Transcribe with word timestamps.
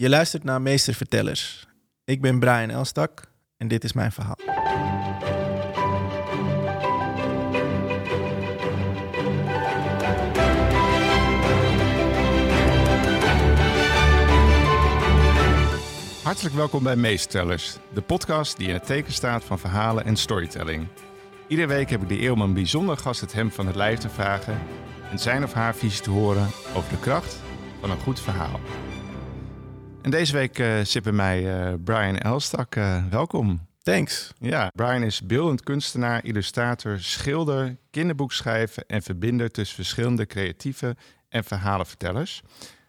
Je 0.00 0.08
luistert 0.08 0.44
naar 0.44 0.62
Meestervertellers. 0.62 1.66
Ik 2.04 2.20
ben 2.20 2.38
Brian 2.38 2.70
Elstak 2.70 3.22
en 3.56 3.68
dit 3.68 3.84
is 3.84 3.92
mijn 3.92 4.12
verhaal. 4.12 4.36
Hartelijk 16.22 16.54
welkom 16.54 16.82
bij 16.82 16.96
Meestertellers, 16.96 17.76
de 17.94 18.00
podcast 18.00 18.56
die 18.56 18.68
in 18.68 18.74
het 18.74 18.86
teken 18.86 19.12
staat 19.12 19.44
van 19.44 19.58
verhalen 19.58 20.04
en 20.04 20.16
storytelling. 20.16 20.86
Iedere 21.48 21.68
week 21.68 21.90
heb 21.90 22.02
ik 22.02 22.08
de 22.08 22.22
eeuw 22.22 22.32
om 22.32 22.40
een 22.40 22.54
bijzonder 22.54 22.96
gast 22.96 23.20
het 23.20 23.32
hem 23.32 23.50
van 23.50 23.66
het 23.66 23.76
lijf 23.76 23.98
te 23.98 24.08
vragen 24.08 24.58
en 25.10 25.18
zijn 25.18 25.44
of 25.44 25.52
haar 25.52 25.74
visie 25.74 26.02
te 26.02 26.10
horen 26.10 26.48
over 26.74 26.90
de 26.90 27.00
kracht 27.00 27.42
van 27.80 27.90
een 27.90 28.00
goed 28.00 28.20
verhaal. 28.20 28.60
En 30.02 30.10
deze 30.10 30.32
week 30.32 30.58
uh, 30.58 30.80
zit 30.80 31.02
bij 31.02 31.12
mij 31.12 31.70
uh, 31.70 31.74
Brian 31.84 32.16
Elstak. 32.18 32.76
Uh, 32.76 33.06
welkom. 33.10 33.66
Thanks. 33.82 34.32
Ja, 34.38 34.70
Brian 34.74 35.02
is 35.02 35.22
beeldend 35.22 35.62
kunstenaar, 35.62 36.24
illustrator, 36.24 37.00
schilder, 37.00 37.76
kinderboekschrijver 37.90 38.84
en 38.86 39.02
verbinder 39.02 39.50
tussen 39.50 39.76
verschillende 39.76 40.26
creatieve 40.26 40.96
en 41.28 41.44
verhalenvertellers. 41.44 42.42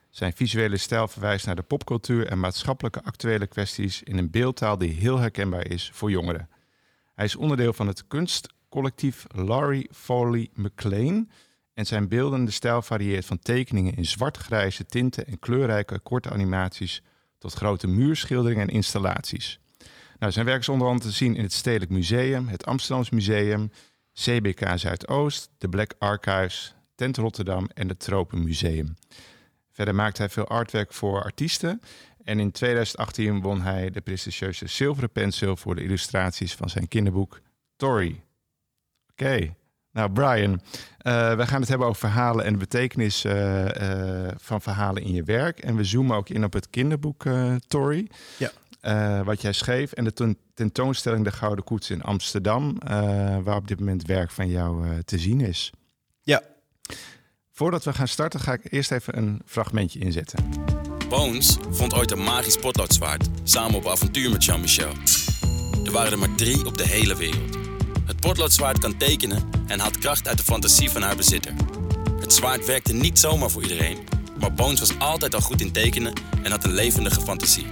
Zijn 0.09 0.33
visuele 0.33 0.77
stijl 0.77 1.07
verwijst 1.07 1.45
naar 1.45 1.55
de 1.55 1.61
popcultuur 1.61 2.27
en 2.27 2.39
maatschappelijke 2.39 3.03
actuele 3.03 3.47
kwesties 3.47 4.03
in 4.03 4.17
een 4.17 4.31
beeldtaal 4.31 4.77
die 4.77 4.93
heel 4.93 5.17
herkenbaar 5.17 5.67
is 5.67 5.91
voor 5.93 6.11
jongeren. 6.11 6.49
Hij 7.15 7.25
is 7.25 7.35
onderdeel 7.35 7.73
van 7.73 7.87
het 7.87 8.07
kunstcollectief 8.07 9.25
Laurie 9.35 9.89
Foley 9.93 10.49
McLean 10.53 11.29
en 11.79 11.85
zijn 11.85 12.07
beeldende 12.07 12.51
stijl 12.51 12.81
varieert 12.81 13.25
van 13.25 13.39
tekeningen 13.39 13.95
in 13.95 14.05
zwart-grijze 14.05 14.85
tinten 14.85 15.27
en 15.27 15.39
kleurrijke 15.39 15.99
korte 15.99 16.29
animaties 16.29 17.01
tot 17.37 17.53
grote 17.53 17.87
muurschilderingen 17.87 18.67
en 18.67 18.73
installaties. 18.73 19.59
Nou, 20.17 20.31
zijn 20.31 20.45
werk 20.45 20.59
is 20.59 20.69
onder 20.69 20.87
andere 20.87 21.09
te 21.09 21.15
zien 21.15 21.35
in 21.35 21.43
het 21.43 21.53
Stedelijk 21.53 21.91
Museum, 21.91 22.47
het 22.47 22.65
Amsterdams 22.65 23.09
Museum, 23.09 23.71
CBK 24.13 24.67
Zuidoost, 24.75 25.49
de 25.57 25.69
Black 25.69 25.93
Archives, 25.99 26.75
Tent 26.95 27.17
Rotterdam 27.17 27.69
en 27.73 27.87
het 27.87 27.99
Tropenmuseum. 27.99 28.95
Verder 29.71 29.95
maakt 29.95 30.17
hij 30.17 30.29
veel 30.29 30.47
artwerk 30.47 30.93
voor 30.93 31.23
artiesten. 31.23 31.81
En 32.23 32.39
in 32.39 32.51
2018 32.51 33.41
won 33.41 33.61
hij 33.61 33.89
de 33.89 34.01
prestigieuze 34.01 34.67
zilveren 34.67 35.11
penseel 35.11 35.57
voor 35.57 35.75
de 35.75 35.83
illustraties 35.83 36.55
van 36.55 36.69
zijn 36.69 36.87
kinderboek 36.87 37.41
Tori. 37.75 38.23
Oké, 39.11 39.57
nou 39.91 40.11
Brian, 40.11 40.51
uh, 40.51 41.35
we 41.35 41.47
gaan 41.47 41.59
het 41.59 41.69
hebben 41.69 41.87
over 41.87 41.99
verhalen 41.99 42.45
en 42.45 42.53
de 42.53 42.59
betekenis 42.59 43.25
uh, 43.25 43.65
uh, 43.65 44.27
van 44.37 44.61
verhalen 44.61 45.03
in 45.03 45.13
je 45.13 45.23
werk. 45.23 45.59
En 45.59 45.75
we 45.75 45.83
zoomen 45.83 46.17
ook 46.17 46.29
in 46.29 46.43
op 46.43 46.53
het 46.53 46.69
kinderboek 46.69 47.25
Tori. 47.67 48.07
Ja. 48.37 49.23
wat 49.23 49.41
jij 49.41 49.53
schreef 49.53 49.91
en 49.91 50.03
de 50.03 50.35
tentoonstelling 50.53 51.23
De 51.23 51.31
Gouden 51.31 51.63
Koets 51.63 51.89
in 51.89 52.01
Amsterdam, 52.01 52.77
waar 53.43 53.55
op 53.55 53.67
dit 53.67 53.79
moment 53.79 54.05
werk 54.05 54.31
van 54.31 54.49
jou 54.49 55.01
te 55.05 55.17
zien 55.17 55.41
is. 55.41 55.71
Ja, 56.21 56.41
Voordat 57.59 57.83
we 57.83 57.93
gaan 57.93 58.07
starten 58.07 58.39
ga 58.39 58.53
ik 58.53 58.71
eerst 58.71 58.91
even 58.91 59.17
een 59.17 59.41
fragmentje 59.45 59.99
inzetten. 59.99 60.43
Bones 61.09 61.57
vond 61.69 61.93
ooit 61.93 62.11
een 62.11 62.23
magisch 62.23 62.57
potloodzwaard 62.57 63.29
samen 63.43 63.75
op 63.75 63.87
avontuur 63.87 64.29
met 64.29 64.43
Jean-Michel. 64.43 64.91
Er 65.85 65.91
waren 65.91 66.11
er 66.11 66.19
maar 66.19 66.35
drie 66.35 66.65
op 66.65 66.77
de 66.77 66.87
hele 66.87 67.17
wereld. 67.17 67.68
Het 68.09 68.19
potloodzwaard 68.19 68.79
kan 68.79 68.97
tekenen 68.97 69.49
en 69.67 69.79
haalt 69.79 69.97
kracht 69.97 70.27
uit 70.27 70.37
de 70.37 70.43
fantasie 70.43 70.89
van 70.89 71.01
haar 71.01 71.15
bezitter. 71.15 71.53
Het 72.19 72.33
zwaard 72.33 72.65
werkte 72.65 72.93
niet 72.93 73.19
zomaar 73.19 73.49
voor 73.49 73.61
iedereen, 73.61 73.97
maar 74.39 74.53
Bones 74.53 74.79
was 74.79 74.99
altijd 74.99 75.35
al 75.35 75.41
goed 75.41 75.61
in 75.61 75.71
tekenen 75.71 76.13
en 76.43 76.51
had 76.51 76.63
een 76.63 76.73
levendige 76.73 77.21
fantasie. 77.21 77.65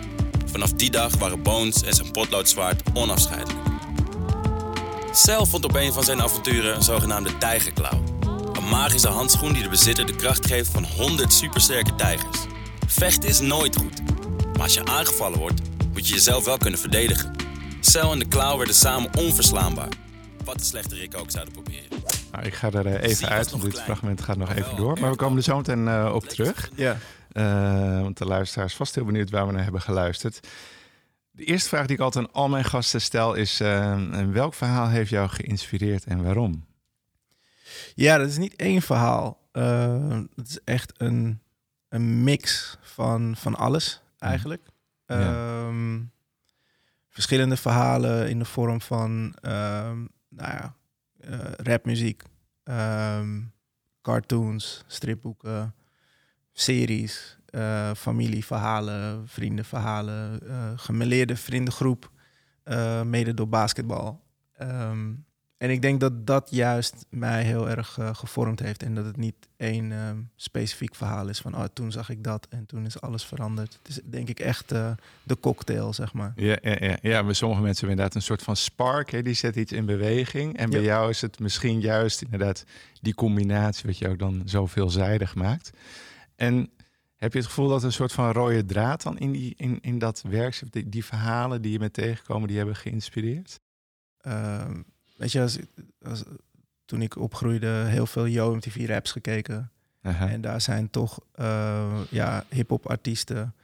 Vanaf 0.45 0.73
die 0.73 0.89
dag 0.89 1.15
waren 1.15 1.41
Bones 1.41 1.83
en 1.83 1.93
zijn 1.93 2.11
potloodzwaard 2.11 2.81
onafscheidelijk. 2.93 3.59
Cel 5.11 5.45
vond 5.45 5.65
op 5.65 5.75
een 5.75 5.93
van 5.93 6.03
zijn 6.03 6.21
avonturen 6.21 6.75
een 6.75 6.83
zogenaamde 6.83 7.37
tijgerklauw. 7.37 8.03
Een 8.53 8.69
magische 8.69 9.09
handschoen 9.09 9.53
die 9.53 9.63
de 9.63 9.69
bezitter 9.69 10.05
de 10.05 10.15
kracht 10.15 10.45
geeft 10.45 10.71
van 10.71 10.85
100 10.85 11.33
supersterke 11.33 11.95
tijgers. 11.95 12.37
Vechten 12.87 13.29
is 13.29 13.39
nooit 13.39 13.75
goed. 13.75 14.01
Maar 14.53 14.63
als 14.63 14.73
je 14.73 14.85
aangevallen 14.85 15.39
wordt, 15.39 15.61
moet 15.93 16.07
je 16.07 16.13
jezelf 16.13 16.45
wel 16.45 16.57
kunnen 16.57 16.79
verdedigen. 16.79 17.35
Cel 17.79 18.11
en 18.11 18.19
de 18.19 18.27
klauw 18.27 18.57
werden 18.57 18.75
samen 18.75 19.09
onverslaanbaar. 19.17 20.05
Wat 20.47 20.57
de 20.57 20.63
slechterik 20.65 21.17
ook 21.17 21.31
zouden 21.31 21.53
proberen. 21.53 21.89
Nou, 22.31 22.45
ik 22.45 22.53
ga 22.53 22.71
er 22.71 22.85
uh, 22.85 23.01
even 23.01 23.29
uit, 23.29 23.49
want 23.49 23.63
dit 23.63 23.71
klein. 23.71 23.85
fragment 23.85 24.21
gaat 24.21 24.37
nog 24.37 24.53
even 24.53 24.75
door. 24.75 24.99
Maar 24.99 25.09
we 25.09 25.15
komen 25.15 25.37
er 25.37 25.43
zo 25.43 25.57
meteen 25.57 25.85
uh, 25.85 26.11
op 26.13 26.23
terug. 26.23 26.69
Ja. 26.75 26.97
Uh, 27.31 28.01
want 28.01 28.17
de 28.17 28.25
luisteraar 28.25 28.65
is 28.65 28.75
vast 28.75 28.95
heel 28.95 29.05
benieuwd 29.05 29.29
waar 29.29 29.47
we 29.47 29.53
naar 29.53 29.63
hebben 29.63 29.81
geluisterd. 29.81 30.47
De 31.31 31.43
eerste 31.43 31.69
vraag 31.69 31.85
die 31.85 31.95
ik 31.95 32.01
altijd 32.01 32.25
aan 32.25 32.33
al 32.33 32.49
mijn 32.49 32.63
gasten 32.63 33.01
stel 33.01 33.33
is... 33.33 33.57
welk 34.31 34.53
verhaal 34.53 34.87
heeft 34.89 35.09
jou 35.09 35.29
geïnspireerd 35.29 36.03
en 36.03 36.23
waarom? 36.23 36.65
Ja, 37.95 38.17
dat 38.17 38.27
is 38.27 38.37
niet 38.37 38.55
één 38.55 38.81
verhaal. 38.81 39.49
Uh, 39.53 40.19
het 40.35 40.47
is 40.47 40.59
echt 40.63 40.93
een, 40.97 41.41
een 41.89 42.23
mix 42.23 42.77
van, 42.81 43.35
van 43.37 43.55
alles 43.55 44.01
eigenlijk. 44.19 44.67
Ja. 45.05 45.65
Um, 45.67 46.11
verschillende 47.09 47.57
verhalen 47.57 48.29
in 48.29 48.39
de 48.39 48.45
vorm 48.45 48.81
van 48.81 49.35
um, 49.41 50.15
nou 50.29 50.51
ja, 50.51 50.75
uh, 51.29 51.51
rapmuziek, 51.57 52.23
um, 52.63 53.51
cartoons, 54.01 54.83
stripboeken, 54.87 55.75
series, 56.51 57.37
uh, 57.49 57.91
familieverhalen, 57.95 59.27
vriendenverhalen, 59.27 60.41
gemeleerde 60.79 61.35
vriendengroep, 61.35 62.11
mede 63.03 63.33
door 63.33 63.49
basketbal. 63.49 64.23
Um, 64.61 65.26
en 65.57 65.69
ik 65.69 65.81
denk 65.81 65.99
dat 65.99 66.27
dat 66.27 66.47
juist 66.51 67.05
mij 67.09 67.43
heel 67.43 67.69
erg 67.69 67.97
uh, 67.97 68.15
gevormd 68.15 68.59
heeft. 68.59 68.83
En 68.83 68.95
dat 68.95 69.05
het 69.05 69.17
niet 69.17 69.35
één 69.55 69.91
uh, 69.91 70.09
specifiek 70.35 70.95
verhaal 70.95 71.27
is 71.27 71.39
van 71.39 71.55
oh, 71.55 71.63
toen 71.73 71.91
zag 71.91 72.09
ik 72.09 72.23
dat 72.23 72.47
en 72.49 72.65
toen 72.65 72.85
is 72.85 73.01
alles 73.01 73.25
veranderd. 73.25 73.77
Het 73.83 73.87
is 73.87 73.99
denk 74.03 74.29
ik 74.29 74.39
echt 74.39 74.73
uh, 74.73 74.91
de 75.23 75.39
cocktail, 75.39 75.93
zeg 75.93 76.13
maar. 76.13 76.33
Ja, 76.35 76.57
ja, 76.61 76.75
ja. 76.79 76.97
ja 77.01 77.23
bij 77.23 77.33
sommige 77.33 77.61
mensen 77.61 77.87
hebben 77.87 77.89
inderdaad 77.89 78.15
een 78.15 78.21
soort 78.21 78.43
van 78.43 78.55
spark. 78.55 79.11
Hè? 79.11 79.21
Die 79.21 79.33
zet 79.33 79.55
iets 79.55 79.71
in 79.71 79.85
beweging. 79.85 80.57
En 80.57 80.69
bij 80.69 80.79
ja. 80.79 80.85
jou 80.85 81.09
is 81.09 81.21
het 81.21 81.39
misschien 81.39 81.79
juist 81.79 82.21
inderdaad 82.21 82.63
die 83.01 83.15
combinatie 83.15 83.85
wat 83.99 84.09
ook 84.09 84.19
dan 84.19 84.41
zo 84.45 84.65
veelzijdig 84.65 85.35
maakt. 85.35 85.71
En 86.35 86.69
heb 87.15 87.33
je 87.33 87.39
het 87.39 87.47
gevoel 87.47 87.67
dat 87.67 87.79
er 87.79 87.85
een 87.85 87.91
soort 87.91 88.11
van 88.11 88.31
rode 88.31 88.65
draad 88.65 89.03
dan 89.03 89.17
in, 89.17 89.31
die, 89.31 89.53
in, 89.57 89.79
in 89.81 89.99
dat 89.99 90.23
werk 90.29 90.61
die, 90.69 90.89
die 90.89 91.05
verhalen 91.05 91.61
die 91.61 91.71
je 91.71 91.79
bent 91.79 91.93
tegengekomen, 91.93 92.47
die 92.47 92.57
hebben 92.57 92.75
geïnspireerd? 92.75 93.59
Ehm, 94.17 94.81
weet 95.17 95.31
je, 95.31 95.41
als, 95.41 95.57
als, 96.01 96.23
toen 96.85 97.01
ik 97.01 97.17
opgroeide, 97.17 97.67
heel 97.67 98.05
veel 98.05 98.27
Yo 98.27 98.55
MTV 98.55 98.85
raps 98.87 99.11
gekeken. 99.11 99.71
En 100.01 100.41
daar 100.41 100.61
zijn 100.61 100.89
toch 100.89 101.19
uh, 101.39 102.01
ja, 102.09 102.43
hip-hop 102.49 102.89
artiesten 102.89 103.55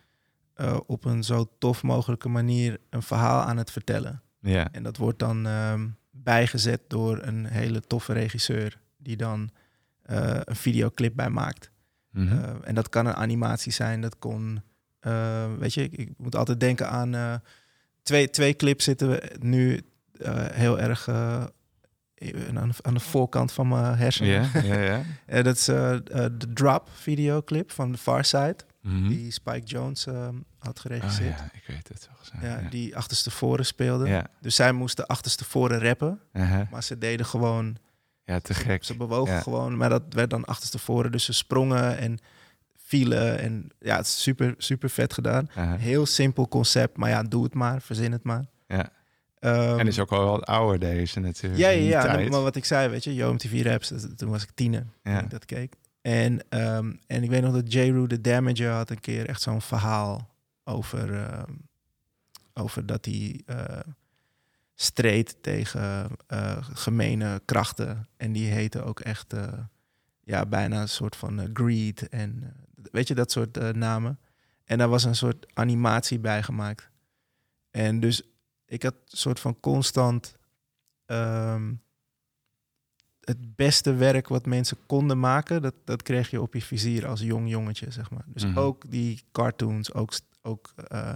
uh, 0.57 0.79
op 0.85 1.05
een 1.05 1.23
zo 1.23 1.49
tof 1.57 1.83
mogelijke 1.83 2.29
manier 2.29 2.79
een 2.89 3.01
verhaal 3.01 3.41
aan 3.41 3.57
het 3.57 3.71
vertellen. 3.71 4.21
Ja. 4.39 4.71
En 4.71 4.83
dat 4.83 4.97
wordt 4.97 5.19
dan 5.19 5.47
uh, 5.47 5.81
bijgezet 6.11 6.81
door 6.87 7.21
een 7.21 7.45
hele 7.45 7.81
toffe 7.81 8.13
regisseur 8.13 8.79
die 8.97 9.17
dan 9.17 9.49
uh, 10.09 10.39
een 10.43 10.55
videoclip 10.55 11.15
bij 11.15 11.29
maakt. 11.29 11.71
Mm-hmm. 12.11 12.63
en 12.63 12.75
dat 12.75 12.89
kan 12.89 13.05
een 13.05 13.15
animatie 13.15 13.71
zijn, 13.71 14.01
dat 14.01 14.19
kon, 14.19 14.61
weet 15.59 15.73
je, 15.73 15.83
ik, 15.83 15.93
ik, 15.93 16.09
moet 16.17 16.35
altijd 16.35 16.59
denken 16.59 16.89
aan 16.89 17.41
twee, 18.01 18.29
twee 18.29 18.55
clips 18.55 18.83
zitten 18.83 19.09
we 19.09 19.35
nu 19.39 19.81
heel 20.51 20.79
erg 20.79 21.07
uh, 21.07 21.43
aan, 22.55 22.71
aan, 22.81 22.93
de 22.93 22.99
voorkant 22.99 23.51
van 23.51 23.67
mijn 23.67 23.95
hersenen. 23.97 24.31
Yeah, 24.31 24.53
yeah, 24.53 24.65
yeah. 24.65 25.37
uh, 25.37 25.43
dat 25.43 25.55
is 25.55 25.65
de 25.65 26.51
Drop 26.53 26.89
videoclip 26.93 27.71
van 27.71 27.91
The 27.91 27.97
Far 27.97 28.25
Side. 28.25 28.55
Mm-hmm. 28.81 29.09
Die 29.09 29.31
Spike 29.31 29.65
Jones 29.65 30.07
had 30.59 30.79
geregisseerd. 30.79 31.39
Oh, 31.39 31.45
ja, 31.45 31.51
ik 31.53 31.63
weet 31.67 31.87
het 31.87 32.07
wel. 32.07 32.23
Ja, 32.41 32.59
ja, 32.59 32.69
Die 32.69 32.95
achterste 32.95 33.31
voren 33.31 33.65
speelde. 33.65 34.07
Ja. 34.07 34.27
Dus 34.41 34.55
zij 34.55 34.71
moesten 34.71 35.07
achterste 35.07 35.45
voren 35.45 35.79
rappen. 35.79 36.19
-huh. 36.31 36.61
Maar 36.71 36.83
ze 36.83 36.97
deden 36.97 37.25
gewoon... 37.25 37.77
Ja, 38.25 38.39
te 38.39 38.53
gek. 38.53 38.83
Ze, 38.83 38.97
bewogen 38.97 39.41
gewoon, 39.41 39.77
maar 39.77 39.89
dat 39.89 40.03
werd 40.09 40.29
dan 40.29 40.45
achterste 40.45 40.79
voren. 40.79 41.11
Dus 41.11 41.23
ze 41.23 41.33
sprongen 41.33 41.97
en 41.97 42.19
vielen. 42.77 43.39
En 43.39 43.69
ja, 43.79 43.95
het 43.95 44.05
is 44.05 44.21
super, 44.21 44.53
super 44.57 44.89
vet 44.89 45.13
gedaan. 45.13 45.49
-huh. 45.53 45.73
Heel 45.73 46.05
simpel 46.05 46.47
concept. 46.47 46.97
Maar 46.97 47.09
ja, 47.09 47.23
doe 47.23 47.43
het 47.43 47.53
maar. 47.53 47.81
Verzin 47.81 48.11
het 48.11 48.23
maar. 48.23 48.45
Ja. 48.67 48.89
Um, 49.45 49.79
en 49.79 49.87
is 49.87 49.99
ook 49.99 50.11
al 50.11 50.25
wat 50.25 50.45
ouder 50.45 50.79
deze 50.79 51.19
natuurlijk. 51.19 51.61
Ja, 51.61 51.69
ja, 51.69 52.05
ja 52.05 52.29
maar 52.29 52.41
wat 52.41 52.55
ik 52.55 52.65
zei, 52.65 52.89
weet 52.89 53.03
je, 53.03 53.13
Yo 53.13 53.33
MTV 53.33 53.61
Raps, 53.63 53.87
dat, 53.87 54.17
toen 54.17 54.29
was 54.29 54.43
ik 54.43 54.49
tiener 54.53 54.85
ja. 55.03 55.15
toen 55.15 55.23
ik 55.23 55.29
dat 55.29 55.45
keek. 55.45 55.75
En, 56.01 56.33
um, 56.49 56.99
en 57.07 57.23
ik 57.23 57.29
weet 57.29 57.41
nog 57.41 57.53
dat 57.53 57.73
J. 57.73 58.07
The 58.07 58.21
Damager 58.21 58.69
had 58.69 58.89
een 58.89 58.99
keer 58.99 59.27
echt 59.27 59.41
zo'n 59.41 59.61
verhaal 59.61 60.35
over, 60.63 61.13
um, 61.13 61.67
over 62.53 62.85
dat 62.85 63.05
hij 63.05 63.41
uh, 63.45 63.79
streed 64.75 65.37
tegen 65.41 66.09
uh, 66.33 66.57
gemene 66.61 67.41
krachten. 67.45 68.07
En 68.17 68.31
die 68.31 68.51
heette 68.51 68.83
ook 68.83 68.99
echt 68.99 69.33
uh, 69.33 69.47
ja, 70.23 70.45
bijna 70.45 70.81
een 70.81 70.89
soort 70.89 71.15
van 71.15 71.49
greed 71.53 72.09
en 72.09 72.53
weet 72.91 73.07
je, 73.07 73.15
dat 73.15 73.31
soort 73.31 73.75
namen. 73.75 74.19
En 74.65 74.77
daar 74.77 74.89
was 74.89 75.03
een 75.03 75.15
soort 75.15 75.45
animatie 75.53 76.19
bij 76.19 76.43
gemaakt. 76.43 76.89
En 77.71 77.99
dus 77.99 78.21
ik 78.73 78.83
had 78.83 78.93
een 78.93 79.17
soort 79.17 79.39
van 79.39 79.59
constant 79.59 80.35
ehm, 81.05 81.73
het 83.19 83.55
beste 83.55 83.93
werk 83.93 84.27
wat 84.27 84.45
mensen 84.45 84.77
konden 84.85 85.19
maken, 85.19 85.61
dat, 85.61 85.73
dat 85.85 86.01
kreeg 86.01 86.29
je 86.29 86.41
op 86.41 86.53
je 86.53 86.61
vizier 86.61 87.07
als 87.07 87.21
jong 87.21 87.49
jongetje, 87.49 87.91
zeg 87.91 88.09
maar. 88.11 88.23
Dus 88.27 88.45
Mhm. 88.45 88.57
ook 88.57 88.91
die 88.91 89.23
cartoons, 89.31 89.93
ook, 89.93 90.13
ook 90.41 90.73
eh, 90.87 91.13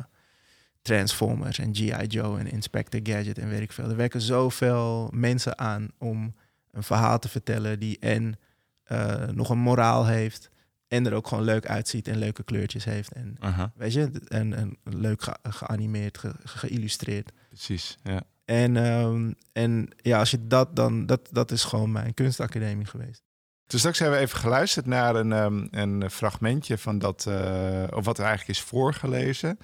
Transformers 0.82 1.60
en 1.60 1.76
G.I. 1.76 2.06
Joe 2.08 2.40
en 2.40 2.48
Inspector 2.52 3.00
Gadget 3.04 3.38
en 3.38 3.50
weet 3.50 3.62
ik 3.62 3.72
veel. 3.72 3.90
Er 3.90 3.96
werken 3.96 4.22
zoveel 4.22 5.10
mensen 5.14 5.58
aan 5.58 5.88
om 5.98 6.36
een 6.72 6.84
verhaal 6.84 7.20
te 7.20 7.30
vertellen 7.30 7.80
die 7.80 8.00
en 8.00 8.40
eh, 8.84 9.28
nog 9.28 9.50
een 9.50 9.58
moraal 9.58 10.06
heeft 10.06 10.50
en 10.88 11.06
er 11.06 11.14
ook 11.14 11.28
gewoon 11.28 11.44
leuk 11.44 11.66
uitziet 11.68 12.08
en 12.08 12.18
leuke 12.18 12.44
kleurtjes 12.44 12.86
heeft. 12.86 13.12
En 13.12 13.38
weet 13.76 13.94
je, 13.94 14.12
en, 14.28 14.54
en 14.54 14.78
leuk 14.84 15.22
ge- 15.22 15.38
geanimeerd, 15.44 16.18
ge- 16.18 16.36
geïllustreerd. 16.44 17.32
precies. 17.50 17.98
Ja. 18.04 18.22
En, 18.46 18.78
ehm, 18.78 19.32
en 19.54 19.90
ja, 20.02 20.20
als 20.20 20.32
je 20.32 20.48
dat 20.48 20.76
dan, 20.76 21.06
dat, 21.06 21.30
dat 21.32 21.52
is 21.52 21.64
gewoon 21.64 21.92
mijn 21.92 22.14
kunstacademie 22.14 22.86
geweest. 22.86 23.24
Dus 23.66 23.80
straks 23.80 24.00
hebben 24.00 24.18
we 24.18 24.24
even 24.26 24.40
geluisterd 24.40 24.86
naar 24.86 25.16
een, 25.16 25.32
ehm, 25.32 25.68
een 25.72 26.10
fragmentje 26.12 26.78
van 26.78 27.00
dat, 27.00 27.26
eh, 27.28 27.84
of 27.94 28.06
wat 28.06 28.18
er 28.18 28.26
eigenlijk 28.26 28.60
is 28.60 28.66
voorgelezen 28.66 29.58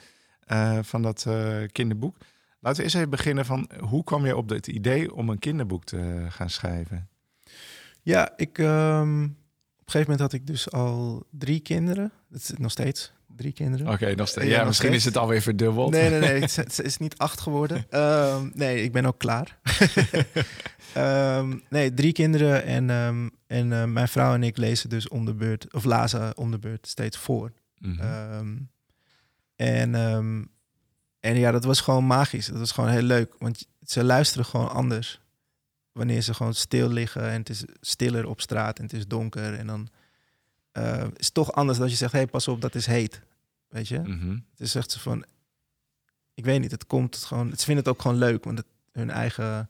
eh, 0.44 0.80
van 0.82 1.02
dat 1.02 1.26
eh, 1.28 1.58
kinderboek. 1.72 2.18
Laten 2.60 2.78
we 2.80 2.84
eens 2.84 2.94
even 2.94 3.10
beginnen 3.10 3.46
van 3.46 3.70
hoe 3.80 4.04
kwam 4.04 4.26
je 4.26 4.36
op 4.38 4.50
het 4.50 4.68
idee 4.68 5.14
om 5.16 5.30
een 5.30 5.40
kinderboek 5.40 5.84
te 5.84 6.26
gaan 6.30 6.50
schrijven? 6.50 7.10
Ja, 8.02 8.34
ik, 8.36 8.58
ehm, 8.58 9.28
op 9.84 9.90
een 9.90 9.92
gegeven 10.02 10.12
moment 10.12 10.20
had 10.20 10.34
ik 10.34 10.48
dus 10.48 10.72
al 10.72 11.26
drie 11.32 11.60
kinderen. 11.60 12.12
Dat 12.30 12.42
is 12.42 12.52
nog 12.58 12.72
steeds 12.72 13.12
drie 13.36 13.52
kinderen. 13.52 13.88
Oké, 13.88 14.16
nog 14.16 14.28
steeds. 14.28 14.46
Ja, 14.46 14.52
Ja, 14.52 14.58
nog 14.58 14.68
misschien 14.68 14.88
steeds. 14.90 15.06
is 15.06 15.14
het 15.14 15.22
alweer 15.22 15.42
verdubbeld. 15.42 15.92
Nee, 15.92 16.10
nee, 16.10 16.20
nee. 16.20 16.34
Het 16.42 16.50
is, 16.50 16.56
het 16.56 16.82
is 16.84 16.98
niet 16.98 17.18
acht 17.18 17.42
geworden. 17.42 17.86
Ehm, 17.90 18.50
nee, 18.54 18.84
ik 18.84 18.92
ben 18.92 19.06
ook 19.06 19.18
klaar. 19.20 19.58
Ehm, 20.94 21.58
nee, 21.70 21.94
drie 21.94 22.12
kinderen. 22.12 22.64
En, 22.64 22.90
ehm, 22.90 23.30
en 23.48 23.74
eh, 23.74 23.84
mijn 23.86 24.08
vrouw 24.08 24.34
en 24.34 24.44
ik 24.44 24.58
lezen 24.58 24.90
dus 24.90 25.08
om 25.08 25.26
de 25.26 25.34
beurt, 25.34 25.74
of 25.74 25.84
lazen 25.84 26.38
om 26.38 26.52
de 26.52 26.60
beurt 26.60 26.88
steeds 26.88 27.18
voor. 27.18 27.52
Mhm. 27.78 28.58
En, 29.56 29.96
en 31.20 31.38
ja, 31.38 31.52
dat 31.52 31.64
was 31.64 31.82
gewoon 31.82 32.06
magisch. 32.06 32.46
Dat 32.46 32.60
was 32.60 32.72
gewoon 32.72 32.90
heel 32.90 33.02
leuk. 33.02 33.34
Want 33.40 33.68
ze 33.82 34.04
luisteren 34.04 34.46
gewoon 34.46 34.70
anders. 34.72 35.22
Wanneer 35.94 36.22
ze 36.22 36.34
gewoon 36.34 36.54
stil 36.54 36.90
liggen 36.90 37.22
en 37.30 37.40
het 37.40 37.50
is 37.50 37.64
stiller 37.82 38.26
op 38.28 38.42
straat 38.42 38.78
en 38.78 38.84
het 38.84 38.94
is 38.94 39.08
donker. 39.08 39.54
En 39.54 39.68
dan 39.68 39.88
eh, 40.72 41.04
is 41.16 41.26
het 41.26 41.34
toch 41.34 41.52
anders 41.52 41.78
dan 41.78 41.90
je 41.90 41.96
zegt, 41.96 42.12
hé, 42.12 42.18
hey, 42.18 42.28
pas 42.28 42.48
op, 42.48 42.62
dat 42.62 42.76
is 42.76 42.86
heet. 42.86 43.22
Weet 43.68 43.88
je? 43.88 44.00
Mhm. 44.00 44.30
Het 44.32 44.60
is 44.60 44.76
echt 44.76 44.92
zo 44.92 45.00
van, 45.00 45.26
ik 46.34 46.46
weet 46.46 46.60
niet, 46.60 46.72
het 46.72 46.88
komt 46.88 47.18
gewoon, 47.18 47.50
ze 47.50 47.66
vinden 47.66 47.84
het 47.84 47.94
ook 47.94 48.02
gewoon 48.02 48.18
leuk, 48.18 48.44
want 48.44 48.58
het, 48.58 48.68
hun 48.92 49.10
eigen 49.10 49.70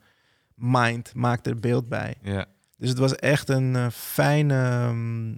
mind 0.55 1.13
maakt 1.13 1.47
er 1.47 1.59
beeld 1.59 1.89
bij. 1.89 2.15
Ja. 2.21 2.45
Dus 2.77 2.89
het 2.89 2.97
was 2.97 3.15
echt 3.15 3.49
een 3.49 3.75
eh, 3.75 3.89
fijne, 3.89 4.53
ehm, 4.63 5.35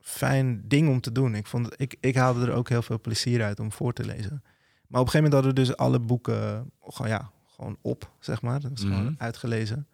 fijn 0.00 0.62
ding 0.68 0.88
om 0.88 1.00
te 1.00 1.12
doen. 1.12 1.34
Ik, 1.34 1.46
vond 1.46 1.80
ik, 1.80 1.96
ik 2.00 2.14
haalde 2.14 2.46
er 2.46 2.52
ook 2.52 2.68
heel 2.68 2.82
veel 2.82 3.00
plezier 3.00 3.42
uit 3.42 3.60
om 3.60 3.72
voor 3.72 3.92
te 3.92 4.04
lezen. 4.04 4.42
Maar 4.86 5.00
op 5.00 5.06
een 5.06 5.12
gegeven 5.12 5.30
moment 5.30 5.32
hadden 5.32 5.54
we 5.54 5.60
dus 5.60 5.76
alle 5.76 5.98
boeken 5.98 6.70
gewoon, 6.88 7.10
ja, 7.10 7.30
gewoon 7.54 7.76
op, 7.82 8.10
zeg 8.20 8.42
maar. 8.42 8.60
Dat 8.60 8.70
was 8.70 8.84
Mhm. 8.84 8.94
gewoon 8.96 9.14
uitgelezen. 9.18 9.86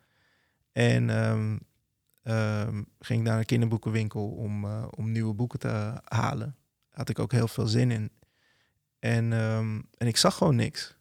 En 0.74 1.10
ehm, 1.10 1.56
ehm, 2.22 2.82
ging 2.98 3.20
ik 3.20 3.26
naar 3.26 3.38
een 3.38 3.44
kinderboekenwinkel 3.44 4.28
om, 4.28 4.64
eh, 4.64 4.86
om 4.90 5.12
nieuwe 5.12 5.34
boeken 5.34 5.58
te 5.58 6.00
halen. 6.04 6.56
Had 6.90 7.08
ik 7.08 7.18
ook 7.18 7.32
heel 7.32 7.48
veel 7.48 7.66
zin 7.66 7.90
in. 7.90 8.10
En, 8.98 9.32
ehm, 9.32 9.80
en 9.96 10.06
ik 10.06 10.16
zag 10.16 10.36
gewoon 10.36 10.56
niks. 10.56 10.96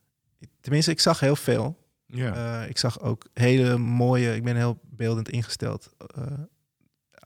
Tenminste, 0.62 0.92
ik 0.92 1.00
zag 1.00 1.20
heel 1.20 1.36
veel. 1.36 1.88
Ja. 2.06 2.62
Eh, 2.62 2.70
ik 2.70 2.78
zag 2.78 3.02
ook 3.02 3.26
hele 3.34 3.78
mooie, 3.78 4.36
ik 4.36 4.44
ben 4.44 4.56
heel 4.56 4.80
beeldend 4.84 5.30
ingesteld. 5.30 5.94
eh, 6.16 6.24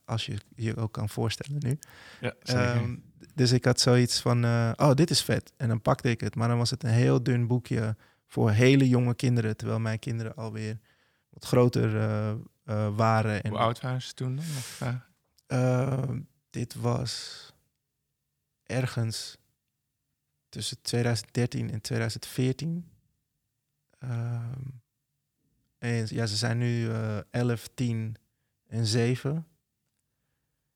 als 0.06 0.26
je 0.26 0.38
je 0.56 0.76
ook 0.76 0.92
kan 0.92 1.10
voorstellen 1.10 1.62
nu. 1.64 1.78
ja, 2.22 2.34
zeker. 2.44 3.00
Dus 3.34 3.52
ik 3.52 3.66
had 3.66 3.80
zoiets 3.80 4.22
van, 4.22 4.44
oh, 4.76 4.94
dit 4.94 5.10
is 5.10 5.22
vet. 5.24 5.54
En 5.58 5.68
dan 5.68 5.82
pakte 5.82 6.10
ik 6.10 6.22
het. 6.22 6.36
Maar 6.36 6.48
dan 6.48 6.58
was 6.58 6.70
het 6.70 6.84
een 6.84 6.90
heel 6.90 7.24
dun 7.24 7.48
boekje 7.48 7.96
voor 8.26 8.52
hele 8.52 8.88
jonge 8.88 9.16
kinderen. 9.16 9.58
Terwijl 9.58 9.80
mijn 9.80 10.00
kinderen 10.00 10.36
alweer 10.36 10.80
wat 11.40 11.46
groter 11.46 11.96
eh, 11.98 12.30
eh, 12.64 12.96
waren. 12.96 13.44
En, 13.44 13.50
Hoe 13.50 13.60
oud 13.60 13.82
waren 13.82 14.02
ze 14.02 14.14
toen? 14.14 14.36
dan? 14.36 14.46
Eh, 14.80 14.96
Ehm, 15.48 16.20
dit 16.50 16.74
was 16.76 17.44
ergens 18.64 19.38
tussen 20.50 20.82
2013 20.82 21.72
en 21.72 21.82
2014. 21.82 22.90
Ehm, 24.00 24.62
en 25.78 26.06
ja, 26.10 26.26
ze 26.26 26.36
zijn 26.36 26.58
nu 26.58 26.90
eh 26.92 27.18
11, 27.32 27.68
10 27.74 28.16
en 28.68 28.86
7. 28.86 29.48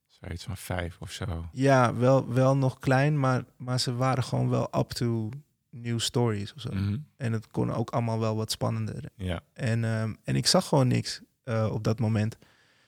zoiets 0.07 0.43
van 0.43 0.57
vijf 0.57 0.97
of 0.99 1.11
zo. 1.11 1.49
Ja, 1.51 1.95
wel, 1.95 2.27
wel 2.33 2.57
nog 2.57 2.79
klein, 2.79 3.19
maar, 3.19 3.43
maar 3.57 3.79
ze 3.79 3.95
waren 3.95 4.23
gewoon 4.23 4.49
wel 4.49 4.67
up 4.77 4.89
to 4.89 5.29
new 5.71 5.99
stories 5.99 6.53
of 6.53 6.61
zo. 6.61 6.69
Mhm. 6.73 6.97
En 7.17 7.33
het 7.33 7.47
kon 7.47 7.73
ook 7.73 7.89
allemaal 7.89 8.19
wel 8.19 8.35
wat 8.35 8.51
spannender. 8.51 9.03
Ja. 9.15 9.41
En, 9.53 9.83
ehm, 9.83 10.13
en 10.23 10.35
ik 10.35 10.47
zag 10.47 10.67
gewoon 10.67 10.87
niks 10.87 11.21
eh, 11.43 11.69
op 11.71 11.83
dat 11.83 11.99
moment. 11.99 12.37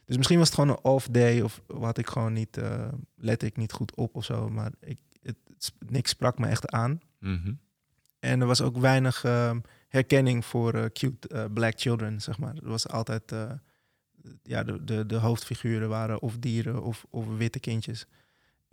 Dus 0.05 0.17
misschien 0.17 0.37
was 0.37 0.47
het 0.47 0.59
gewoon 0.59 0.69
een 0.69 0.83
off 0.83 1.07
day 1.07 1.41
of 1.41 1.61
had 1.79 1.97
ik 1.97 2.07
gewoon 2.07 2.33
niet, 2.33 2.57
eh 2.57 2.87
lette 3.15 3.45
ik 3.45 3.57
niet 3.57 3.71
goed 3.71 3.95
op 3.95 4.15
of 4.15 4.25
zo. 4.25 4.49
Maar 4.49 4.71
ik, 4.79 4.99
het, 5.21 5.35
niks 5.87 6.09
sprak 6.09 6.39
me 6.39 6.47
echt 6.47 6.69
aan. 6.69 7.01
Mhm. 7.19 7.53
En 8.19 8.41
er 8.41 8.47
was 8.47 8.61
ook 8.61 8.77
weinig 8.77 9.23
ehm, 9.23 9.59
herkenning 9.87 10.45
voor 10.45 10.73
eh, 10.73 10.85
cute 10.93 11.49
black 11.53 11.79
children, 11.79 12.21
zeg 12.21 12.37
maar. 12.37 12.55
Er 12.55 12.69
was 12.69 12.87
altijd, 12.87 13.35
ja, 14.43 14.63
de, 14.63 14.83
de, 14.83 15.05
de 15.05 15.15
hoofdfiguren 15.15 15.89
waren 15.89 16.21
of 16.21 16.37
dieren 16.37 16.83
of, 16.83 17.05
of 17.09 17.37
witte 17.37 17.59
kindjes. 17.59 18.05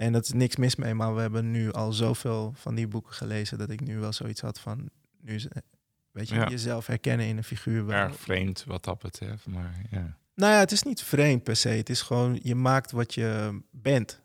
En 0.00 0.12
dat 0.12 0.25
is 0.25 0.32
niks 0.32 0.56
mis 0.56 0.76
mee, 0.76 0.94
maar 0.94 1.14
we 1.14 1.20
hebben 1.20 1.50
nu 1.50 1.73
al 1.73 1.93
zoveel 1.93 2.52
van 2.56 2.75
die 2.75 2.87
boeken 2.88 3.12
gelezen 3.14 3.58
dat 3.58 3.70
ik 3.70 3.81
nu 3.81 3.99
wel 3.99 4.12
zoiets 4.12 4.41
had 4.41 4.61
van, 4.61 4.88
nu 5.20 5.35
is, 5.35 5.49
eh, 5.49 5.62
weet 6.11 6.29
je, 6.29 6.35
Ja. 6.35 6.49
jezelf 6.49 6.87
herkennen 6.87 7.26
in 7.26 7.37
een 7.37 7.44
figuur. 7.44 7.87
wel- 7.87 7.97
Erg 7.97 8.17
vreemd 8.17 8.64
wat 8.64 8.85
dat 8.85 8.99
betreft, 8.99 9.47
maar 9.47 9.75
ja. 9.91 10.17
Nou 10.35 10.52
ja, 10.52 10.58
het 10.58 10.73
is 10.73 10.82
niet 10.82 11.02
vreemd 11.02 11.43
per 11.43 11.56
se. 11.56 11.69
Het 11.69 11.88
is 11.91 12.02
gewoon, 12.02 12.38
je 12.43 12.55
maakt 12.55 12.91
wat 12.91 13.14
je 13.14 13.61
bent, 13.70 14.20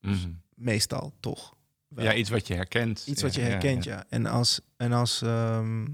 Mhm. 0.00 0.30
meestal 0.54 1.12
toch. 1.20 1.54
Wel. 1.88 2.04
Ja, 2.04 2.14
iets 2.14 2.30
wat 2.30 2.46
je 2.46 2.54
herkent. 2.54 3.06
Iets 3.06 3.22
wat 3.22 3.34
je 3.34 3.40
herkent, 3.40 3.84
ja. 3.84 3.94
ja. 3.96 4.04
En 4.08 4.26
als, 4.26 4.60
en 4.76 4.92
als 4.92 5.22
ehm, 5.22 5.86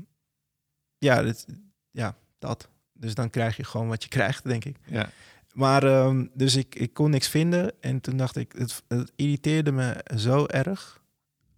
ja, 0.98 1.22
dit, 1.22 1.46
ja, 1.90 2.16
dat. 2.38 2.68
Dus 2.92 3.14
dan 3.14 3.30
krijg 3.30 3.56
je 3.56 3.64
gewoon 3.64 3.88
wat 3.88 4.02
je 4.02 4.08
krijgt, 4.08 4.44
denk 4.44 4.64
ik. 4.64 4.76
Ja. 4.86 5.10
Maar 5.52 5.82
ehm, 5.84 6.26
dus 6.34 6.56
ik, 6.56 6.74
ik 6.74 6.94
kon 6.94 7.10
niks 7.10 7.28
vinden. 7.28 7.72
En 7.80 8.00
toen 8.00 8.16
dacht 8.16 8.36
ik, 8.36 8.52
het, 8.58 8.82
het 8.88 9.12
irriteerde 9.16 9.72
me 9.72 10.04
zo 10.16 10.46
erg. 10.46 11.02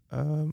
Ehm, 0.09 0.49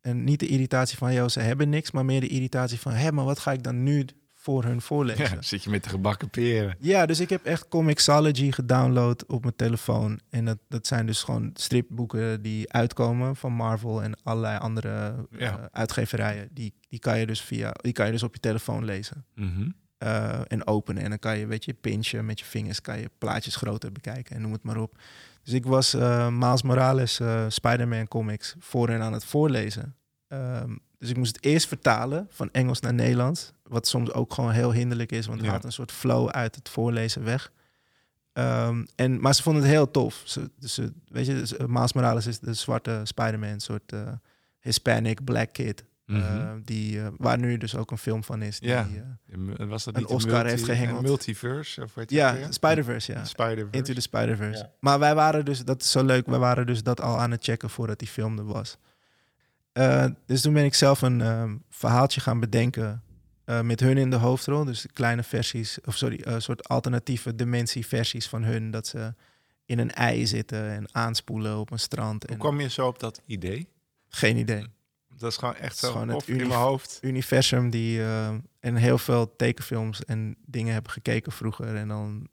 en 0.00 0.24
niet 0.24 0.40
de 0.40 0.46
irritatie 0.46 0.98
van, 0.98 1.12
joh, 1.14 1.28
ze 1.28 1.40
hebben 1.40 1.68
niks. 1.68 1.90
Maar 1.90 2.04
meer 2.04 2.20
de 2.20 2.28
irritatie 2.28 2.78
van, 2.80 2.92
hé, 2.92 3.12
maar 3.12 3.24
wat 3.24 3.38
ga 3.38 3.52
ik 3.52 3.62
dan 3.62 3.82
nu 3.82 4.04
voor 4.34 4.64
hun 4.64 4.80
voorlezen? 4.80 5.24
Ja, 5.36 5.42
zit 5.42 5.64
je 5.64 5.70
met 5.70 5.84
de 5.84 5.88
gebakken 5.90 6.30
peren. 6.30 6.76
Ja, 6.80 7.06
dus 7.06 7.20
ik 7.20 7.28
heb 7.30 7.44
echt 7.44 7.68
Comixology 7.68 8.50
gedownload 8.52 9.26
op 9.26 9.42
mijn 9.42 9.56
telefoon. 9.56 10.20
En 10.30 10.44
dat, 10.44 10.58
dat 10.68 10.86
zijn 10.86 11.06
dus 11.06 11.22
gewoon 11.22 11.50
stripboeken 11.54 12.42
die 12.42 12.72
uitkomen 12.72 13.36
van 13.36 13.52
Marvel 13.52 14.02
en 14.02 14.22
allerlei 14.22 14.58
andere 14.58 15.26
Ja. 15.30 15.58
eh, 15.58 15.64
uitgeverijen. 15.70 16.48
Die, 16.52 16.74
die 16.88 16.98
kan 16.98 17.18
je 17.18 17.26
dus 17.26 17.40
via, 17.40 17.70
die 17.80 17.92
kan 17.92 18.06
je 18.06 18.12
dus 18.12 18.22
op 18.22 18.34
je 18.34 18.40
telefoon 18.40 18.84
lezen 18.84 19.24
Mhm. 19.34 19.68
Eh, 20.04 20.40
en 20.48 20.66
openen. 20.66 21.02
En 21.02 21.08
dan 21.08 21.18
kan 21.18 21.38
je, 21.38 21.46
weet 21.46 21.64
je, 21.64 21.74
pinchen 21.74 22.24
met 22.24 22.38
je 22.38 22.44
vingers, 22.44 22.80
kan 22.80 22.98
je 22.98 23.10
plaatjes 23.18 23.56
groter 23.56 23.92
bekijken 23.92 24.36
en 24.36 24.42
noem 24.42 24.52
het 24.52 24.62
maar 24.62 24.76
op. 24.76 24.98
Dus 25.42 25.52
ik 25.52 25.66
was 25.66 25.94
Miles 26.30 26.62
Morales 26.62 27.20
eh, 27.20 27.44
Spider-Man 27.48 28.08
comics 28.08 28.54
voor 28.58 28.88
hen 28.88 29.00
aan 29.02 29.12
het 29.12 29.24
voorlezen. 29.24 29.94
Ehm, 30.28 30.76
dus 30.98 31.10
ik 31.10 31.16
moest 31.16 31.36
het 31.36 31.44
eerst 31.44 31.68
vertalen 31.68 32.26
van 32.30 32.48
Engels 32.52 32.80
naar 32.80 32.94
Nederlands. 32.94 33.52
Wat 33.62 33.86
soms 33.86 34.12
ook 34.12 34.34
gewoon 34.34 34.50
heel 34.50 34.72
hinderlijk 34.72 35.12
is, 35.12 35.26
want 35.26 35.36
het 35.38 35.46
Ja. 35.46 35.52
haalt 35.52 35.64
een 35.64 35.72
soort 35.72 35.92
flow 35.92 36.28
uit 36.28 36.54
het 36.54 36.68
voorlezen 36.68 37.24
weg. 37.24 37.52
Ehm, 38.32 38.84
en, 38.94 39.20
maar 39.20 39.34
ze 39.34 39.42
vonden 39.42 39.62
het 39.62 39.70
heel 39.72 39.90
tof. 39.90 40.22
Ze, 40.24 40.50
dus 40.58 40.78
weet 41.08 41.26
je, 41.26 41.34
dus, 41.34 41.56
Miles 41.66 41.92
Morales 41.92 42.26
is 42.26 42.38
de 42.38 42.54
zwarte 42.54 43.00
Spider-Man, 43.04 43.48
een 43.48 43.60
soort 43.60 43.92
Hispanic 44.60 45.24
black 45.24 45.52
kid. 45.52 45.84
Mhm. 46.06 46.20
eh, 46.20 46.52
die, 46.64 47.00
eh, 47.00 47.06
waar 47.16 47.38
nu 47.38 47.56
dus 47.56 47.76
ook 47.76 47.90
een 47.90 47.98
film 47.98 48.24
van 48.24 48.42
is. 48.42 48.60
Die, 48.60 48.68
Ja. 48.68 48.88
eh, 49.58 49.66
Was 49.68 49.84
dat 49.84 49.96
een 49.96 50.06
Oscar 50.06 50.46
heeft 50.46 50.64
gehengeld. 50.64 50.98
een 50.98 51.04
multiverse? 51.04 51.82
Of 51.82 51.94
weet 51.94 52.10
je 52.10 52.20
het 52.20 52.34
ja, 52.34 52.40
weer? 52.40 52.52
Spider-Verse, 52.52 53.12
ja. 53.12 53.22
Into 53.70 53.92
the 53.94 54.00
Spider-Verse. 54.00 54.62
Ja. 54.62 54.70
Maar 54.80 54.98
wij 54.98 55.14
waren 55.14 55.44
dus, 55.44 55.64
dat 55.64 55.82
is 55.82 55.90
zo 55.90 56.04
leuk, 56.04 56.26
wij 56.26 56.38
waren 56.38 56.66
dus 56.66 56.82
dat 56.82 57.00
al 57.00 57.18
aan 57.20 57.30
het 57.30 57.44
checken 57.44 57.70
voordat 57.70 57.98
die 57.98 58.08
film 58.08 58.38
er 58.38 58.44
was. 58.44 58.78
Eh, 59.72 60.06
dus 60.26 60.40
toen 60.40 60.52
ben 60.52 60.64
ik 60.64 60.74
zelf 60.74 61.02
een 61.02 61.20
ehm, 61.20 61.56
verhaaltje 61.70 62.20
gaan 62.20 62.40
bedenken 62.40 63.02
eh, 63.44 63.60
met 63.60 63.80
hun 63.80 63.98
in 63.98 64.10
de 64.10 64.16
hoofdrol. 64.16 64.64
Dus 64.64 64.86
kleine 64.92 65.22
versies, 65.22 65.78
of 65.84 65.96
sorry, 65.96 66.20
een 66.22 66.42
soort 66.42 66.68
alternatieve 66.68 67.34
dimensieversies 67.34 68.28
van 68.28 68.42
hun. 68.44 68.70
Dat 68.70 68.86
ze 68.86 69.14
in 69.64 69.78
een 69.78 69.90
ei 69.90 70.26
zitten 70.26 70.70
en 70.70 70.94
aanspoelen 70.94 71.58
op 71.58 71.70
een 71.70 71.78
strand. 71.78 72.22
Hoe 72.22 72.32
En, 72.32 72.38
kwam 72.38 72.60
je 72.60 72.68
zo 72.68 72.86
op 72.86 72.98
dat 72.98 73.20
idee? 73.26 73.68
Geen 74.08 74.36
idee. 74.36 74.66
Dat 75.18 75.30
is 75.30 75.36
gewoon 75.36 75.54
echt 75.54 75.76
zo 75.76 75.90
gewoon 75.90 76.08
het 76.08 76.16
of 76.16 76.28
in 76.28 76.36
mijn 76.36 76.60
hoofd. 76.60 76.98
Universum 77.02 77.70
die 77.70 78.00
eh, 78.00 78.34
en 78.60 78.76
heel 78.76 78.98
veel 78.98 79.36
tekenfilms 79.36 80.04
en 80.04 80.36
dingen 80.46 80.72
hebben 80.72 80.92
gekeken 80.92 81.32
vroeger. 81.32 81.76
En 81.76 81.88
dan 81.88 82.28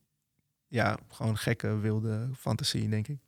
ja, 0.68 0.98
gewoon 1.10 1.38
gekke 1.38 1.80
wilde 1.80 2.30
fantasie, 2.38 2.90
denk 2.90 3.08
ik. 3.08 3.20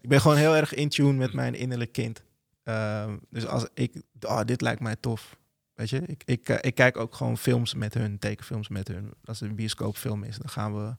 Ik 0.00 0.08
ben 0.08 0.20
gewoon 0.20 0.36
heel 0.36 0.56
erg 0.56 0.74
in 0.74 0.88
tune 0.88 1.12
met 1.12 1.32
mijn 1.32 1.54
innerlijk 1.54 1.92
kind. 1.92 2.22
Ehm, 2.62 3.16
dus 3.30 3.46
als 3.46 3.66
ik, 3.74 4.02
oh, 4.20 4.40
dit 4.44 4.60
lijkt 4.60 4.80
mij 4.80 4.96
tof. 4.96 5.36
Weet 5.74 5.90
je, 5.90 6.02
ik, 6.06 6.22
ik, 6.24 6.48
eh, 6.48 6.56
ik 6.60 6.74
kijk 6.74 6.96
ook 6.96 7.14
gewoon 7.14 7.38
films 7.38 7.74
met 7.74 7.94
hun, 7.94 8.18
tekenfilms 8.18 8.68
met 8.68 8.88
hun. 8.88 9.12
Als 9.24 9.40
het 9.40 9.48
een 9.48 9.56
bioscoopfilm 9.56 10.24
is, 10.24 10.36
dan 10.36 10.48
gaan 10.48 10.74
we. 10.74 10.96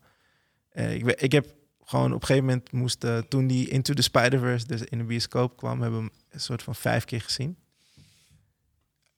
eh, 0.69 0.93
ik, 0.93 1.05
ik 1.05 1.31
heb 1.31 1.55
gewoon 1.83 2.13
op 2.13 2.21
een 2.21 2.27
gegeven 2.27 2.47
moment 2.47 2.71
moest, 2.71 3.03
eh, 3.03 3.17
toen 3.17 3.47
die 3.47 3.69
Into 3.69 3.93
the 3.93 4.01
Spider-Verse 4.01 4.67
dus 4.67 4.81
in 4.81 4.97
de 4.97 5.03
bioscoop 5.03 5.57
kwam, 5.57 5.81
hebben 5.81 5.99
we 5.99 6.05
hem 6.05 6.15
een 6.29 6.39
soort 6.39 6.63
van 6.63 6.75
vijf 6.75 7.05
keer 7.05 7.21
gezien. 7.21 7.57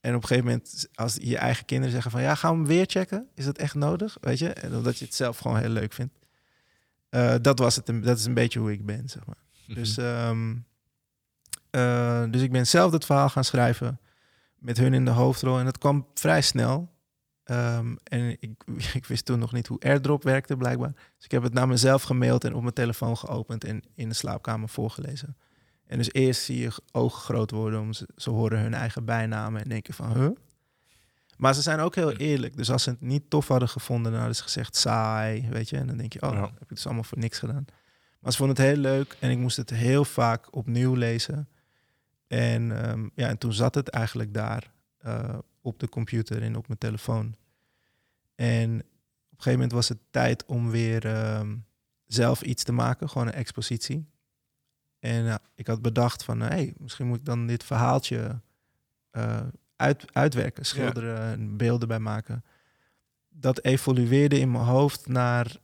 En 0.08 0.16
op 0.16 0.22
een 0.22 0.28
gegeven 0.28 0.50
moment, 0.50 0.88
als 0.94 1.18
je 1.22 1.38
eigen 1.38 1.66
kinderen 1.66 1.94
zeggen 1.94 2.12
van 2.12 2.22
ja, 2.22 2.36
gaan 2.36 2.52
we 2.52 2.58
hem 2.58 2.68
weer 2.68 2.86
checken? 2.86 3.28
Is 3.34 3.46
dat 3.46 3.58
echt 3.58 3.76
nodig? 3.76 4.18
Weet 4.22 4.40
je? 4.40 4.50
En 4.50 4.76
omdat 4.76 4.98
je 4.98 5.06
het 5.06 5.16
zelf 5.16 5.38
gewoon 5.38 5.58
heel 5.58 5.70
leuk 5.70 5.94
vindt. 5.94 6.20
Eh, 7.10 7.36
dat 7.42 7.60
was 7.60 7.76
het. 7.76 7.86
Dat 8.04 8.18
is 8.18 8.26
een 8.26 8.34
beetje 8.34 8.60
hoe 8.60 8.72
ik 8.72 8.86
ben, 8.86 9.10
zeg 9.10 9.26
maar. 9.26 9.44
Dus, 9.68 9.98
ehm, 9.98 10.56
eh, 11.70 12.24
dus 12.32 12.42
ik 12.42 12.52
ben 12.52 12.68
zelf 12.68 12.92
het 12.92 13.06
verhaal 13.06 13.30
gaan 13.30 13.44
schrijven 13.44 14.00
met 14.56 14.78
hun 14.78 14.94
in 14.94 15.06
de 15.06 15.12
hoofdrol. 15.12 15.60
En 15.60 15.66
dat 15.66 15.78
kwam 15.78 16.08
vrij 16.14 16.42
snel. 16.42 16.90
Ehm, 17.44 17.96
en 18.04 18.38
ik, 18.40 18.64
ik 18.94 19.06
wist 19.06 19.26
toen 19.26 19.40
nog 19.40 19.52
niet 19.54 19.68
hoe 19.68 19.80
AirDrop 19.80 20.24
werkte, 20.24 20.58
blijkbaar. 20.58 20.94
Dus 21.16 21.26
ik 21.26 21.32
heb 21.32 21.44
het 21.44 21.54
naar 21.54 21.68
mezelf 21.68 22.04
gemaild 22.04 22.44
en 22.44 22.54
op 22.54 22.62
mijn 22.62 22.74
telefoon 22.74 23.18
geopend 23.18 23.64
en 23.64 23.84
in 23.96 24.10
de 24.10 24.16
slaapkamer 24.16 24.70
voorgelezen. 24.70 25.38
En 25.88 25.98
dus 25.98 26.14
eerst 26.14 26.42
zie 26.44 26.60
je 26.60 26.72
ogen 26.92 27.22
groot 27.22 27.52
worden, 27.52 27.80
om 27.80 27.94
ze, 27.94 28.08
ze 28.16 28.30
horen 28.30 28.60
hun 28.60 28.74
eigen 28.74 29.06
bijnamen 29.06 29.62
en 29.62 29.70
denken 29.70 29.94
van, 29.94 30.14
huh? 30.14 30.30
Maar 31.38 31.54
ze 31.54 31.62
zijn 31.62 31.80
ook 31.80 31.96
heel 31.96 32.12
eerlijk. 32.12 32.58
Dus 32.58 32.72
als 32.72 32.84
ze 32.84 32.90
het 32.90 33.02
niet 33.02 33.30
tof 33.30 33.48
hadden 33.48 33.70
gevonden, 33.70 34.12
dan 34.12 34.20
hadden 34.20 34.38
ze 34.38 34.44
gezegd 34.44 34.76
saai, 34.76 35.50
weet 35.50 35.70
je. 35.70 35.78
En 35.78 35.88
dan 35.88 35.98
denk 35.98 36.14
je, 36.14 36.22
oh, 36.22 36.34
Ja. 36.34 36.42
heb 36.42 36.62
ik 36.62 36.70
dus 36.70 36.86
allemaal 36.86 37.04
voor 37.04 37.18
niks 37.18 37.40
gedaan. 37.40 37.66
Maar 38.20 38.32
ze 38.32 38.38
vonden 38.38 38.56
het 38.56 38.66
heel 38.66 38.82
leuk 38.82 39.18
en 39.20 39.30
ik 39.30 39.38
moest 39.38 39.58
het 39.58 39.70
heel 39.70 40.06
vaak 40.06 40.56
opnieuw 40.56 40.94
lezen. 40.94 41.48
En, 42.28 42.84
ehm, 42.84 43.08
ja, 43.16 43.28
en 43.28 43.38
toen 43.38 43.54
zat 43.54 43.76
het 43.76 43.90
eigenlijk 43.90 44.34
daar 44.34 44.72
eh, 44.98 45.38
op 45.62 45.80
de 45.80 45.90
computer 45.90 46.42
en 46.42 46.56
op 46.56 46.68
mijn 46.68 46.80
telefoon. 46.80 47.36
En 48.36 48.70
op 48.70 48.80
een 48.80 49.44
gegeven 49.44 49.52
moment 49.52 49.72
was 49.72 49.90
het 49.90 49.98
tijd 50.12 50.46
om 50.46 50.70
weer 50.70 51.06
ehm, 51.06 51.56
zelf 52.08 52.42
iets 52.42 52.64
te 52.64 52.72
maken, 52.72 53.10
gewoon 53.10 53.28
een 53.28 53.34
expositie. 53.34 54.06
En 55.00 55.28
eh, 55.28 55.36
ik 55.56 55.68
had 55.68 55.82
bedacht 55.82 56.24
van, 56.24 56.40
hé, 56.40 56.48
hey, 56.48 56.74
misschien 56.78 57.08
moet 57.08 57.18
ik 57.18 57.26
dan 57.26 57.48
dit 57.48 57.64
verhaaltje 57.64 58.42
eh, 59.12 59.42
uit, 59.76 60.06
uitwerken, 60.14 60.66
schilderen, 60.66 61.20
en 61.20 61.58
beelden 61.58 61.88
bij 61.88 62.00
maken. 62.00 62.44
Dat 63.30 63.64
evolueerde 63.64 64.40
in 64.40 64.52
mijn 64.52 64.64
hoofd 64.64 65.08
naar, 65.08 65.56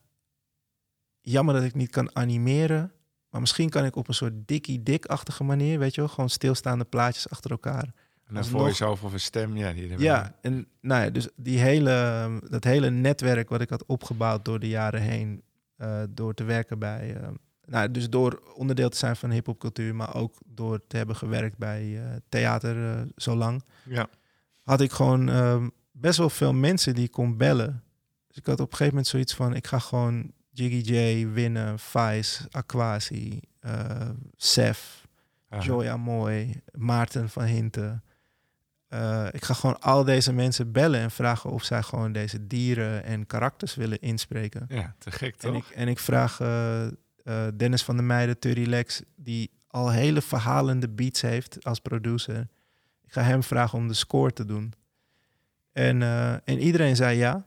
jammer 1.21 1.55
dat 1.55 1.63
ik 1.63 1.75
niet 1.75 1.91
kan 1.91 2.15
animeren, 2.15 2.91
maar 3.29 3.41
misschien 3.41 3.69
kan 3.69 3.85
ik 3.85 3.95
op 3.95 4.07
een 4.07 4.13
soort 4.13 4.47
dikkie-dik-achtige 4.47 5.43
manier, 5.43 5.79
weet 5.79 5.95
je 5.95 6.01
wel, 6.01 6.09
gewoon 6.09 6.29
stilstaande 6.29 6.85
plaatjes 6.85 7.29
achter 7.29 7.51
elkaar. 7.51 7.93
En 8.25 8.33
dan 8.33 8.45
voor 8.45 8.67
je 8.67 8.73
zelf 8.73 9.03
of 9.03 9.13
een 9.13 9.19
stem. 9.19 9.57
Ja, 9.57 9.73
die 9.73 9.99
Ja, 9.99 10.35
en 10.41 10.67
nou 10.81 11.03
ja, 11.03 11.09
dus 11.09 11.27
die 11.35 11.59
hele, 11.59 12.29
dat 12.49 12.63
hele 12.63 12.89
netwerk 12.89 13.49
wat 13.49 13.61
ik 13.61 13.69
had 13.69 13.85
opgebouwd 13.85 14.45
door 14.45 14.59
de 14.59 14.67
jaren 14.67 15.01
heen, 15.01 15.43
eh, 15.75 16.03
door 16.09 16.33
te 16.33 16.43
werken 16.43 16.79
bij, 16.79 17.15
eh, 17.15 17.27
nou, 17.65 17.91
dus 17.91 18.10
door 18.10 18.41
onderdeel 18.55 18.89
te 18.89 18.98
zijn 18.98 19.15
van 19.15 19.32
hip-hopcultuur, 19.32 19.96
maar 19.96 20.15
ook 20.15 20.36
door 20.46 20.82
te 20.88 20.98
hebben 20.98 21.15
gewerkt 21.15 21.58
bij 21.58 21.98
eh, 22.03 22.15
theater 22.29 22.96
eh, 22.98 23.01
zo 23.15 23.36
lang, 23.36 23.63
Ja. 23.86 24.08
had 24.63 24.82
ik 24.82 24.91
gewoon 24.91 25.29
ehm, 25.29 25.70
best 25.91 26.17
wel 26.17 26.29
veel 26.29 26.53
mensen 26.53 26.96
die 26.96 27.03
ik 27.03 27.12
kon 27.12 27.38
bellen. 27.38 27.84
Dus 28.27 28.38
ik 28.38 28.46
had 28.46 28.60
op 28.60 28.65
een 28.65 28.72
gegeven 28.72 28.88
moment 28.93 29.08
zoiets 29.08 29.34
van, 29.36 29.55
ik 29.55 29.67
ga 29.67 29.79
gewoon 29.79 30.32
Jiggy 30.51 30.91
J 30.93 31.27
winnen, 31.27 31.79
Vice, 31.79 32.48
Aquasi, 32.51 33.39
eh 33.60 34.10
Sef, 34.36 35.08
Aha. 35.50 35.62
Joya 35.63 35.98
Mooi, 35.98 36.62
Maarten 36.72 37.29
van 37.29 37.43
Hinten. 37.43 38.03
Ik 39.32 39.43
ga 39.43 39.53
gewoon 39.53 39.79
al 39.82 40.03
deze 40.03 40.34
mensen 40.34 40.72
bellen 40.72 41.00
en 41.00 41.12
vragen 41.12 41.50
of 41.50 41.63
zij 41.63 41.84
gewoon 41.84 42.12
deze 42.12 42.48
dieren 42.48 43.03
en 43.03 43.25
karakters 43.25 43.75
willen 43.75 44.00
inspreken. 44.01 44.65
Ja, 44.70 44.96
te 45.00 45.12
gek 45.12 45.34
En 45.34 45.53
toch? 45.53 45.70
ik, 45.70 45.75
en 45.75 45.88
ik 45.88 46.00
vraag 46.00 46.38
eh, 47.23 47.47
Dennis 47.53 47.83
van 47.83 47.95
der 47.95 48.05
Meijden, 48.05 48.39
Turry 48.39 48.65
Lex, 48.69 49.01
die 49.15 49.51
al 49.67 49.91
hele 49.91 50.21
verhalende 50.21 50.89
beats 50.89 51.21
heeft 51.21 51.63
als 51.63 51.79
producer. 51.79 52.47
Ik 53.01 53.13
ga 53.13 53.21
hem 53.21 53.43
vragen 53.43 53.77
om 53.77 53.87
de 53.87 53.93
score 53.93 54.33
te 54.33 54.45
doen. 54.45 54.73
En, 55.71 56.01
eh, 56.01 56.33
en 56.33 56.59
iedereen 56.59 56.95
zei 56.95 57.17
ja. 57.17 57.45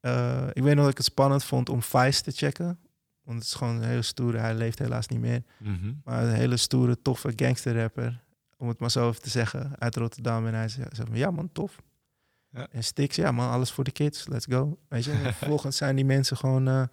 Eh, 0.00 0.46
ik 0.52 0.62
weet 0.62 0.74
nog 0.74 0.82
dat 0.82 0.90
ik 0.90 0.96
het 0.96 1.06
spannend 1.06 1.44
vond 1.44 1.68
om 1.68 1.82
Vice 1.82 2.22
te 2.22 2.30
checken. 2.30 2.78
Want 3.22 3.38
het 3.38 3.46
is 3.46 3.54
gewoon 3.54 3.76
een 3.76 3.88
hele 3.88 4.02
stoere, 4.02 4.38
hij 4.38 4.54
leeft 4.54 4.78
helaas 4.78 5.06
niet 5.06 5.20
meer. 5.20 5.42
Mhm. 5.58 5.92
Maar 6.04 6.22
een 6.22 6.34
hele 6.34 6.56
stoere, 6.56 7.02
toffe 7.02 7.32
gangsterrapper. 7.36 8.22
Om 8.56 8.68
het 8.68 8.78
maar 8.78 8.90
zo 8.90 9.08
even 9.08 9.22
te 9.22 9.30
zeggen. 9.30 9.78
Uit 9.78 9.96
Rotterdam. 9.96 10.46
En 10.46 10.54
hij 10.54 10.68
zei, 10.68 10.86
van, 10.92 11.06
ja 11.12 11.30
man, 11.30 11.52
tof. 11.52 11.82
Ja. 12.50 12.66
En 12.70 12.84
Stix, 12.84 13.16
ja 13.16 13.32
man, 13.32 13.50
alles 13.50 13.70
voor 13.70 13.84
de 13.84 13.90
kids. 13.90 14.26
Let's 14.26 14.46
go. 14.50 14.78
Weet 14.88 15.04
je, 15.04 15.10
en 15.10 15.34
vervolgens 15.34 15.76
zijn 15.76 15.96
die 15.96 16.04
mensen 16.04 16.36
gewoon 16.36 16.88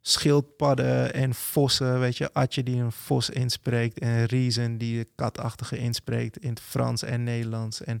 schildpadden 0.00 1.14
en 1.14 1.34
vossen. 1.34 2.00
Weet 2.00 2.16
je, 2.16 2.32
Atje 2.32 2.62
die 2.62 2.80
een 2.80 2.92
vos 2.92 3.30
inspreekt. 3.30 3.98
En 3.98 4.24
Reason 4.24 4.76
die 4.78 4.98
de 4.98 5.08
katachtige 5.14 5.78
inspreekt 5.78 6.38
in 6.38 6.50
het 6.50 6.60
Frans 6.60 7.02
en 7.02 7.24
Nederlands. 7.24 7.82
En 7.84 8.00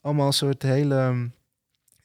allemaal 0.00 0.26
een 0.26 0.32
soort 0.32 0.62
hele... 0.62 0.94
um, 0.94 1.34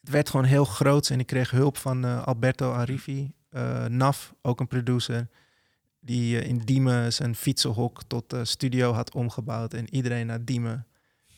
Het 0.02 0.10
werd 0.10 0.30
gewoon 0.30 0.46
heel 0.46 0.66
groots. 0.66 1.10
En 1.10 1.20
ik 1.20 1.28
kreeg 1.28 1.52
hulp 1.52 1.78
van 1.78 2.06
eh, 2.06 2.24
Alberto 2.28 2.72
Arrivi. 2.72 3.32
eh, 3.50 3.86
Naf, 3.86 4.34
ook 4.42 4.60
een 4.60 4.68
producer 4.68 5.28
die 6.00 6.40
eh, 6.40 6.48
in 6.48 6.58
Diemen 6.58 7.14
zijn 7.14 7.36
fietsenhok 7.36 8.04
tot 8.08 8.36
studio 8.44 8.92
had 8.94 9.14
omgebouwd. 9.14 9.74
En 9.74 9.96
iedereen 9.96 10.28
naar 10.28 10.46
Diemen, 10.46 10.86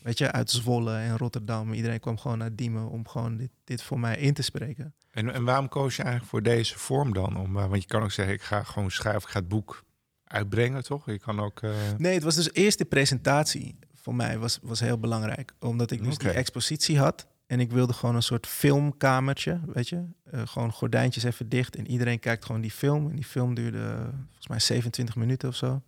weet 0.04 0.18
je, 0.18 0.32
uit 0.32 0.50
Zwolle 0.50 0.96
en 0.96 1.18
Rotterdam. 1.18 1.72
Iedereen 1.72 2.00
kwam 2.00 2.18
gewoon 2.18 2.38
naar 2.38 2.54
Diemen 2.54 2.88
om 2.88 3.08
gewoon 3.08 3.36
dit, 3.36 3.50
dit 3.64 3.82
voor 3.82 4.00
mij 4.00 4.16
in 4.16 4.34
te 4.34 4.42
spreken. 4.42 4.94
En, 5.10 5.32
en 5.32 5.44
waarom 5.44 5.68
koos 5.68 5.96
je 5.96 6.02
eigenlijk 6.02 6.30
voor 6.30 6.42
deze 6.42 6.78
vorm 6.78 7.12
dan? 7.12 7.36
Om, 7.36 7.56
eh, 7.58 7.66
want 7.66 7.82
je 7.82 7.88
kan 7.88 8.02
ook 8.02 8.10
zeggen, 8.10 8.34
ik 8.34 8.42
ga 8.42 8.62
gewoon 8.62 8.90
schrijven, 8.90 9.22
ik 9.22 9.28
ga 9.28 9.38
het 9.38 9.48
boek 9.48 9.84
uitbrengen, 10.24 10.84
toch? 10.84 11.06
Je 11.06 11.18
kan 11.18 11.40
ook... 11.40 11.62
eh, 11.62 11.70
Nee, 11.96 12.14
het 12.14 12.22
was 12.22 12.34
dus 12.34 12.52
eerst 12.52 12.78
de 12.78 12.84
presentatie 12.84 13.78
voor 13.94 14.14
mij 14.14 14.38
was, 14.38 14.58
was 14.62 14.80
heel 14.80 14.98
belangrijk. 14.98 15.52
Omdat 15.60 15.90
ik 15.90 16.04
dus 16.04 16.18
die 16.18 16.30
expositie 16.30 16.98
had. 16.98 17.26
En 17.46 17.60
ik 17.60 17.70
wilde 17.72 17.92
gewoon 17.92 18.14
een 18.14 18.22
soort 18.22 18.46
filmkamertje, 18.46 19.60
weet 19.66 19.88
je. 19.88 20.04
Eh, 20.24 20.40
gewoon 20.44 20.72
gordijntjes 20.72 21.24
even 21.24 21.48
dicht 21.48 21.76
en 21.76 21.86
iedereen 21.90 22.18
kijkt 22.18 22.44
gewoon 22.44 22.60
die 22.60 22.70
film. 22.70 23.08
En 23.10 23.16
die 23.16 23.24
film 23.24 23.54
duurde 23.54 23.96
volgens 24.26 24.48
mij 24.48 24.58
27 24.60 25.16
minuten 25.16 25.48
of 25.48 25.56
zo. 25.56 25.82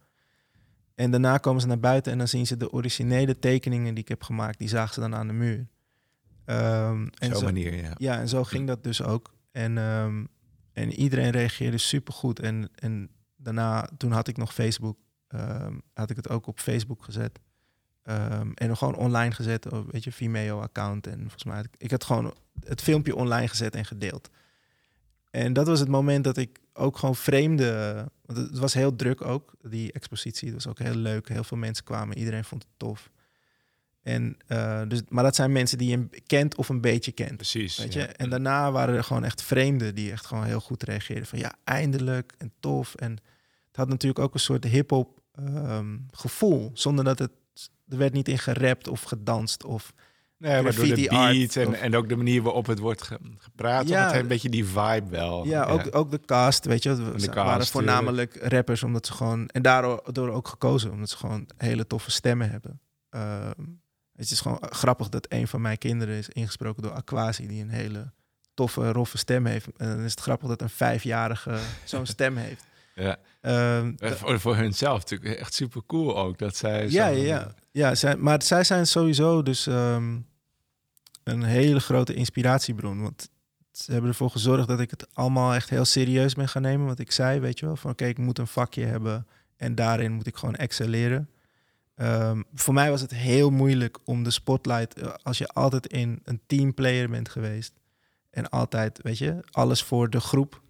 En 0.97 1.11
daarna 1.11 1.39
komen 1.39 1.61
ze 1.61 1.67
naar 1.67 1.81
buiten 1.81 2.13
en 2.13 2.19
dan 2.19 2.29
zien 2.29 2.47
ze 2.47 2.57
de 2.57 2.73
originele 2.73 3.39
tekeningen 3.39 3.95
die 3.95 4.03
ik 4.03 4.09
heb 4.09 4.23
gemaakt. 4.23 4.59
Die 4.59 4.69
zagen 4.69 4.95
ze 4.95 5.01
dan 5.01 5.15
aan 5.15 5.27
de 5.27 5.33
muur. 5.33 5.67
Ehm, 6.45 7.07
en 7.19 7.29
Zo'n 7.31 7.35
zo- 7.37 7.45
manier, 7.45 7.75
ja. 7.75 7.93
ja, 7.97 8.19
en 8.19 8.29
zo 8.29 8.45
ging 8.45 8.67
dat 8.67 8.85
dus 8.85 9.03
ook. 9.03 9.35
En, 9.53 9.79
ehm, 9.79 10.25
en 10.73 10.93
iedereen 10.93 11.31
reageerde 11.31 11.79
supergoed. 11.79 12.41
En, 12.41 12.69
en 12.75 13.09
daarna, 13.37 13.89
toen 13.97 14.13
had 14.13 14.29
ik 14.29 14.37
nog 14.37 14.55
Facebook, 14.55 14.99
ehm, 15.29 15.75
had 15.95 16.11
ik 16.11 16.17
het 16.17 16.29
ook 16.29 16.47
op 16.47 16.61
Facebook 16.61 17.05
gezet. 17.05 17.39
Ehm, 18.03 18.51
en 18.55 18.77
gewoon 18.77 18.95
online 18.97 19.33
gezet, 19.35 19.67
weet 19.91 20.05
je, 20.05 20.13
Vimeo-account. 20.13 21.07
En 21.07 21.21
volgens 21.21 21.45
mij, 21.45 21.57
had 21.57 21.65
ik, 21.65 21.75
ik 21.79 21.91
had 21.91 22.05
gewoon 22.05 22.35
het 22.65 22.83
filmpje 22.83 23.17
online 23.17 23.49
gezet 23.49 23.75
en 23.75 23.85
gedeeld. 23.85 24.31
En 25.37 25.53
dat 25.53 25.67
was 25.67 25.81
het 25.81 25.89
moment 25.89 26.25
dat 26.25 26.37
ik 26.37 26.61
ook 26.73 26.99
gewoon 26.99 27.17
vreemde... 27.17 27.95
Want 28.25 28.39
het 28.39 28.59
was 28.59 28.75
heel 28.75 28.97
druk 28.97 29.25
ook, 29.25 29.53
die 29.63 29.93
expositie. 29.93 30.47
Het 30.47 30.65
was 30.65 30.67
ook 30.67 30.79
heel 30.79 30.95
leuk. 30.95 31.29
Heel 31.29 31.45
veel 31.45 31.57
mensen 31.57 31.85
kwamen. 31.85 32.19
Iedereen 32.19 32.45
vond 32.45 32.63
het 32.63 32.73
tof. 32.77 33.11
En, 34.03 34.37
eh, 34.47 34.83
dus, 34.89 35.03
maar 35.09 35.25
dat 35.25 35.35
zijn 35.35 35.53
mensen 35.53 35.79
die 35.79 35.91
je 35.91 36.21
kent 36.27 36.55
of 36.55 36.69
een 36.69 36.81
beetje 36.81 37.13
kent. 37.13 37.37
Precies. 37.37 37.79
Weet 37.79 37.93
ja. 37.93 38.01
je? 38.01 38.07
En 38.07 38.31
daarna 38.31 38.73
waren 38.73 38.95
er 38.95 39.05
gewoon 39.05 39.25
echt 39.25 39.43
vreemden 39.43 39.95
die 39.95 40.11
echt 40.11 40.27
gewoon 40.27 40.45
heel 40.45 40.61
goed 40.61 40.83
reageerden. 40.83 41.27
Van 41.27 41.39
ja, 41.39 41.55
eindelijk 41.65 42.33
en 42.39 42.53
tof. 42.61 42.95
En 42.95 43.11
het 43.67 43.77
had 43.77 43.89
natuurlijk 43.89 44.25
ook 44.25 44.35
een 44.35 44.41
soort 44.41 44.65
hip-hop 44.65 45.21
ehm, 45.35 45.97
gevoel. 46.11 46.71
Zonder 46.75 47.05
dat 47.05 47.19
het. 47.19 47.31
Er 47.89 47.99
werd 47.99 48.13
niet 48.13 48.29
in 48.29 48.39
gerapt 48.39 48.89
of 48.89 49.03
gedanst. 49.03 49.65
Of, 49.65 49.93
Nee, 50.39 50.63
maar 50.63 50.75
door 50.75 50.85
de 50.85 50.95
beat 51.09 51.57
en, 51.57 51.67
of- 51.69 51.75
en 51.75 51.97
ook 51.97 52.09
de 52.09 52.17
manier 52.17 52.43
waarop 52.43 52.67
het 52.67 52.79
wordt 52.79 53.03
ge- 53.03 53.19
gepraat. 53.39 53.89
Ja. 53.89 53.95
Ja. 53.97 54.03
Het 54.03 54.11
heeft 54.11 54.23
een 54.23 54.29
beetje 54.29 54.49
die 54.49 54.65
vibe 54.65 55.09
wel. 55.11 55.47
ja, 55.47 55.65
ook, 55.65 55.97
ook 55.97 56.11
de 56.11 56.21
cast, 56.27 56.65
weet 56.65 56.83
je. 56.83 56.95
De 56.95 57.05
waren 57.45 57.67
voornamelijk 57.71 58.39
rappers, 58.43 58.83
omdat 58.83 59.07
ze 59.07 59.13
gewoon. 59.13 59.47
En 59.49 59.63
daardoor 59.63 60.31
ook 60.31 60.49
gekozen, 60.49 60.91
omdat 60.93 61.09
ze 61.11 61.17
gewoon 61.17 61.49
hele 61.57 61.87
toffe 61.87 62.11
stemmen 62.11 62.51
hebben. 62.51 62.81
Ehm, 63.11 63.51
het 64.13 64.31
is 64.31 64.41
gewoon 64.41 64.59
grappig 64.71 65.09
dat 65.09 65.27
een 65.29 65.49
van 65.49 65.61
mijn 65.61 65.79
kinderen 65.79 66.15
is 66.15 66.29
ingesproken 66.29 66.83
door 66.83 66.93
Aquasi, 66.93 67.47
die 67.47 67.63
een 67.63 67.71
hele 67.71 68.13
toffe, 68.55 68.93
roffe 68.93 69.19
stem 69.19 69.47
heeft. 69.47 69.67
En 69.77 69.89
dan 69.89 70.05
is 70.05 70.11
het 70.11 70.21
grappig 70.21 70.49
dat 70.49 70.63
een 70.63 70.71
vijfjarige 70.71 71.59
zo'n 71.85 72.07
stem 72.07 72.37
heeft. 72.37 72.65
Ja. 72.95 73.17
Ehm, 73.41 73.93
voor, 73.99 74.41
voor 74.41 74.57
hunzelf 74.57 74.99
natuurlijk 74.99 75.39
echt 75.41 75.55
super 75.55 75.83
cool 75.87 76.19
ook 76.19 76.39
dat 76.39 76.57
zij. 76.57 76.89
ja, 76.89 77.07
ja, 77.07 77.25
ja. 77.25 77.55
Ja 77.77 77.95
zij, 77.95 78.17
maar 78.17 78.43
zij 78.43 78.65
zijn 78.65 78.87
sowieso 78.87 79.43
dus 79.43 79.67
ehm, 79.67 80.19
een 81.25 81.43
hele 81.43 81.81
grote 81.81 82.15
inspiratiebron. 82.15 83.03
Want 83.03 83.31
ze 83.73 83.93
hebben 83.93 84.11
ervoor 84.11 84.31
gezorgd 84.31 84.69
dat 84.69 84.81
ik 84.81 84.91
het 84.91 85.07
allemaal 85.15 85.55
echt 85.55 85.71
heel 85.71 85.85
serieus 85.85 86.35
ben 86.35 86.49
gaan 86.49 86.63
nemen. 86.63 86.87
Wat 86.87 86.99
ik 86.99 87.13
zei, 87.13 87.41
weet 87.41 87.59
je 87.59 87.67
wel. 87.67 87.77
Van 87.77 87.91
oké, 87.91 88.05
ik 88.05 88.19
moet 88.19 88.39
een 88.39 88.47
vakje 88.47 88.85
hebben 88.85 89.27
en 89.57 89.75
daarin 89.75 90.13
moet 90.13 90.27
ik 90.27 90.37
gewoon 90.37 90.55
excelleren. 90.55 91.31
Ehm, 91.95 92.43
voor 92.55 92.75
mij 92.75 92.91
was 92.91 93.01
het 93.01 93.11
heel 93.11 93.51
moeilijk 93.51 93.99
om 94.05 94.23
de 94.23 94.31
spotlight, 94.31 94.99
eh, 95.01 95.15
als 95.23 95.39
je 95.39 95.47
altijd 95.49 95.87
in 95.87 96.21
een 96.25 96.41
teamplayer 96.47 97.09
bent 97.11 97.29
geweest 97.29 97.73
en 98.31 98.49
altijd, 98.49 99.03
weet 99.03 99.19
je, 99.19 99.41
alles 99.51 99.83
voor 99.83 100.11
de 100.11 100.21
groep. 100.21 100.61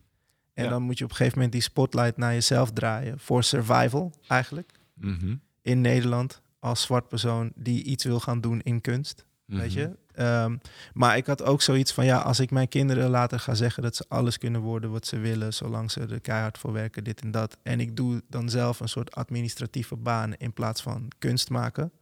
En 0.54 0.64
Ja. 0.64 0.70
dan 0.70 0.82
moet 0.82 0.98
je 0.98 1.04
op 1.04 1.10
een 1.10 1.16
gegeven 1.16 1.38
moment 1.38 1.54
die 1.54 1.62
spotlight 1.62 2.16
naar 2.16 2.32
jezelf 2.32 2.72
draaien 2.72 3.18
voor 3.18 3.44
survival 3.44 4.12
eigenlijk 4.28 4.72
Mhm. 4.94 5.34
in 5.62 5.80
Nederland 5.80 6.42
als 6.66 6.82
zwart 6.82 7.08
persoon 7.08 7.52
die 7.54 7.82
iets 7.82 8.04
wil 8.04 8.20
gaan 8.20 8.40
doen 8.40 8.61
in 8.61 8.80
kunst, 8.80 9.25
weet 9.44 9.70
Mhm. 9.70 9.78
je. 9.78 9.96
Ehm, 10.12 10.56
maar 10.92 11.16
ik 11.16 11.26
had 11.26 11.42
ook 11.42 11.62
zoiets 11.62 11.92
van, 11.92 12.04
ja, 12.04 12.18
als 12.18 12.40
ik 12.40 12.50
mijn 12.50 12.68
kinderen 12.68 13.11
later 13.11 13.40
ga 13.40 13.54
zeggen 13.54 13.82
dat 13.82 13.96
ze 13.96 14.04
alles 14.08 14.38
kunnen 14.38 14.61
worden 14.61 14.90
wat 14.90 15.06
ze 15.06 15.18
willen, 15.18 15.54
zolang 15.54 15.90
ze 15.90 16.00
er 16.00 16.20
keihard 16.20 16.58
voor 16.58 16.73
werken, 16.73 17.04
dit 17.04 17.20
en 17.20 17.30
dat. 17.30 17.56
En 17.62 17.80
ik 17.80 17.96
doe 17.96 18.23
dan 18.28 18.49
zelf 18.49 18.80
een 18.80 18.88
soort 18.88 19.14
administratieve 19.14 19.96
baan 19.96 20.35
in 20.35 20.52
plaats 20.52 20.82
van 20.82 21.08
kunst 21.18 21.50
maken. 21.50 21.92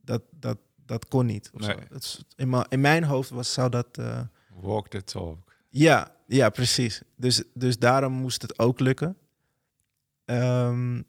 Dat, 0.00 0.22
dat, 0.30 0.58
dat 0.86 1.08
kon 1.08 1.26
niet. 1.26 1.50
Nee. 1.54 1.76
Dat 1.88 2.24
in, 2.36 2.48
mijn- 2.48 2.66
in 2.68 2.80
mijn 2.80 3.04
hoofd 3.04 3.30
was, 3.30 3.52
zou 3.52 3.70
dat... 3.70 3.86
eh, 3.98 4.20
Walk 4.60 4.88
the 4.88 5.04
talk. 5.04 5.38
ja, 5.68 6.14
ja, 6.26 6.50
precies. 6.50 7.02
Dus, 7.16 7.42
dus 7.54 7.78
daarom 7.78 8.12
moest 8.12 8.42
het 8.42 8.58
ook 8.58 8.80
lukken. 8.80 9.16
Ehm, 10.24 11.02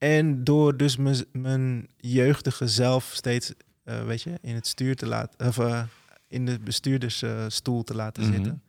en 0.00 0.44
door 0.44 0.76
dus 0.76 0.96
mijn- 1.32 1.88
jeugdige 1.96 2.68
zelf 2.68 3.10
steeds, 3.14 3.52
eh, 3.84 4.04
weet 4.04 4.22
je, 4.22 4.38
in 4.40 4.54
het 4.54 4.66
stuur 4.66 4.96
te 4.96 5.06
laten, 5.06 5.46
of 5.48 5.58
eh, 5.58 5.82
in 6.28 6.46
de 6.46 6.58
bestuurdersstoel 6.58 7.82
te 7.82 7.94
laten 7.94 8.22
Mhm. 8.22 8.32
zitten, 8.32 8.62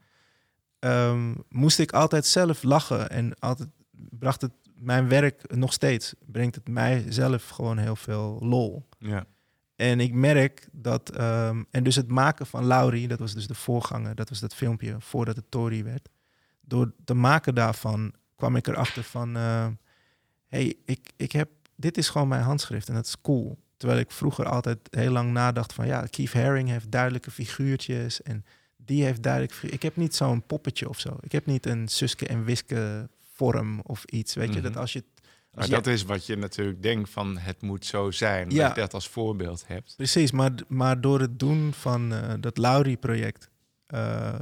ehm, 0.80 1.34
moest 1.50 1.80
ik 1.80 1.92
altijd 1.92 2.26
zelf 2.26 2.64
lachen 2.64 3.10
en 3.10 3.40
altijd 3.40 3.70
bracht 3.92 4.42
het 4.42 4.52
mijn 4.76 5.08
werk 5.08 5.56
nog 5.56 5.74
steeds 5.74 6.14
brengt 6.26 6.56
het 6.56 6.68
mijzelf 6.68 7.50
gewoon 7.50 7.78
heel 7.78 7.96
veel 7.96 8.38
lol. 8.42 8.88
Ja. 9.00 9.26
En 9.76 10.00
ik 10.00 10.14
merk 10.14 10.68
dat, 10.72 11.10
ehm, 11.10 11.64
en 11.72 11.84
dus 11.84 11.96
het 11.96 12.08
maken 12.08 12.46
van 12.46 12.66
Laurie, 12.66 13.08
dat 13.08 13.20
was 13.20 13.34
dus 13.34 13.48
de 13.48 13.56
voorganger, 13.56 14.16
dat 14.16 14.30
was 14.30 14.40
dat 14.40 14.56
filmpje 14.56 14.96
voordat 15.00 15.36
het 15.36 15.52
Tory 15.52 15.84
werd. 15.84 16.10
Door 16.62 16.92
te 17.06 17.14
maken 17.14 17.56
daarvan 17.56 18.14
kwam 18.36 18.56
ik 18.56 18.68
erachter 18.68 19.04
van, 19.04 19.36
eh, 19.36 19.68
hey, 20.52 20.76
ik, 20.86 21.00
ik 21.16 21.32
heb, 21.32 21.50
dit 21.76 21.98
is 21.98 22.10
gewoon 22.10 22.28
mijn 22.28 22.44
handschrift 22.44 22.88
en 22.88 22.94
dat 22.94 23.06
is 23.06 23.22
cool. 23.22 23.58
Terwijl 23.78 24.00
ik 24.02 24.12
vroeger 24.12 24.46
altijd 24.46 24.78
heel 24.90 25.12
lang 25.12 25.32
nadacht 25.32 25.74
van, 25.74 25.88
ja, 25.88 26.06
Keith 26.10 26.34
Haring 26.34 26.70
heeft 26.70 26.92
duidelijke 26.92 27.32
figuurtjes 27.32 28.22
en 28.22 28.46
die 28.78 29.04
heeft 29.04 29.24
duidelijk, 29.24 29.54
ik 29.62 29.82
heb 29.82 29.96
niet 29.96 30.16
zo'n 30.16 30.46
poppetje 30.46 30.90
of 30.90 31.00
zo. 31.00 31.18
Ik 31.22 31.32
heb 31.32 31.46
niet 31.46 31.66
een 31.66 31.88
Suske 31.88 32.28
en 32.28 32.44
Wiske 32.44 33.10
vorm 33.34 33.80
of 33.84 34.04
iets, 34.06 34.34
weet 34.34 34.48
je, 34.54 34.60
Mhm. 34.60 34.64
dat 34.64 34.78
als 34.78 34.94
je 34.94 35.00
als 35.00 35.60
Maar 35.60 35.68
jij- 35.68 35.76
dat 35.82 35.88
is 35.94 36.04
wat 36.04 36.26
je 36.26 36.36
natuurlijk 36.36 36.84
denkt 36.84 37.10
van 37.10 37.38
het 37.38 37.62
moet 37.62 37.86
zo 37.86 38.12
zijn. 38.12 38.50
Ja. 38.50 38.66
Dat 38.68 38.76
je 38.76 38.82
dat 38.82 38.94
als 38.94 39.08
voorbeeld 39.10 39.64
hebt. 39.68 39.94
Precies, 39.98 40.32
maar, 40.32 40.52
maar 40.68 41.02
door 41.02 41.20
het 41.20 41.40
doen 41.40 41.74
van 41.74 42.14
eh, 42.14 42.34
dat 42.40 42.58
Laurie-project 42.58 43.50
eh, 43.88 44.40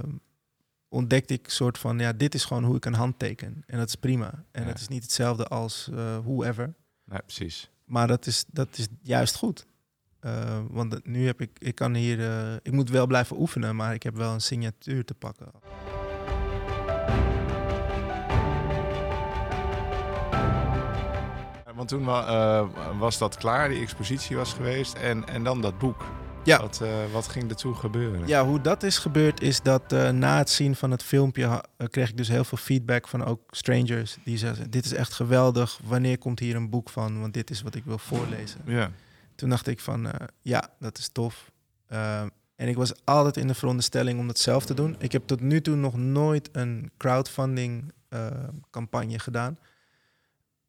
ontdekte 0.90 1.34
ik 1.34 1.50
soort 1.50 1.78
van, 1.78 2.00
ja, 2.00 2.14
dit 2.14 2.34
is 2.34 2.46
gewoon 2.46 2.64
hoe 2.64 2.76
ik 2.76 2.86
een 2.86 2.94
hand 2.94 3.20
teken. 3.20 3.64
En 3.66 3.78
dat 3.78 3.88
is 3.88 3.96
prima. 3.96 4.44
En 4.52 4.62
Ja. 4.64 4.68
het 4.70 4.80
is 4.80 4.88
niet 4.88 5.04
hetzelfde 5.04 5.48
als 5.48 5.90
eh 5.94 6.18
whoever, 6.18 6.74
Nee, 7.06 7.20
precies. 7.22 7.70
maar 7.86 8.08
dat 8.08 8.26
is, 8.26 8.46
dat 8.52 8.78
is 8.78 8.88
juist 9.02 9.36
goed. 9.36 9.66
Eh, 10.20 10.60
want 10.70 11.06
nu 11.08 11.26
heb 11.26 11.42
ik, 11.42 11.50
ik 11.60 11.76
kan 11.76 11.94
hier, 11.94 12.20
eh, 12.30 12.54
ik 12.62 12.72
moet 12.72 12.90
wel 12.90 13.08
blijven 13.08 13.40
oefenen, 13.40 13.76
maar 13.76 13.94
ik 13.94 14.04
heb 14.04 14.16
wel 14.16 14.34
een 14.34 14.42
signatuur 14.42 15.06
te 15.06 15.14
pakken. 15.14 15.48
Ja, 21.66 21.74
Want 21.76 21.88
toen 21.88 22.04
wa- 22.06 22.28
eh, 22.28 22.68
was 23.00 23.18
dat 23.18 23.38
klaar, 23.38 23.70
die 23.70 23.82
expositie 23.82 24.36
was 24.36 24.54
geweest 24.54 24.94
en, 24.94 25.28
en 25.28 25.44
dan 25.44 25.62
dat 25.62 25.78
boek. 25.78 26.06
Ja. 26.44 26.60
Wat, 26.60 26.82
eh, 26.82 26.90
wat 27.12 27.28
ging 27.28 27.50
er 27.50 27.56
toen 27.56 27.76
gebeuren? 27.76 28.28
Ja, 28.28 28.46
hoe 28.46 28.62
dat 28.62 28.84
is 28.84 28.98
gebeurd 28.98 29.42
is 29.42 29.62
dat 29.62 29.94
eh, 29.94 30.10
na 30.10 30.38
het 30.38 30.50
zien 30.50 30.76
van 30.76 30.92
het 30.92 31.04
filmpje 31.04 31.64
eh, 31.78 31.88
kreeg 31.88 32.10
ik 32.10 32.18
dus 32.18 32.28
heel 32.28 32.44
veel 32.44 32.58
feedback 32.58 33.08
van 33.08 33.26
ook 33.26 33.42
strangers. 33.50 34.18
Die 34.24 34.38
zeiden, 34.38 34.72
dit 34.72 34.86
is 34.86 34.94
echt 34.94 35.14
geweldig, 35.14 35.80
wanneer 35.84 36.18
komt 36.18 36.40
hier 36.40 36.56
een 36.56 36.70
boek 36.70 36.90
van? 36.90 37.20
Want 37.20 37.34
dit 37.34 37.50
is 37.50 37.62
wat 37.62 37.76
ik 37.76 37.84
wil 37.86 37.98
voorlezen. 37.98 38.62
Ja. 38.66 38.92
Toen 39.36 39.50
dacht 39.50 39.68
ik 39.68 39.80
van, 39.80 40.12
ja, 40.42 40.70
dat 40.80 40.98
is 40.98 41.10
tof. 41.12 41.52
Eh, 41.88 42.22
en 42.56 42.68
ik 42.68 42.76
was 42.76 42.92
altijd 43.04 43.38
in 43.38 43.48
de 43.48 43.54
veronderstelling 43.54 44.20
om 44.20 44.28
dat 44.28 44.40
zelf 44.40 44.66
te 44.66 44.74
doen. 44.74 44.96
Ik 45.00 45.12
heb 45.12 45.28
tot 45.28 45.42
nu 45.42 45.62
toe 45.62 45.76
nog 45.76 45.98
nooit 45.98 46.50
een 46.52 46.92
crowdfunding 46.98 47.94
campagne 48.72 49.20
gedaan. 49.20 49.58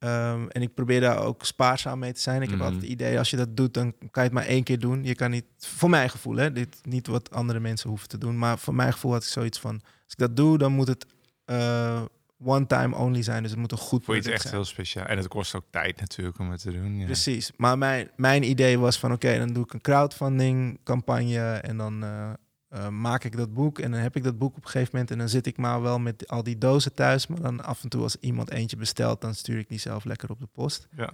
Ehm, 0.01 0.47
en 0.47 0.61
ik 0.61 0.73
probeer 0.73 1.01
daar 1.01 1.19
ook 1.23 1.45
spaarzaam 1.45 1.99
mee 1.99 2.13
te 2.13 2.19
zijn. 2.21 2.41
Ik 2.41 2.47
Mhm. 2.49 2.51
heb 2.57 2.61
altijd 2.65 2.81
het 2.81 2.91
idee, 2.91 3.17
als 3.17 3.29
je 3.29 3.37
dat 3.37 3.57
doet, 3.57 3.73
dan 3.73 3.91
kan 3.99 4.09
je 4.23 4.29
het 4.29 4.31
maar 4.31 4.45
één 4.45 4.63
keer 4.63 4.79
doen. 4.79 5.03
Je 5.03 5.15
kan 5.15 5.31
niet, 5.31 5.45
voor 5.57 5.89
mijn 5.89 6.09
gevoel, 6.09 6.35
hè, 6.35 6.51
dit 6.51 6.77
niet 6.83 7.07
wat 7.07 7.31
andere 7.31 7.59
mensen 7.59 7.89
hoeven 7.89 8.07
te 8.07 8.17
doen. 8.17 8.37
Maar 8.37 8.59
voor 8.59 8.75
mijn 8.75 8.93
gevoel 8.93 9.11
had 9.11 9.23
ik 9.23 9.29
zoiets 9.29 9.59
van, 9.59 9.73
als 9.83 10.13
ik 10.13 10.17
dat 10.17 10.35
doe, 10.35 10.57
dan 10.57 10.71
moet 10.71 10.87
het 10.87 11.05
eh, 11.45 12.01
one 12.43 12.67
time 12.67 12.95
only 12.95 13.21
zijn. 13.21 13.41
Dus 13.41 13.51
het 13.51 13.59
moet 13.59 13.71
een 13.71 13.77
goed 13.77 14.05
Voor 14.05 14.15
iets 14.17 14.27
echt 14.27 14.41
zijn. 14.41 14.53
heel 14.53 14.65
speciaal. 14.65 15.05
En 15.05 15.17
het 15.17 15.27
kost 15.27 15.55
ook 15.55 15.65
tijd 15.69 15.99
natuurlijk 15.99 16.39
om 16.39 16.51
het 16.51 16.61
te 16.61 16.71
doen. 16.71 16.99
Ja. 16.99 17.05
Precies. 17.05 17.51
Maar 17.57 17.77
mijn, 17.77 18.09
mijn 18.15 18.43
idee 18.49 18.79
was 18.79 18.99
van 18.99 19.11
oké, 19.11 19.37
dan 19.37 19.53
doe 19.53 19.63
ik 19.63 19.73
een 19.73 19.81
crowdfunding 19.81 20.79
campagne 20.83 21.39
en 21.53 21.77
dan 21.77 22.03
eh, 22.03 22.29
eh, 22.71 22.87
maak 22.87 23.23
ik 23.23 23.37
dat 23.37 23.53
boek. 23.53 23.79
En 23.79 23.91
dan 23.91 23.99
heb 23.99 24.15
ik 24.15 24.23
dat 24.23 24.37
boek 24.37 24.57
op 24.57 24.63
een 24.63 24.69
gegeven 24.69 24.89
moment 24.91 25.11
en 25.11 25.17
dan 25.17 25.29
zit 25.29 25.45
ik 25.45 25.57
maar 25.57 25.81
wel 25.81 25.99
met 25.99 26.27
al 26.27 26.43
die 26.43 26.57
dozen 26.57 26.93
thuis. 26.93 27.27
Maar 27.27 27.41
dan 27.41 27.63
af 27.63 27.83
en 27.83 27.89
toe 27.89 28.01
als 28.01 28.17
iemand 28.19 28.51
eentje 28.51 28.77
bestelt, 28.77 29.21
dan 29.21 29.35
stuur 29.35 29.57
ik 29.57 29.69
die 29.69 29.79
zelf 29.79 30.03
lekker 30.03 30.29
op 30.29 30.39
de 30.39 30.47
post. 30.51 30.87
Ja. 30.95 31.13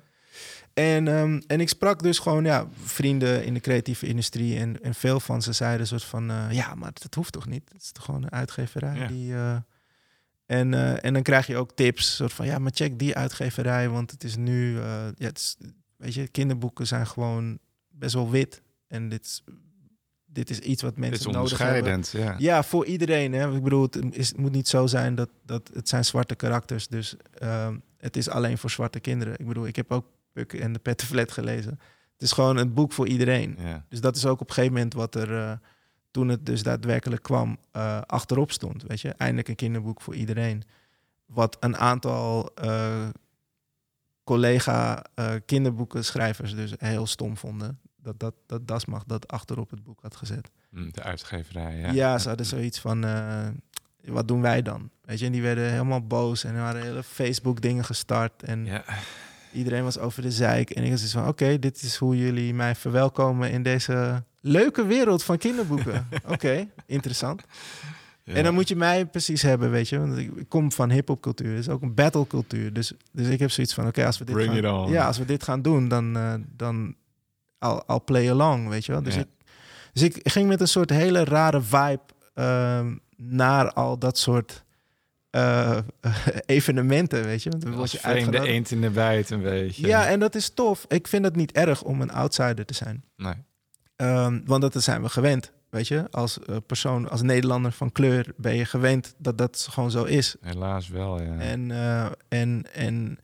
En, 0.73 1.07
ehm, 1.07 1.41
en 1.47 1.59
ik 1.59 1.69
sprak 1.69 2.03
dus 2.03 2.19
gewoon 2.19 2.43
ja, 2.43 2.67
vrienden 2.83 3.45
in 3.45 3.53
de 3.53 3.59
creatieve 3.59 4.07
industrie 4.07 4.57
en, 4.59 4.81
en 4.83 4.93
veel 4.95 5.19
van 5.19 5.41
ze 5.41 5.53
zeiden 5.53 5.87
soort 5.87 6.03
van 6.03 6.29
eh, 6.29 6.45
ja, 6.51 6.75
maar 6.75 6.91
dat 6.93 7.13
hoeft 7.13 7.31
toch 7.33 7.47
niet? 7.47 7.69
Het 7.73 7.81
is 7.81 7.91
toch 7.91 8.03
gewoon 8.05 8.23
een 8.23 8.31
uitgeverij 8.31 8.95
Ja. 8.97 9.07
die... 9.07 9.33
eh, 9.33 9.57
en, 10.45 11.01
en 11.01 11.13
dan 11.13 11.21
krijg 11.23 11.47
je 11.47 11.57
ook 11.57 11.71
tips, 11.71 12.15
soort 12.15 12.33
van 12.33 12.45
ja, 12.45 12.59
maar 12.59 12.71
check 12.75 12.99
die 12.99 13.15
uitgeverij, 13.15 13.89
want 13.89 14.11
het 14.11 14.23
is 14.23 14.35
nu, 14.35 14.79
ja, 14.79 15.11
het 15.17 15.37
is, 15.37 15.57
weet 15.97 16.13
je, 16.13 16.27
kinderboeken 16.27 16.87
zijn 16.87 17.07
gewoon 17.07 17.59
best 17.89 18.13
wel 18.13 18.29
wit. 18.29 18.61
En 18.87 19.09
dit 19.09 19.25
is, 19.25 19.43
dit 20.27 20.49
is 20.49 20.59
iets 20.59 20.81
wat 20.81 20.97
mensen 20.97 21.31
nodig 21.31 21.57
hebben. 21.57 22.03
Ja. 22.11 22.35
Ja, 22.37 22.63
voor 22.63 22.85
iedereen. 22.85 23.33
Hè. 23.33 23.55
Ik 23.55 23.63
bedoel, 23.63 23.81
het, 23.81 23.99
is, 24.11 24.27
het 24.27 24.37
moet 24.37 24.51
niet 24.51 24.67
zo 24.67 24.87
zijn 24.87 25.15
dat, 25.15 25.29
dat 25.45 25.69
het 25.73 25.89
zijn 25.89 26.05
zwarte 26.05 26.35
karakters. 26.35 26.87
Dus 26.87 27.15
ehm, 27.33 27.77
het 27.97 28.17
is 28.17 28.29
alleen 28.29 28.57
voor 28.57 28.69
zwarte 28.69 28.99
kinderen. 28.99 29.33
Ik 29.37 29.47
bedoel, 29.47 29.67
ik 29.67 29.75
heb 29.75 29.91
ook 29.91 30.05
Puk 30.33 30.53
en 30.53 30.73
de 30.73 30.79
Pettenflat 30.79 31.31
gelezen. 31.31 31.79
Het 32.13 32.21
is 32.21 32.31
gewoon 32.31 32.57
een 32.57 32.73
boek 32.73 32.93
voor 32.93 33.07
iedereen. 33.07 33.57
Ja. 33.59 33.85
Dus 33.89 34.01
dat 34.01 34.15
is 34.15 34.25
ook 34.25 34.41
op 34.41 34.47
een 34.47 34.53
gegeven 34.53 34.75
moment 34.75 34.93
wat 34.93 35.15
er, 35.15 35.37
eh, 35.37 35.51
toen 36.11 36.27
het 36.27 36.45
dus 36.45 36.63
daadwerkelijk 36.63 37.23
kwam, 37.23 37.57
eh, 37.71 38.01
achterop 38.01 38.51
stond. 38.51 38.83
Weet 38.87 39.01
je, 39.01 39.09
eindelijk 39.09 39.47
een 39.47 39.55
kinderboek 39.55 40.01
voor 40.01 40.15
iedereen. 40.15 40.63
Wat 41.25 41.57
een 41.59 41.77
aantal 41.77 42.49
eh, 42.55 43.07
collega 44.23 45.05
eh 45.13 45.33
kinderboekenschrijvers 45.45 46.55
dus 46.55 46.73
heel 46.77 47.07
stom 47.07 47.37
vonden. 47.37 47.79
Dat, 48.07 48.19
dat, 48.19 48.33
dat 48.45 48.67
Dasmag 48.67 49.03
dat 49.03 49.27
achterop 49.27 49.69
het 49.69 49.83
boek 49.83 49.99
had 50.01 50.15
gezet. 50.15 50.49
Hm, 50.69 50.89
De 50.91 51.01
uitgeverij. 51.03 51.77
Ja, 51.77 51.91
Ja, 51.91 52.17
ze 52.17 52.27
hadden 52.27 52.45
zoiets 52.45 52.79
van, 52.79 53.03
eh, 53.05 53.47
wat 54.05 54.27
doen 54.27 54.41
wij 54.41 54.61
dan? 54.61 54.89
Weet 55.05 55.19
je, 55.19 55.25
en 55.25 55.31
die 55.31 55.41
werden 55.41 55.71
helemaal 55.71 56.07
boos 56.07 56.43
en 56.43 56.55
er 56.55 56.61
waren 56.61 56.81
hele 56.81 57.03
Facebook 57.03 57.61
dingen 57.61 57.85
gestart. 57.85 58.43
En 58.43 58.65
Ja. 58.65 58.83
iedereen 59.53 59.83
was 59.83 59.97
over 59.99 60.21
de 60.21 60.31
zeik. 60.31 60.69
En 60.69 60.83
ik 60.83 60.91
was 60.91 61.01
dus 61.01 61.11
van, 61.11 61.27
oké, 61.27 61.59
dit 61.59 61.81
is 61.81 61.95
hoe 61.95 62.17
jullie 62.17 62.53
mij 62.53 62.75
verwelkomen 62.75 63.51
in 63.51 63.63
deze 63.63 64.23
leuke 64.41 64.85
wereld 64.85 65.23
van 65.23 65.37
kinderboeken. 65.37 66.07
oké, 66.33 66.67
interessant. 66.85 67.43
Ja. 68.23 68.33
En 68.33 68.43
dan 68.43 68.53
moet 68.53 68.67
je 68.67 68.75
mij 68.75 69.05
precies 69.05 69.41
hebben, 69.41 69.71
weet 69.71 69.89
je. 69.89 69.99
Want 69.99 70.17
ik, 70.17 70.31
kom 70.47 70.71
van 70.71 70.89
hip-hopcultuur. 70.91 71.49
Het 71.49 71.59
is 71.59 71.69
ook 71.69 71.81
een 71.81 71.93
battlecultuur. 71.93 72.73
Dus, 72.73 72.93
dus 73.11 73.27
ik 73.27 73.39
heb 73.39 73.51
zoiets 73.51 73.73
van: 73.73 73.87
oké, 73.87 74.05
als 74.05 74.17
we 74.17 74.25
dit 74.25 74.35
Bring 74.35 74.51
gaan, 74.59 74.89
ja, 74.89 75.05
als 75.07 75.17
we 75.17 75.25
dit 75.25 75.43
gaan 75.43 75.61
doen, 75.61 75.87
dan, 75.87 76.17
eh 76.17 76.33
dan 76.55 76.95
I'll, 77.59 77.81
I'll 77.87 77.99
play 78.05 78.31
along, 78.31 78.69
weet 78.69 78.85
je 78.85 78.91
wel. 78.91 79.03
Dus, 79.03 79.13
Ja. 79.15 79.19
ik, 79.21 79.27
dus 79.93 80.01
ik 80.03 80.19
ging 80.23 80.47
met 80.47 80.61
een 80.61 80.67
soort 80.67 80.89
hele 80.89 81.23
rare 81.23 81.61
vibe 81.61 81.99
ehm, 82.33 82.95
naar 83.17 83.71
al 83.73 83.97
dat 83.99 84.17
soort 84.17 84.63
eh, 85.29 85.77
evenementen, 86.45 87.23
weet 87.23 87.43
je. 87.43 87.49
Want 87.49 87.61
dan 87.61 87.71
word 87.71 87.81
Als 87.81 87.91
je 87.91 87.97
vreemde 87.97 88.19
uitgenodigd. 88.19 88.53
eend 88.53 88.71
in 88.71 88.81
de 88.81 88.89
bijt 88.89 89.29
een 89.29 89.41
beetje. 89.41 89.87
Ja, 89.87 90.07
en 90.07 90.19
dat 90.19 90.35
is 90.35 90.49
tof. 90.49 90.85
Ik 90.87 91.07
vind 91.07 91.25
het 91.25 91.35
niet 91.35 91.51
erg 91.51 91.83
om 91.83 92.01
een 92.01 92.11
outsider 92.11 92.65
te 92.65 92.73
zijn. 92.73 93.03
Nee. 93.15 93.33
Ehm, 93.95 94.39
want 94.45 94.61
dat 94.61 94.83
zijn 94.83 95.01
we 95.01 95.09
gewend. 95.09 95.51
weet 95.69 95.87
je, 95.87 96.07
als 96.11 96.39
eh, 96.39 96.55
persoon, 96.65 97.09
als 97.09 97.21
Nederlander 97.21 97.71
van 97.71 97.91
kleur 97.91 98.33
ben 98.37 98.55
je 98.55 98.65
gewend 98.65 99.13
dat 99.17 99.37
dat 99.37 99.67
gewoon 99.71 99.91
zo 99.91 100.03
is. 100.03 100.35
Helaas 100.41 100.87
wel, 100.87 101.21
ja. 101.21 101.37
En, 101.39 101.71
eh, 101.71 102.05
en, 102.27 102.65
en 102.73 103.17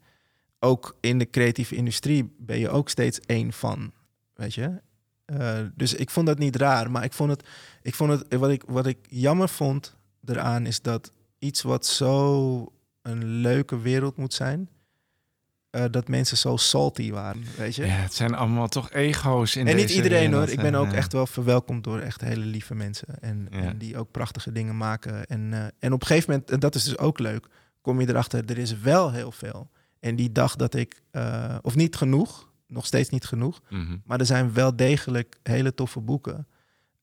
ook 0.59 0.95
in 0.99 1.17
de 1.17 1.29
creatieve 1.29 1.75
industrie 1.75 2.35
ben 2.39 2.59
je 2.59 2.69
ook 2.69 2.89
steeds 2.89 3.19
één 3.19 3.53
van, 3.53 3.91
weet 4.33 4.53
je. 4.53 4.81
Eh, 5.25 5.59
dus 5.75 5.93
ik 5.93 6.09
vond 6.09 6.27
dat 6.27 6.37
niet 6.37 6.55
raar, 6.55 6.91
maar 6.91 7.03
ik 7.03 7.13
vond 7.13 7.29
het, 7.29 7.43
ik 7.81 7.95
vond 7.95 8.11
het 8.11 8.35
wat, 8.39 8.49
ik, 8.49 8.63
wat 8.67 8.85
ik 8.85 8.97
jammer 9.09 9.49
vond 9.49 9.95
eraan 10.25 10.65
is 10.65 10.81
dat 10.81 11.11
iets 11.39 11.61
wat 11.61 11.85
zo 11.85 12.73
een 13.01 13.23
leuke 13.23 13.79
wereld 13.79 14.17
moet 14.17 14.33
zijn, 14.33 14.69
eh, 15.69 15.83
dat 15.91 16.07
mensen 16.07 16.37
zo 16.37 16.57
salty 16.57 17.11
waren, 17.11 17.43
weet 17.57 17.75
je. 17.75 17.85
Ja, 17.85 17.91
het 17.93 18.13
zijn 18.13 18.33
allemaal 18.35 18.67
toch 18.67 18.91
ego's 18.91 19.55
in 19.55 19.67
en 19.67 19.75
niet 19.75 19.89
iedereen 19.89 20.29
wereld, 20.29 20.45
hoor. 20.45 20.53
Ik 20.53 20.61
ben 20.61 20.73
en, 20.73 20.75
ook 20.75 20.91
echt 20.91 21.13
wel 21.13 21.27
verwelkomd 21.27 21.83
door 21.83 21.99
echt 21.99 22.21
hele 22.21 22.45
lieve 22.45 22.75
mensen. 22.75 23.07
En, 23.21 23.47
Ja. 23.49 23.57
en 23.57 23.77
die 23.77 23.97
ook 23.97 24.11
prachtige 24.11 24.51
dingen 24.51 24.77
maken. 24.77 25.25
En, 25.25 25.53
eh, 25.53 25.59
en 25.79 25.93
op 25.93 26.01
een 26.01 26.07
gegeven 26.07 26.31
moment, 26.31 26.51
en 26.51 26.59
dat 26.59 26.75
is 26.75 26.83
dus 26.83 26.97
ook 26.97 27.19
leuk, 27.19 27.47
kom 27.81 28.01
je 28.01 28.09
erachter, 28.09 28.45
er 28.45 28.57
is 28.57 28.79
wel 28.79 29.11
heel 29.11 29.31
veel. 29.31 29.69
En 29.99 30.15
die 30.15 30.31
dag 30.31 30.55
dat 30.55 30.73
ik, 30.73 31.01
of 31.61 31.75
niet 31.75 31.95
genoeg, 31.95 32.52
nog 32.73 32.85
steeds 32.85 33.09
niet 33.09 33.25
genoeg, 33.25 33.61
mhm. 33.69 33.97
maar 34.05 34.19
er 34.19 34.25
zijn 34.25 34.53
wel 34.53 34.75
degelijk 34.75 35.39
hele 35.43 35.73
toffe 35.73 35.99
boeken. 35.99 36.47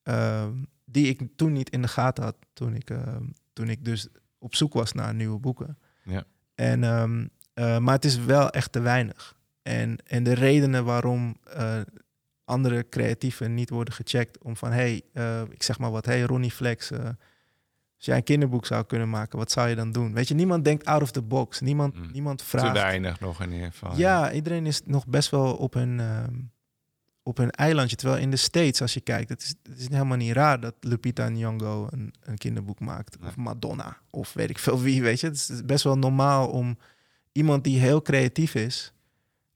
ehm, 0.02 0.52
die 0.84 1.06
ik 1.06 1.20
toen 1.36 1.52
niet 1.52 1.70
in 1.70 1.82
de 1.82 1.88
gaten 1.88 2.24
had. 2.24 2.36
Toen 2.52 2.74
ik, 2.74 2.90
ehm, 2.90 3.24
toen 3.52 3.68
ik 3.68 3.84
dus 3.84 4.08
op 4.38 4.54
zoek 4.54 4.72
was 4.72 4.92
naar 4.92 5.14
nieuwe 5.14 5.38
boeken. 5.38 5.78
Ja. 6.04 6.24
En, 6.54 6.84
ehm, 6.84 7.26
eh, 7.54 7.78
maar 7.78 7.94
het 7.94 8.04
is 8.04 8.16
wel 8.16 8.50
echt 8.50 8.72
te 8.72 8.80
weinig. 8.80 9.38
En, 9.62 9.96
en 10.06 10.22
de 10.22 10.32
redenen 10.32 10.84
waarom 10.84 11.36
eh, 11.44 11.80
andere 12.44 12.88
creatieven 12.88 13.54
niet 13.54 13.70
worden 13.70 13.94
gecheckt. 13.94 14.38
Om 14.38 14.56
van, 14.56 14.72
hey, 14.72 15.02
eh, 15.12 15.42
ik 15.50 15.62
zeg 15.62 15.78
maar 15.78 15.90
wat, 15.90 16.04
hey 16.04 16.22
Ronnie 16.22 16.50
Flex. 16.50 16.90
Als 18.00 18.08
jij 18.08 18.16
een 18.18 18.24
kinderboek 18.24 18.66
zou 18.66 18.84
kunnen 18.84 19.10
maken, 19.10 19.38
wat 19.38 19.50
zou 19.50 19.68
je 19.68 19.74
dan 19.74 19.92
doen? 19.92 20.12
Weet 20.12 20.28
je, 20.28 20.34
niemand 20.34 20.64
denkt 20.64 20.84
out 20.84 21.02
of 21.02 21.10
the 21.10 21.22
box. 21.22 21.60
Niemand, 21.60 21.94
Mm. 21.94 22.10
niemand 22.12 22.38
Te 22.38 22.44
vraagt. 22.44 22.72
weinig 22.72 23.20
nog 23.20 23.42
in 23.42 23.52
ieder 23.52 23.70
geval. 23.70 23.96
Ja, 23.96 24.32
iedereen 24.32 24.66
is 24.66 24.80
nog 24.84 25.06
best 25.06 25.30
wel 25.30 25.54
op 25.54 25.74
hun, 25.74 26.00
ehm, 26.00 26.34
op 27.22 27.36
hun 27.36 27.50
eilandje. 27.50 27.96
Terwijl 27.96 28.20
in 28.20 28.30
de 28.30 28.36
States, 28.36 28.80
als 28.80 28.94
je 28.94 29.00
kijkt, 29.00 29.28
het 29.28 29.42
is, 29.42 29.54
het 29.62 29.78
is 29.78 29.88
helemaal 29.88 30.16
niet 30.16 30.32
raar 30.32 30.60
dat 30.60 30.74
Lupita 30.80 31.28
Nyong'o 31.28 31.86
een, 31.90 32.14
een 32.20 32.38
kinderboek 32.38 32.80
maakt. 32.80 33.16
Of 33.26 33.36
Madonna, 33.36 33.96
of 34.10 34.32
weet 34.32 34.50
ik 34.50 34.58
veel 34.58 34.80
wie, 34.80 35.02
weet 35.02 35.20
je. 35.20 35.26
Het 35.26 35.36
is 35.36 35.64
best 35.64 35.84
wel 35.84 35.98
normaal 35.98 36.48
om 36.48 36.78
iemand 37.32 37.64
die 37.64 37.78
heel 37.80 38.02
creatief 38.02 38.54
is, 38.54 38.92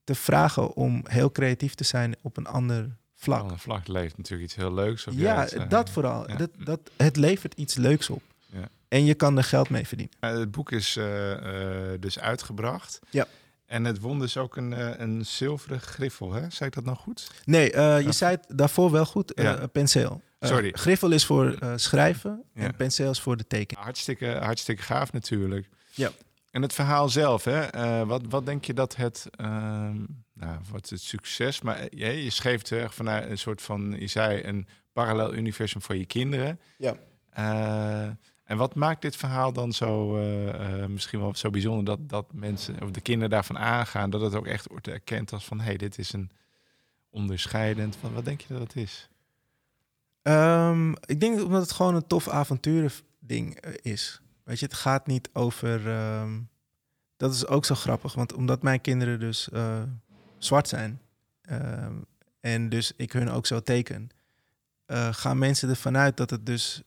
te 0.04 0.14
vragen 0.14 0.74
om 0.74 1.00
heel 1.09 1.30
creatief 1.33 1.74
te 1.74 1.85
zijn 1.85 2.14
op 2.22 2.37
een 2.37 2.46
ander 2.46 2.96
vlak. 3.14 3.50
Een 3.50 3.59
vlak 3.59 3.88
leeft 3.88 4.16
natuurlijk 4.16 4.50
iets 4.50 4.54
heel 4.59 4.74
leuks. 4.74 5.07
Of 5.07 5.14
ja, 5.14 5.46
eh, 5.48 5.68
dat 5.68 5.90
vooral. 5.90 6.30
ja. 6.30 6.37
Dat, 6.37 6.50
dat, 6.64 6.80
het 6.96 7.16
levert 7.16 7.54
iets 7.54 7.74
leuks 7.74 8.11
op. 8.11 8.22
En 8.94 9.04
je 9.04 9.14
kan 9.14 9.37
er 9.37 9.44
geld 9.44 9.68
mee 9.70 9.87
verdienen. 9.87 10.16
Het 10.20 10.50
boek 10.50 10.72
is 10.72 10.96
eh, 10.96 11.33
eh, 11.92 12.00
dus 12.00 12.18
uitgebracht. 12.18 13.00
Ja. 13.11 13.26
En 13.66 13.85
het 13.85 14.00
won 14.00 14.18
dus 14.18 14.37
ook 14.37 14.57
een, 14.57 14.72
eh, 14.72 14.90
een 14.96 15.26
zilveren 15.26 15.80
griffel, 15.80 16.33
hè? 16.33 16.50
Zei 16.50 16.68
ik 16.68 16.74
dat 16.74 16.85
nou 16.85 16.96
goed? 16.96 17.30
Nee, 17.44 17.76
je 18.04 18.12
zei 18.12 18.37
het 18.37 18.59
daarvoor 18.59 18.90
wel 18.90 19.07
goed. 19.07 19.33
Ja. 19.35 19.66
penseel. 19.66 20.22
Sorry. 20.40 20.72
griffel 20.72 21.11
is 21.11 21.24
voor 21.24 21.59
schrijven 21.76 22.42
Ja. 22.54 22.62
en 22.62 22.76
penseel 22.76 23.11
is 23.11 23.20
voor 23.20 23.37
de 23.37 23.46
tekening. 23.46 23.85
Hartstikke, 23.85 24.26
hartstikke 24.26 24.83
gaaf 24.83 25.12
natuurlijk. 25.12 25.68
Ja. 25.90 26.11
En 26.50 26.62
het 26.62 26.72
verhaal 26.72 27.09
zelf, 27.09 27.44
hè? 27.44 27.66
wat, 28.07 28.22
wat 28.28 28.46
denk 28.46 28.64
je 28.64 28.74
dat 28.74 28.96
het, 28.96 29.26
ehm, 29.30 29.96
nou, 30.33 30.59
wat 30.70 30.88
het 30.88 31.00
succes, 31.00 31.61
maar 31.61 31.87
je, 31.90 32.24
je 32.24 32.30
schreef 32.30 32.62
erg 32.62 32.94
vanuit 32.94 33.30
een 33.30 33.38
soort 33.38 33.62
van, 33.62 33.96
je 33.98 34.07
zei 34.07 34.42
een 34.44 34.66
parallel 34.92 35.35
universum 35.35 35.83
voor 35.83 35.96
je 35.96 36.07
kinderen. 36.07 36.61
Ja. 36.76 36.96
En 38.44 38.57
wat 38.57 38.74
maakt 38.74 39.02
dit 39.02 39.16
verhaal 39.16 39.52
dan 39.52 39.72
zo, 39.72 40.16
eh, 40.16 40.83
eh, 40.83 40.88
misschien 40.88 41.20
wel 41.20 41.35
zo 41.35 41.50
bijzonder 41.50 41.85
dat, 41.85 42.09
dat 42.09 42.33
mensen, 42.33 42.83
of 42.83 42.90
de 42.90 43.00
kinderen 43.00 43.30
daarvan 43.30 43.59
aangaan, 43.59 44.11
dat 44.11 44.20
het 44.20 44.35
ook 44.35 44.46
echt 44.46 44.68
wordt 44.68 44.88
erkend 44.88 45.33
als 45.33 45.44
van, 45.44 45.59
hé, 45.59 45.64
hey, 45.64 45.76
dit 45.76 45.98
is 45.98 46.12
een 46.12 46.30
onderscheidend. 47.11 47.96
Wat, 48.00 48.12
wat 48.12 48.24
denk 48.24 48.40
je 48.40 48.52
dat 48.52 48.62
het 48.62 48.76
is? 48.76 49.09
Ehm, 50.22 50.90
ik 50.90 51.20
denk 51.20 51.42
omdat 51.42 51.62
het 51.62 51.72
gewoon 51.72 51.94
een 51.94 52.07
tof 52.07 52.28
avonturending 52.28 53.54
eh, 53.54 53.72
is. 53.83 54.20
Weet 54.44 54.59
je, 54.59 54.64
het 54.64 54.74
gaat 54.74 55.07
niet 55.07 55.30
over. 55.33 55.88
ehm, 55.90 56.40
dat 57.16 57.35
is 57.35 57.46
ook 57.46 57.64
zo 57.64 57.74
grappig, 57.74 58.14
want 58.14 58.33
omdat 58.33 58.62
mijn 58.62 58.80
kinderen 58.80 59.20
dus 59.20 59.48
zwart 60.38 60.68
zijn 60.68 61.00
ehm, 61.42 61.94
en 62.40 62.68
dus 62.68 62.92
ik 62.96 63.12
hun 63.12 63.30
ook 63.30 63.46
zo 63.46 63.61
teken, 63.61 64.11
gaan 65.11 65.38
mensen 65.38 65.68
ervan 65.68 65.96
uit 65.96 66.16
dat 66.16 66.30
het 66.30 66.46
dus 66.46 66.83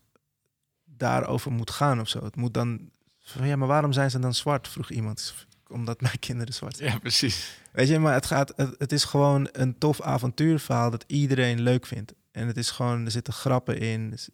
daarover 0.97 1.51
moet 1.51 1.71
gaan 1.71 1.99
of 1.99 2.09
zo. 2.09 2.23
Het 2.23 2.35
moet 2.35 2.53
dan. 2.53 2.89
van, 3.23 3.47
Ja, 3.47 3.55
maar 3.55 3.67
waarom 3.67 3.91
zijn 3.91 4.11
ze 4.11 4.19
dan 4.19 4.33
zwart? 4.33 4.67
vroeg 4.67 4.89
iemand. 4.91 5.33
Omdat 5.67 6.01
mijn 6.01 6.19
kinderen 6.19 6.53
zwart 6.53 6.77
zijn. 6.77 6.91
Ja, 6.91 6.99
precies. 6.99 7.59
Weet 7.71 7.87
je, 7.87 7.99
maar 7.99 8.13
het, 8.13 8.25
gaat, 8.25 8.53
het, 8.55 8.75
het 8.77 8.91
is 8.91 9.03
gewoon 9.03 9.49
een 9.51 9.77
tof 9.77 10.01
avontuurverhaal 10.01 10.91
dat 10.91 11.03
iedereen 11.07 11.61
leuk 11.61 11.85
vindt. 11.85 12.13
En 12.31 12.47
het 12.47 12.57
is 12.57 12.71
gewoon, 12.71 13.05
er 13.05 13.11
zitten 13.11 13.33
grappen 13.33 13.77
in. 13.79 14.09
Dus, 14.09 14.29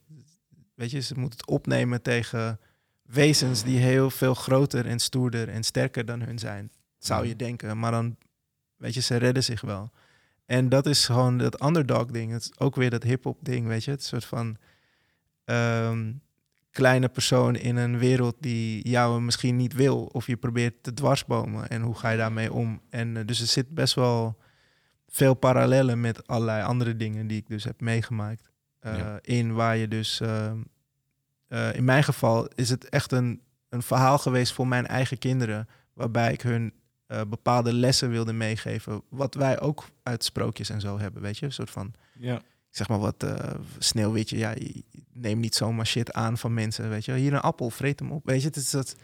Weet 0.76 0.92
je, 0.92 1.00
ze 1.00 1.20
moeten 1.20 1.40
het 1.40 1.48
opnemen 1.48 2.02
tegen 2.02 2.60
wezens 3.02 3.64
die 3.64 3.78
heel 3.80 4.10
veel 4.10 4.34
groter 4.34 4.86
en 4.86 5.00
stoerder 5.00 5.50
en 5.50 5.64
sterker 5.64 6.06
dan 6.06 6.22
hun 6.22 6.40
zijn. 6.40 6.72
Zou 7.00 7.28
je 7.28 7.36
denken. 7.36 7.80
Maar 7.80 7.92
dan, 7.92 8.18
weet 8.76 8.94
je, 8.94 9.02
ze 9.02 9.16
redden 9.16 9.44
zich 9.44 9.62
wel. 9.62 9.92
En 10.46 10.70
dat 10.70 10.86
is 10.86 11.06
gewoon 11.06 11.38
dat 11.38 11.64
underdog 11.64 12.06
ding. 12.06 12.32
Het 12.32 12.42
is 12.42 12.60
ook 12.60 12.76
weer 12.76 12.90
dat 12.90 13.04
hip-hop 13.04 13.38
ding, 13.42 13.68
weet 13.68 13.84
je. 13.84 13.92
Het 13.92 14.04
soort 14.04 14.26
van 14.26 14.58
ehm, 15.46 16.12
kleine 16.74 17.10
persoon 17.10 17.56
in 17.56 17.76
een 17.76 17.98
wereld 17.98 18.36
die 18.40 18.90
jou 18.90 19.22
misschien 19.22 19.56
niet 19.56 19.74
wil. 19.74 20.04
Of 20.06 20.28
je 20.28 20.38
probeert 20.38 20.84
te 20.84 20.94
dwarsbomen. 20.94 21.70
En 21.70 21.82
hoe 21.82 21.96
ga 21.96 22.10
je 22.10 22.18
daarmee 22.18 22.54
om? 22.54 22.82
En 22.90 23.18
eh, 23.18 23.26
dus 23.26 23.42
er 23.42 23.48
zit 23.48 23.70
best 23.70 23.94
wel 23.94 24.38
veel 25.08 25.34
parallellen 25.34 26.02
met 26.02 26.28
allerlei 26.28 26.64
andere 26.64 26.96
dingen 26.96 27.28
die 27.28 27.38
ik 27.38 27.48
dus 27.48 27.64
heb 27.64 27.82
meegemaakt. 27.82 28.50
eh, 28.80 28.98
Ja. 28.98 29.20
In 29.22 29.54
waar 29.54 29.78
je 29.78 29.88
dus... 29.88 30.20
eh, 30.22 30.52
in 31.74 31.84
mijn 31.84 32.04
geval 32.04 32.48
is 32.56 32.70
het 32.70 32.90
echt 32.90 33.12
een, 33.12 33.42
een 33.70 33.82
verhaal 33.84 34.18
geweest 34.18 34.54
voor 34.54 34.68
mijn 34.68 34.88
eigen 34.88 35.18
kinderen. 35.18 35.68
Waarbij 35.94 36.32
ik 36.34 36.42
hun 36.42 36.74
bepaalde 37.28 37.74
lessen 37.74 38.10
wilde 38.10 38.34
meegeven. 38.34 39.02
Wat 39.10 39.34
wij 39.34 39.60
ook 39.62 39.86
uit 40.04 40.24
sprookjes 40.24 40.70
en 40.70 40.82
zo 40.82 41.00
hebben. 41.00 41.22
Weet 41.22 41.38
je, 41.38 41.46
een 41.46 41.52
soort 41.52 41.70
van 41.72 41.94
Ja. 42.18 42.42
Zeg 42.76 42.88
maar 42.88 43.00
wat 43.00 43.24
eh 43.24 43.52
sneeuwwitje. 43.78 44.38
Ja, 44.38 44.54
neem 45.14 45.40
niet 45.40 45.56
zomaar 45.56 45.88
shit 45.88 46.14
aan 46.14 46.38
van 46.38 46.54
mensen. 46.54 46.90
Weet 46.90 47.06
je, 47.06 47.14
hier 47.14 47.34
een 47.34 47.40
appel, 47.40 47.70
vreet 47.70 48.00
hem 48.00 48.12
op. 48.12 48.26
Weet 48.26 48.42
je, 48.42 48.48
het 48.48 48.56
is 48.56 48.70
dat, 48.70 48.96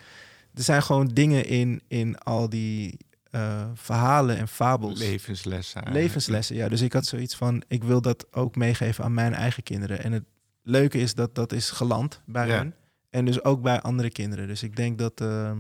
er 0.54 0.64
zijn 0.64 0.84
gewoon 0.84 1.08
dingen 1.08 1.46
in, 1.46 1.82
in 1.88 2.18
al 2.18 2.50
die 2.50 2.98
eh, 3.32 3.68
verhalen 3.74 4.38
en 4.38 4.48
fabels. 4.48 5.00
Levenslessen. 5.00 5.76
eigenlijk. 5.76 6.06
Levenslessen, 6.06 6.56
ja. 6.56 6.70
Dus 6.70 6.82
ik 6.82 6.94
had 6.94 7.06
zoiets 7.06 7.36
van, 7.36 7.64
ik 7.68 7.84
wil 7.84 8.02
dat 8.02 8.34
ook 8.34 8.56
meegeven 8.56 9.04
aan 9.04 9.14
mijn 9.14 9.34
eigen 9.34 9.64
kinderen. 9.64 10.04
En 10.04 10.12
het 10.12 10.24
leuke 10.64 10.98
is 10.98 11.14
dat 11.14 11.36
dat 11.36 11.52
is 11.52 11.70
geland 11.70 12.22
bij 12.26 12.48
Ja. 12.48 12.56
hen. 12.56 12.76
En 13.10 13.26
dus 13.26 13.44
ook 13.44 13.62
bij 13.62 13.82
andere 13.82 14.10
kinderen. 14.10 14.48
Dus 14.48 14.64
ik 14.64 14.76
denk 14.76 14.98
dat, 14.98 15.22
eh, 15.22 15.52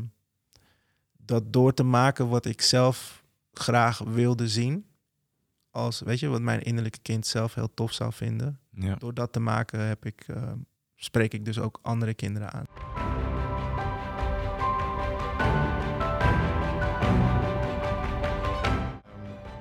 dat 1.18 1.54
door 1.54 1.74
te 1.74 1.84
maken 1.84 2.28
wat 2.28 2.46
ik 2.46 2.62
zelf 2.62 3.24
graag 3.54 3.98
wilde 3.98 4.48
zien... 4.48 4.86
als, 5.72 6.00
weet 6.00 6.20
je, 6.20 6.28
wat 6.28 6.42
mijn 6.42 6.62
innerlijke 6.62 7.00
kind 7.02 7.28
zelf 7.28 7.54
heel 7.54 7.74
tof 7.74 7.94
zou 7.94 8.14
vinden... 8.14 8.60
Ja. 8.72 8.96
door 8.96 9.14
dat 9.14 9.32
te 9.34 9.40
maken 9.40 9.80
heb 9.80 10.06
ik, 10.06 10.24
eh, 10.28 10.52
spreek 10.96 11.34
ik 11.34 11.46
dus 11.46 11.60
ook 11.60 11.80
andere 11.82 12.14
kinderen 12.14 12.52
aan. 12.52 12.66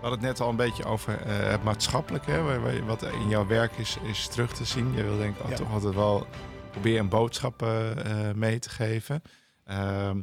We 0.00 0.04
hadden 0.04 0.18
het 0.28 0.38
net 0.38 0.40
al 0.40 0.50
een 0.50 0.56
beetje 0.56 0.84
over 0.84 1.20
eh, 1.20 1.50
het 1.50 1.62
maatschappelijke, 1.62 2.30
hè, 2.30 2.84
wat 2.84 3.02
in 3.02 3.28
jouw 3.28 3.46
werk 3.46 3.72
is, 3.76 3.98
is 4.02 4.26
terug 4.28 4.52
te 4.52 4.64
zien. 4.64 4.92
Je 4.92 5.02
wil 5.02 5.18
denk 5.18 5.36
ik 5.36 5.42
al 5.42 5.50
Ja. 5.50 5.56
toch 5.56 5.72
altijd 5.72 5.94
wel 5.94 6.26
proberen 6.70 7.00
een 7.00 7.08
boodschap 7.08 7.62
eh, 7.62 8.28
eh, 8.28 8.34
mee 8.36 8.58
te 8.58 8.70
geven. 8.70 9.22
Ehm, 9.64 10.20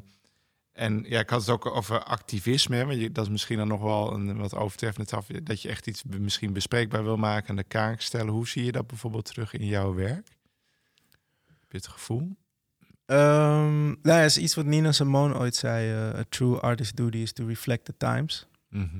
en 0.75 1.03
ja, 1.07 1.19
ik 1.19 1.29
had 1.29 1.39
het 1.39 1.49
ook 1.49 1.65
over 1.65 2.03
activisme, 2.03 2.75
hè, 2.75 2.85
want 2.85 2.99
je, 2.99 3.11
dat 3.11 3.25
is 3.25 3.31
misschien 3.31 3.57
dan 3.57 3.67
nog 3.67 3.81
wel 3.81 4.13
een 4.13 4.37
wat 4.37 4.55
overtreffende 4.55 5.09
taf, 5.09 5.25
dat 5.27 5.61
je 5.61 5.69
echt 5.69 5.87
iets 5.87 6.03
misschien 6.03 6.53
bespreekbaar 6.53 7.03
wil 7.03 7.17
maken 7.17 7.47
en 7.49 7.55
de 7.55 7.63
kaak 7.63 8.01
stellen. 8.01 8.33
Hoe 8.33 8.47
zie 8.47 8.65
je 8.65 8.71
dat 8.71 8.87
bijvoorbeeld 8.87 9.25
terug 9.25 9.53
in 9.53 9.65
jouw 9.65 9.93
werk? 9.93 10.27
Heb 11.59 11.71
je 11.71 11.77
het 11.77 11.87
gevoel? 11.87 12.35
Nou 13.07 13.97
ja, 14.01 14.21
is 14.21 14.37
iets 14.37 14.55
wat 14.55 14.65
Nina 14.65 14.91
Simone 14.91 15.37
ooit 15.37 15.55
zei. 15.55 15.91
eh, 16.11 16.19
A 16.19 16.23
true 16.29 16.59
artist's 16.59 16.93
duty 16.93 17.17
is 17.17 17.31
to 17.33 17.45
reflect 17.45 17.85
the 17.85 17.97
times. 17.97 18.47
Mhm. 18.69 18.99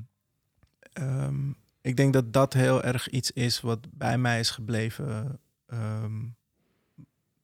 Ehm, 0.94 1.50
ik 1.82 1.96
denk 1.96 2.14
dat 2.14 2.34
dat 2.34 2.54
heel 2.54 2.84
erg 2.84 3.10
iets 3.10 3.32
is 3.32 3.62
wat 3.62 3.80
bij 3.92 4.18
mij 4.18 4.40
is 4.40 4.50
gebleven. 4.50 5.40
ehm, 5.68 6.24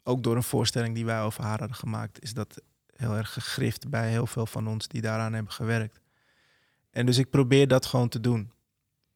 ook 0.03 0.23
door 0.23 0.35
een 0.35 0.43
voorstelling 0.43 0.95
die 0.95 1.05
wij 1.05 1.21
over 1.21 1.43
haar 1.43 1.59
hadden 1.59 1.77
gemaakt, 1.77 2.23
is 2.23 2.33
dat 2.33 2.61
heel 3.01 3.17
erg 3.17 3.33
gegrift 3.33 3.89
bij 3.89 4.09
heel 4.09 4.27
veel 4.27 4.45
van 4.45 4.67
ons 4.67 4.87
die 4.87 5.01
daaraan 5.01 5.33
hebben 5.33 5.53
gewerkt. 5.53 5.99
En 6.91 7.05
dus 7.05 7.17
ik 7.17 7.29
probeer 7.29 7.67
dat 7.67 7.85
gewoon 7.85 8.09
te 8.09 8.19
doen. 8.19 8.51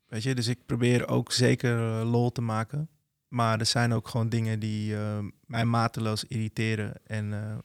Weet 0.07 0.23
je, 0.23 0.35
dus 0.35 0.47
ik 0.47 0.65
probeer 0.65 1.07
ook 1.07 1.31
zeker 1.31 1.77
eh, 1.77 2.11
lol 2.11 2.31
te 2.31 2.41
maken. 2.41 2.89
Maar 3.27 3.59
er 3.59 3.65
zijn 3.65 3.93
ook 3.93 4.07
gewoon 4.07 4.29
dingen 4.29 4.59
die 4.59 4.97
eh, 4.97 5.17
mij 5.45 5.65
mateloos 5.65 6.23
irriteren. 6.23 6.93
En 7.03 7.33
eh, 7.33 7.57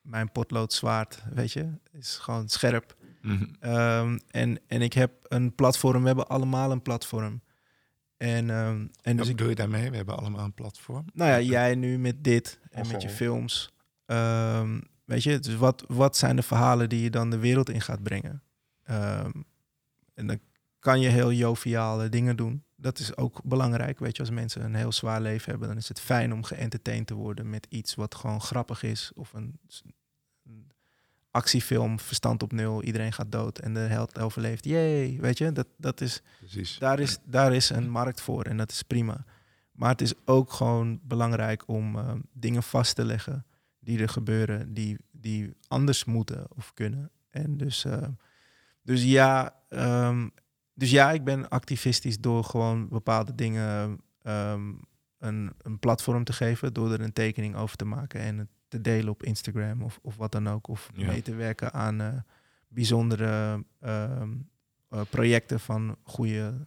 mijn 0.00 0.32
potlood 0.32 0.72
zwaard, 0.72 1.22
weet 1.32 1.52
je, 1.52 1.70
is 1.92 2.16
gewoon 2.16 2.48
scherp. 2.48 2.96
Mhm. 3.22 3.44
Ehm, 3.60 4.18
en, 4.30 4.58
en 4.66 4.82
ik 4.82 4.92
heb 4.92 5.12
een 5.22 5.54
platform, 5.54 6.00
we 6.00 6.06
hebben 6.06 6.28
allemaal 6.28 6.70
een 6.70 6.82
platform. 6.82 7.40
En, 8.16 8.50
ehm, 8.50 8.86
en 9.02 9.16
dus 9.16 9.16
Wat 9.16 9.28
ik, 9.28 9.36
bedoel 9.36 9.48
je 9.48 9.54
daarmee? 9.54 9.90
We 9.90 9.96
hebben 9.96 10.16
allemaal 10.16 10.44
een 10.44 10.54
platform. 10.54 11.04
nou 11.12 11.30
ja, 11.30 11.40
jij 11.40 11.74
nu 11.74 11.98
met 11.98 12.24
dit 12.24 12.60
en 12.70 12.86
met 12.86 13.02
je 13.02 13.10
films. 13.10 13.72
Ehm, 14.06 14.80
weet 15.08 15.22
je, 15.22 15.38
dus 15.38 15.56
wat, 15.56 15.84
wat 15.86 16.16
zijn 16.16 16.36
de 16.36 16.42
verhalen 16.42 16.88
die 16.88 17.02
je 17.02 17.10
dan 17.10 17.30
de 17.30 17.38
wereld 17.38 17.70
in 17.70 17.80
gaat 17.80 18.02
brengen? 18.02 18.42
Ehm, 18.84 19.30
en 20.14 20.26
dan 20.26 20.38
kan 20.78 21.00
je 21.00 21.08
heel 21.08 21.32
joviale 21.32 22.08
dingen 22.08 22.36
doen. 22.36 22.64
Dat 22.76 22.98
is 22.98 23.16
ook 23.16 23.42
belangrijk. 23.44 23.98
Weet 23.98 24.16
je, 24.16 24.22
als 24.22 24.30
mensen 24.30 24.64
een 24.64 24.74
heel 24.74 24.92
zwaar 24.92 25.20
leven 25.20 25.50
hebben, 25.50 25.68
dan 25.68 25.76
is 25.76 25.88
het 25.88 26.00
fijn 26.00 26.32
om 26.32 26.44
geëntertained 26.44 27.06
te 27.06 27.14
worden 27.14 27.50
met 27.50 27.66
iets 27.70 27.94
wat 27.94 28.14
gewoon 28.14 28.40
grappig 28.40 28.82
is. 28.82 29.10
Of 29.14 29.32
een, 29.32 29.58
een 30.44 30.70
actiefilm, 31.30 32.00
verstand 32.00 32.42
op 32.42 32.52
nul, 32.52 32.82
iedereen 32.82 33.12
gaat 33.12 33.32
dood 33.32 33.58
en 33.58 33.74
de 33.74 33.80
held 33.80 34.18
overleeft. 34.18 34.64
Yay, 34.64 35.18
weet 35.20 35.38
je, 35.38 35.52
dat, 35.52 35.66
dat 35.76 36.00
is, 36.00 36.22
Precies. 36.38 36.78
daar 36.78 36.98
is, 36.98 37.18
daar 37.24 37.54
is 37.54 37.70
een 37.70 37.90
markt 37.90 38.20
voor 38.20 38.44
en 38.44 38.56
dat 38.56 38.70
is 38.70 38.82
prima. 38.82 39.24
Maar 39.72 39.90
het 39.90 40.00
is 40.00 40.14
ook 40.24 40.52
gewoon 40.52 41.00
belangrijk 41.02 41.68
om 41.68 41.96
eh, 41.98 42.12
dingen 42.32 42.62
vast 42.62 42.94
te 42.94 43.04
leggen 43.04 43.46
die 43.88 43.98
er 44.00 44.08
gebeuren, 44.08 44.74
die, 44.74 44.96
die 45.10 45.54
anders 45.68 46.04
moeten 46.04 46.46
of 46.56 46.74
kunnen. 46.74 47.10
En 47.28 47.56
dus, 47.56 47.84
eh, 47.84 48.08
dus, 48.82 49.04
ja, 49.04 49.54
ehm, 49.68 50.28
dus 50.74 50.90
ja, 50.90 51.10
ik 51.10 51.24
ben 51.24 51.48
activistisch 51.48 52.20
door 52.20 52.44
gewoon 52.44 52.88
bepaalde 52.88 53.34
dingen 53.34 54.00
ehm, 54.22 54.72
een, 55.18 55.52
een 55.58 55.78
platform 55.78 56.24
te 56.24 56.32
geven, 56.32 56.72
door 56.72 56.92
er 56.92 57.00
een 57.00 57.12
tekening 57.12 57.56
over 57.56 57.76
te 57.76 57.84
maken 57.84 58.20
en 58.20 58.38
het 58.38 58.48
te 58.68 58.80
delen 58.80 59.10
op 59.10 59.22
Instagram 59.22 59.82
of, 59.82 59.98
of 60.02 60.16
wat 60.16 60.32
dan 60.32 60.48
ook. 60.48 60.68
Of 60.68 60.90
Ja. 60.94 61.06
mee 61.06 61.22
te 61.22 61.34
werken 61.34 61.72
aan 61.72 62.00
eh, 62.00 62.14
bijzondere 62.68 63.64
ehm, 63.80 64.32
eh, 64.88 65.00
projecten 65.10 65.60
van 65.60 65.96
goede 66.02 66.66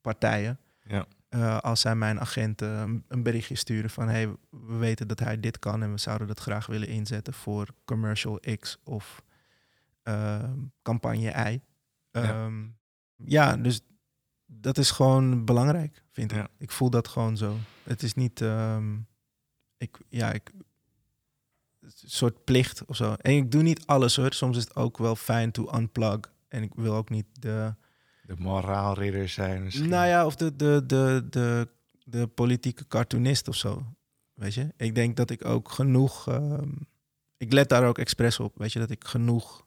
partijen. 0.00 0.58
Ja. 0.84 1.06
Eh, 1.32 1.58
als 1.58 1.80
zij 1.80 1.94
mijn 1.96 2.20
agent 2.20 2.62
eh, 2.62 2.84
een- 3.08 3.22
berichtje 3.22 3.54
sturen 3.54 3.90
van 3.90 4.08
hey, 4.08 4.28
we 4.50 4.76
weten 4.76 5.08
dat 5.08 5.18
hij 5.18 5.40
dit 5.40 5.58
kan 5.58 5.82
en 5.82 5.92
we 5.92 5.98
zouden 5.98 6.26
dat 6.26 6.40
graag 6.40 6.66
willen 6.66 6.88
inzetten 6.88 7.34
voor 7.34 7.68
commercial 7.84 8.40
X 8.60 8.78
of 8.84 9.22
ehm, 10.02 10.58
campagne 10.82 11.30
Y. 11.52 11.60
Ja. 12.10 12.22
Ehm, 12.22 12.64
ja, 13.16 13.56
dus 13.56 13.80
dat 14.46 14.78
is 14.78 14.90
gewoon 14.90 15.44
belangrijk, 15.44 16.04
vind 16.10 16.30
Ja. 16.30 16.42
ik. 16.42 16.48
Ik 16.58 16.70
voel 16.70 16.90
dat 16.90 17.08
gewoon 17.08 17.36
zo. 17.36 17.56
Het 17.82 18.02
is 18.02 18.14
niet, 18.14 18.40
ehm, 18.40 18.96
ik, 19.76 19.98
ja, 20.08 20.32
ik, 20.32 20.50
een 21.80 21.90
soort 21.94 22.44
plicht 22.44 22.84
of 22.84 22.96
zo. 22.96 23.14
En 23.14 23.32
ik 23.36 23.50
doe 23.50 23.62
niet 23.62 23.86
alles 23.86 24.16
hoor. 24.16 24.32
Soms 24.32 24.56
is 24.56 24.62
het 24.64 24.76
ook 24.76 24.98
wel 24.98 25.16
fijn 25.16 25.50
to 25.50 25.74
unplug. 25.74 26.18
En 26.48 26.62
ik 26.62 26.74
wil 26.74 26.94
ook 26.94 27.10
niet 27.10 27.26
de, 27.32 27.74
De 28.22 28.34
moraalridder 28.38 29.28
zijn 29.28 29.62
misschien. 29.62 29.88
nou 29.88 30.06
ja, 30.06 30.26
of 30.26 30.36
de, 30.36 30.56
de, 30.56 30.82
de, 30.86 31.26
de, 31.30 31.68
de 32.04 32.26
politieke 32.26 32.86
cartoonist 32.88 33.48
of 33.48 33.56
zo. 33.56 33.86
Weet 34.34 34.54
je? 34.54 34.68
Ik 34.76 34.94
denk 34.94 35.16
dat 35.16 35.30
ik 35.30 35.44
ook 35.44 35.68
genoeg. 35.70 36.28
ehm, 36.28 36.68
ik 37.36 37.52
let 37.52 37.68
daar 37.68 37.86
ook 37.86 37.98
expres 37.98 38.40
op. 38.40 38.58
Weet 38.58 38.72
je, 38.72 38.78
dat 38.78 38.90
ik 38.90 39.04
genoeg 39.04 39.66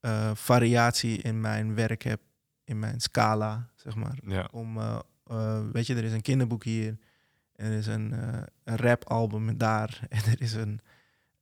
eh, 0.00 0.30
variatie 0.34 1.22
in 1.22 1.40
mijn 1.40 1.74
werk 1.74 2.02
heb. 2.02 2.20
In 2.64 2.78
mijn 2.78 3.00
scala, 3.00 3.68
zeg 3.74 3.94
maar. 3.94 4.18
Ja. 4.26 4.48
Om, 4.52 4.78
eh, 4.78 4.98
eh, 5.26 5.60
weet 5.72 5.86
je, 5.86 5.94
er 5.94 6.04
is 6.04 6.12
een 6.12 6.22
kinderboek 6.22 6.64
hier. 6.64 6.98
Er 7.52 7.72
is 7.72 7.86
een, 7.86 8.12
een 8.64 8.76
rapalbum 8.76 9.58
daar. 9.58 10.00
En 10.08 10.18
er 10.24 10.40
is 10.40 10.52
een, 10.52 10.80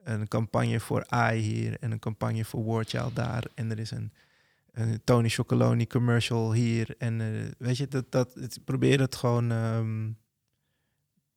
een 0.02 0.28
campagne 0.28 0.80
voor 0.80 1.04
AI 1.06 1.40
hier. 1.40 1.76
En 1.80 1.90
een 1.90 1.98
campagne 1.98 2.44
voor 2.44 2.64
War 2.64 2.84
Child 2.84 3.16
daar. 3.16 3.44
En 3.54 3.70
er 3.70 3.78
is 3.78 3.90
een 3.90 4.12
Tony 5.04 5.28
Chocoloni 5.28 5.86
commercial 5.86 6.52
hier. 6.52 6.94
En 6.98 7.20
eh, 7.20 7.50
weet 7.58 7.76
je, 7.76 7.88
dat, 7.88 8.12
dat, 8.12 8.34
het, 8.34 8.58
probeer 8.64 9.00
het 9.00 9.16
gewoon... 9.16 9.50
ehm, 9.50 10.10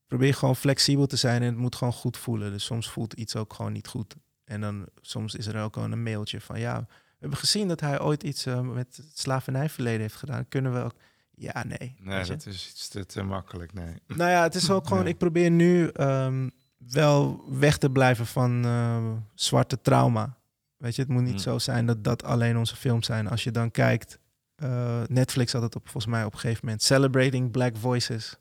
probeer 0.07 0.33
gewoon 0.33 0.55
flexibel 0.55 1.05
te 1.05 1.15
zijn 1.15 1.41
en 1.41 1.47
het 1.47 1.57
moet 1.57 1.75
gewoon 1.75 1.93
goed 1.93 2.17
voelen. 2.17 2.51
Dus 2.51 2.65
soms 2.65 2.89
voelt 2.89 3.13
iets 3.13 3.35
ook 3.35 3.53
gewoon 3.53 3.71
niet 3.71 3.87
goed. 3.87 4.15
En 4.43 4.61
dan 4.61 4.85
soms 5.01 5.35
is 5.35 5.45
er 5.45 5.63
ook 5.63 5.73
gewoon 5.73 5.91
een 5.91 6.03
mailtje 6.03 6.41
van... 6.41 6.59
ja, 6.59 6.85
we 6.89 7.21
hebben 7.21 7.39
gezien 7.39 7.67
dat 7.67 7.79
hij 7.79 8.01
ooit 8.01 8.23
iets 8.23 8.45
eh, 8.45 8.61
met 8.61 8.95
het 8.95 9.19
slavernijverleden 9.19 10.01
heeft 10.01 10.15
gedaan. 10.15 10.47
Kunnen 10.47 10.73
we 10.73 10.83
ook... 10.83 10.95
Ja, 11.37 11.63
nee. 11.63 11.95
Nee, 11.99 12.25
dat 12.25 12.45
is 12.45 12.69
iets 12.69 12.87
te, 12.87 13.05
te 13.05 13.23
makkelijk. 13.23 13.73
Nee. 13.73 13.93
Nou 14.07 14.29
ja, 14.29 14.43
het 14.43 14.55
is 14.55 14.69
ook 14.69 14.87
gewoon, 14.87 15.07
ik 15.07 15.17
probeer 15.17 15.51
nu 15.51 15.87
ehm, 15.87 16.49
wel 16.77 17.45
weg 17.49 17.77
te 17.77 17.89
blijven 17.89 18.25
van 18.25 18.65
eh, 18.65 19.11
zwarte 19.33 19.81
trauma. 19.81 20.37
Weet 20.85 20.95
je, 20.95 21.01
het 21.01 21.11
moet 21.11 21.23
niet 21.23 21.31
Mm. 21.31 21.37
zo 21.39 21.59
zijn 21.59 21.85
dat 21.85 22.03
dat 22.03 22.23
alleen 22.23 22.57
onze 22.57 22.75
films 22.75 23.05
zijn. 23.05 23.27
Als 23.29 23.43
je 23.43 23.51
dan 23.51 23.71
kijkt, 23.71 24.19
eh, 24.55 25.01
Netflix 25.07 25.51
had 25.51 25.61
het 25.61 25.75
op, 25.75 25.81
volgens 25.83 26.13
mij 26.13 26.23
op 26.23 26.33
een 26.33 26.39
gegeven 26.39 26.61
moment, 26.65 26.83
Celebrating 26.83 27.51
Black 27.51 27.75
Voices 27.77 28.35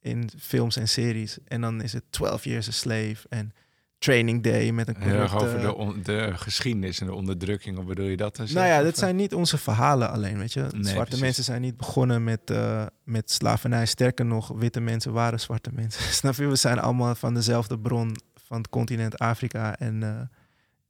in 0.00 0.30
films 0.38 0.76
en 0.76 0.88
series. 0.88 1.38
En 1.44 1.60
dan 1.60 1.82
is 1.82 1.92
het 1.92 2.02
12 2.10 2.44
Years 2.44 2.68
a 2.68 2.70
Slave 2.72 3.16
en 3.28 3.52
Training 3.98 4.42
Day 4.42 4.70
met 4.70 4.88
een 4.88 4.96
Heel 4.96 5.10
corrupte... 5.12 5.36
over 5.36 5.60
de, 5.60 5.74
on- 5.74 6.00
de 6.02 6.32
geschiedenis 6.34 7.00
en 7.00 7.06
de 7.06 7.14
onderdrukking. 7.14 7.78
Of 7.78 7.84
bedoel 7.84 8.06
je 8.06 8.16
dat? 8.16 8.36
dan 8.36 8.46
Nou 8.52 8.66
ja, 8.66 8.82
dat 8.82 8.98
zijn 8.98 9.16
niet 9.16 9.34
onze 9.34 9.58
verhalen 9.58 10.10
alleen, 10.10 10.38
weet 10.38 10.52
je. 10.52 10.60
Nee, 10.60 10.70
zwarte 10.82 10.94
precies. 11.04 11.20
mensen 11.20 11.44
zijn 11.44 11.60
niet 11.60 11.76
begonnen 11.76 12.24
met, 12.24 12.50
eh, 12.50 12.86
met 13.04 13.30
slavernij. 13.30 13.86
Sterker 13.86 14.24
nog, 14.24 14.48
witte 14.48 14.80
mensen 14.80 15.12
waren 15.12 15.40
zwarte 15.40 15.70
mensen. 15.72 16.02
Snap 16.20 16.34
je? 16.34 16.46
We 16.46 16.56
zijn 16.56 16.78
allemaal 16.78 17.14
van 17.14 17.34
dezelfde 17.34 17.78
bron 17.78 18.16
van 18.46 18.56
het 18.58 18.68
continent 18.68 19.18
Afrika. 19.18 19.76
En, 19.78 20.02
eh, 20.02 20.20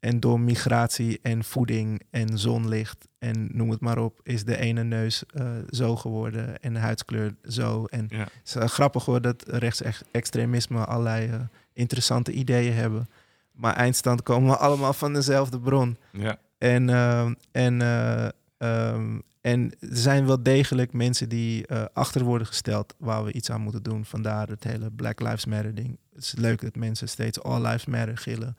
en 0.03 0.21
door 0.21 0.41
migratie 0.41 1.19
en 1.23 1.45
voeding 1.45 2.03
en 2.11 2.39
zonlicht 2.39 3.09
en 3.19 3.49
noem 3.53 3.71
het 3.71 3.81
maar 3.81 3.99
op... 3.99 4.21
is 4.23 4.45
de 4.45 4.57
ene 4.57 4.83
neus 4.85 5.25
eh, 5.27 5.47
zo 5.71 5.97
geworden 5.97 6.61
en 6.61 6.73
de 6.75 6.79
huidskleur 6.81 7.35
zo. 7.49 7.85
En 7.85 8.07
Ja. 8.09 8.19
het 8.19 8.31
is 8.45 8.55
eh, 8.55 8.69
grappig 8.69 9.05
hoor 9.05 9.21
dat 9.21 9.45
rechtsextremisme 9.47 10.85
allerlei 10.85 11.29
eh, 11.29 11.41
interessante 11.73 12.33
ideeën 12.33 12.73
hebben. 12.75 13.09
Maar 13.53 13.75
eindstand 13.75 14.23
komen 14.23 14.51
we 14.51 14.57
allemaal 14.57 14.93
van 14.93 15.13
dezelfde 15.13 15.61
bron. 15.61 15.97
Ja. 16.13 16.37
En, 16.59 16.89
ehm, 16.91 17.35
en, 17.53 17.83
eh, 17.83 18.29
ehm, 18.59 19.19
en 19.41 19.71
er 19.81 19.89
zijn 19.91 20.27
wel 20.27 20.43
degelijk 20.43 20.93
mensen 20.93 21.29
die 21.29 21.67
eh, 21.67 21.85
achter 21.93 22.23
worden 22.25 22.47
gesteld 22.47 22.95
waar 22.99 23.25
we 23.25 23.33
iets 23.33 23.51
aan 23.51 23.61
moeten 23.61 23.83
doen. 23.83 24.05
Vandaar 24.05 24.49
het 24.49 24.65
hele 24.65 24.91
Black 24.91 25.21
Lives 25.21 25.47
Matter 25.47 25.75
ding. 25.75 25.99
Het 26.15 26.23
is 26.25 26.35
leuk 26.37 26.61
dat 26.61 26.77
mensen 26.77 27.09
steeds 27.09 27.43
All 27.43 27.61
Lives 27.63 27.87
Matter 27.87 28.17
gillen. 28.19 28.57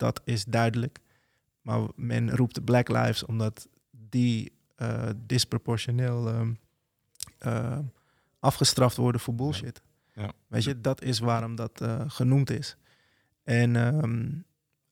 Dat 0.00 0.20
is 0.24 0.44
duidelijk. 0.44 0.98
Maar 1.62 1.80
men 1.94 2.36
roept 2.36 2.64
Black 2.64 2.88
Lives 2.88 3.24
omdat 3.24 3.68
die 3.90 4.52
eh, 4.76 5.08
disproportioneel 5.26 6.28
ehm, 6.28 6.52
eh, 7.38 7.78
afgestraft 8.38 8.96
worden 8.96 9.20
voor 9.20 9.34
bullshit. 9.34 9.82
Ja. 10.14 10.32
Weet 10.46 10.64
je, 10.64 10.80
dat 10.80 11.02
is 11.02 11.18
waarom 11.18 11.54
dat 11.54 11.80
eh, 11.80 12.00
genoemd 12.06 12.50
is. 12.50 12.76
En 13.44 13.76
ehm, 13.76 14.28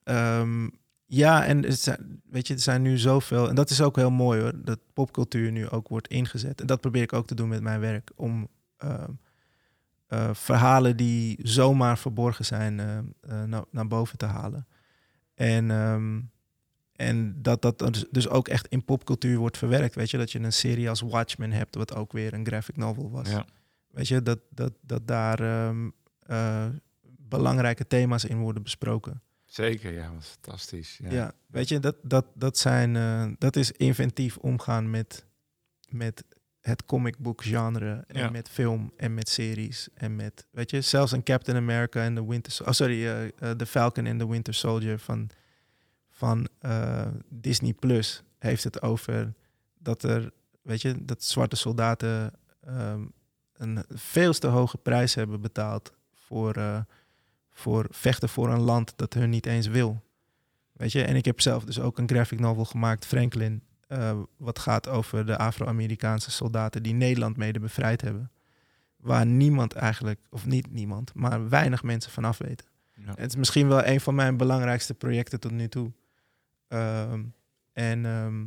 ehm, 0.02 0.68
ja, 1.06 1.44
en 1.44 1.62
het 1.62 1.80
zijn, 1.80 2.22
weet 2.30 2.46
je, 2.46 2.54
er 2.54 2.60
zijn 2.60 2.82
nu 2.82 2.98
zoveel. 2.98 3.48
En 3.48 3.54
dat 3.54 3.70
is 3.70 3.80
ook 3.80 3.96
heel 3.96 4.10
mooi 4.10 4.40
hoor. 4.40 4.52
Dat 4.64 4.78
popcultuur 4.92 5.52
nu 5.52 5.68
ook 5.68 5.88
wordt 5.88 6.08
ingezet. 6.08 6.60
En 6.60 6.66
dat 6.66 6.80
probeer 6.80 7.02
ik 7.02 7.12
ook 7.12 7.26
te 7.26 7.34
doen 7.34 7.48
met 7.48 7.62
mijn 7.62 7.80
werk. 7.80 8.10
Om 8.16 8.48
verhalen 10.32 10.96
die 10.96 11.38
zomaar 11.42 11.98
verborgen 11.98 12.44
zijn 12.44 12.74
naar, 13.46 13.64
naar 13.70 13.86
boven 13.86 14.18
te 14.18 14.26
halen. 14.26 14.66
En, 15.38 15.70
ehm, 15.70 16.20
en 16.92 17.42
dat 17.42 17.62
dat 17.62 17.78
dus- 17.78 18.04
dus 18.10 18.28
ook 18.28 18.48
echt 18.48 18.66
in 18.66 18.84
popcultuur 18.84 19.38
wordt 19.38 19.58
verwerkt. 19.58 19.94
Weet 19.94 20.10
je, 20.10 20.18
dat 20.18 20.32
je 20.32 20.38
een 20.38 20.52
serie 20.52 20.88
als 20.88 21.00
Watchmen 21.00 21.52
hebt, 21.52 21.74
wat 21.74 21.94
ook 21.94 22.12
weer 22.12 22.32
een 22.34 22.46
graphic 22.46 22.76
novel 22.76 23.10
was. 23.10 23.30
Ja. 23.30 23.46
Weet 23.90 24.08
je, 24.08 24.22
dat, 24.22 24.38
dat, 24.50 24.72
dat 24.80 25.06
daar 25.06 25.40
ehm, 25.40 25.90
eh, 26.26 26.66
belangrijke 27.18 27.86
thema's 27.86 28.24
in 28.24 28.38
worden 28.38 28.62
besproken. 28.62 29.22
Zeker, 29.44 29.92
ja. 29.92 30.12
Fantastisch. 30.20 30.98
Ja. 31.02 31.10
Ja, 31.10 31.32
weet 31.46 31.68
je, 31.68 31.80
dat, 31.80 31.96
dat, 32.02 32.26
dat, 32.34 32.58
zijn, 32.58 32.96
eh, 32.96 33.26
dat 33.38 33.56
is 33.56 33.72
inventief 33.72 34.36
omgaan 34.36 34.90
met, 34.90 35.24
met 35.88 36.24
het 36.60 36.84
comic 36.84 37.18
book 37.18 37.42
genre 37.42 38.04
en 38.06 38.18
Ja. 38.18 38.30
met 38.30 38.48
film 38.48 38.92
en 38.96 39.14
met 39.14 39.28
series 39.28 39.88
en 39.94 40.16
met, 40.16 40.46
weet 40.50 40.70
je, 40.70 40.80
zelfs 40.80 41.12
een 41.12 41.22
Captain 41.22 41.56
America 41.56 42.02
en 42.02 42.14
de 42.14 42.24
Winter, 42.24 42.66
oh 42.66 42.72
sorry, 42.72 43.06
eh, 43.06 43.24
eh, 43.24 43.50
The 43.56 43.66
Falcon 43.66 44.06
en 44.06 44.18
the 44.18 44.28
Winter 44.28 44.54
Soldier 44.54 44.98
van, 44.98 45.30
van 46.08 46.48
eh, 46.58 47.06
Disney 47.28 47.72
Plus 47.72 48.22
heeft 48.38 48.64
het 48.64 48.82
over 48.82 49.34
dat 49.78 50.02
er, 50.02 50.30
weet 50.62 50.82
je, 50.82 51.04
dat 51.04 51.24
zwarte 51.24 51.56
soldaten 51.56 52.32
ehm, 52.60 53.04
een 53.52 53.84
veel 53.88 54.32
te 54.32 54.46
hoge 54.46 54.76
prijs 54.78 55.14
hebben 55.14 55.40
betaald 55.40 55.92
voor, 56.14 56.84
voor 57.50 57.86
vechten 57.90 58.28
voor 58.28 58.48
een 58.52 58.60
land 58.60 58.92
dat 58.96 59.14
hun 59.14 59.30
niet 59.30 59.46
eens 59.46 59.66
wil. 59.66 60.02
Weet 60.72 60.92
je, 60.92 61.02
en 61.02 61.16
ik 61.16 61.24
heb 61.24 61.40
zelf 61.40 61.64
dus 61.64 61.80
ook 61.80 61.98
een 61.98 62.08
graphic 62.08 62.40
novel 62.40 62.64
gemaakt, 62.64 63.06
Franklin, 63.06 63.62
eh, 63.88 64.18
wat 64.36 64.58
gaat 64.58 64.88
over 64.88 65.26
de 65.26 65.36
Afro-Amerikaanse 65.38 66.30
soldaten 66.30 66.82
die 66.82 66.94
Nederland 66.94 67.36
mede 67.36 67.58
bevrijd 67.60 68.00
hebben. 68.00 68.30
waar 68.98 69.26
niemand 69.26 69.72
eigenlijk, 69.74 70.20
of 70.30 70.46
niet 70.46 70.70
niemand, 70.70 71.14
maar 71.14 71.48
weinig 71.48 71.82
mensen 71.82 72.10
vanaf 72.12 72.38
weten. 72.38 72.66
Ja. 72.94 73.12
Het 73.14 73.30
is 73.30 73.36
misschien 73.36 73.68
wel 73.68 73.84
een 73.86 74.00
van 74.00 74.14
mijn 74.14 74.36
belangrijkste 74.36 74.94
projecten 74.94 75.40
tot 75.40 75.50
nu 75.52 75.68
toe. 75.68 75.92
Ehm, 76.68 77.24
en, 77.72 78.06
ehm, 78.06 78.46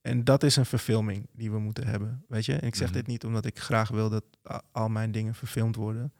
en 0.00 0.24
dat 0.24 0.42
is 0.42 0.56
een 0.56 0.66
verfilming 0.66 1.26
die 1.32 1.50
we 1.50 1.58
moeten 1.58 1.86
hebben, 1.86 2.24
weet 2.28 2.44
je. 2.44 2.54
En 2.54 2.66
ik 2.66 2.74
zeg 2.74 2.88
Mhm. 2.88 2.96
dit 2.96 3.06
niet 3.06 3.24
omdat 3.24 3.44
ik 3.44 3.58
graag 3.58 3.88
wil 3.88 4.08
dat 4.10 4.24
al 4.72 4.88
mijn 4.88 5.12
dingen 5.12 5.34
verfilmd 5.34 5.76
worden. 5.76 6.12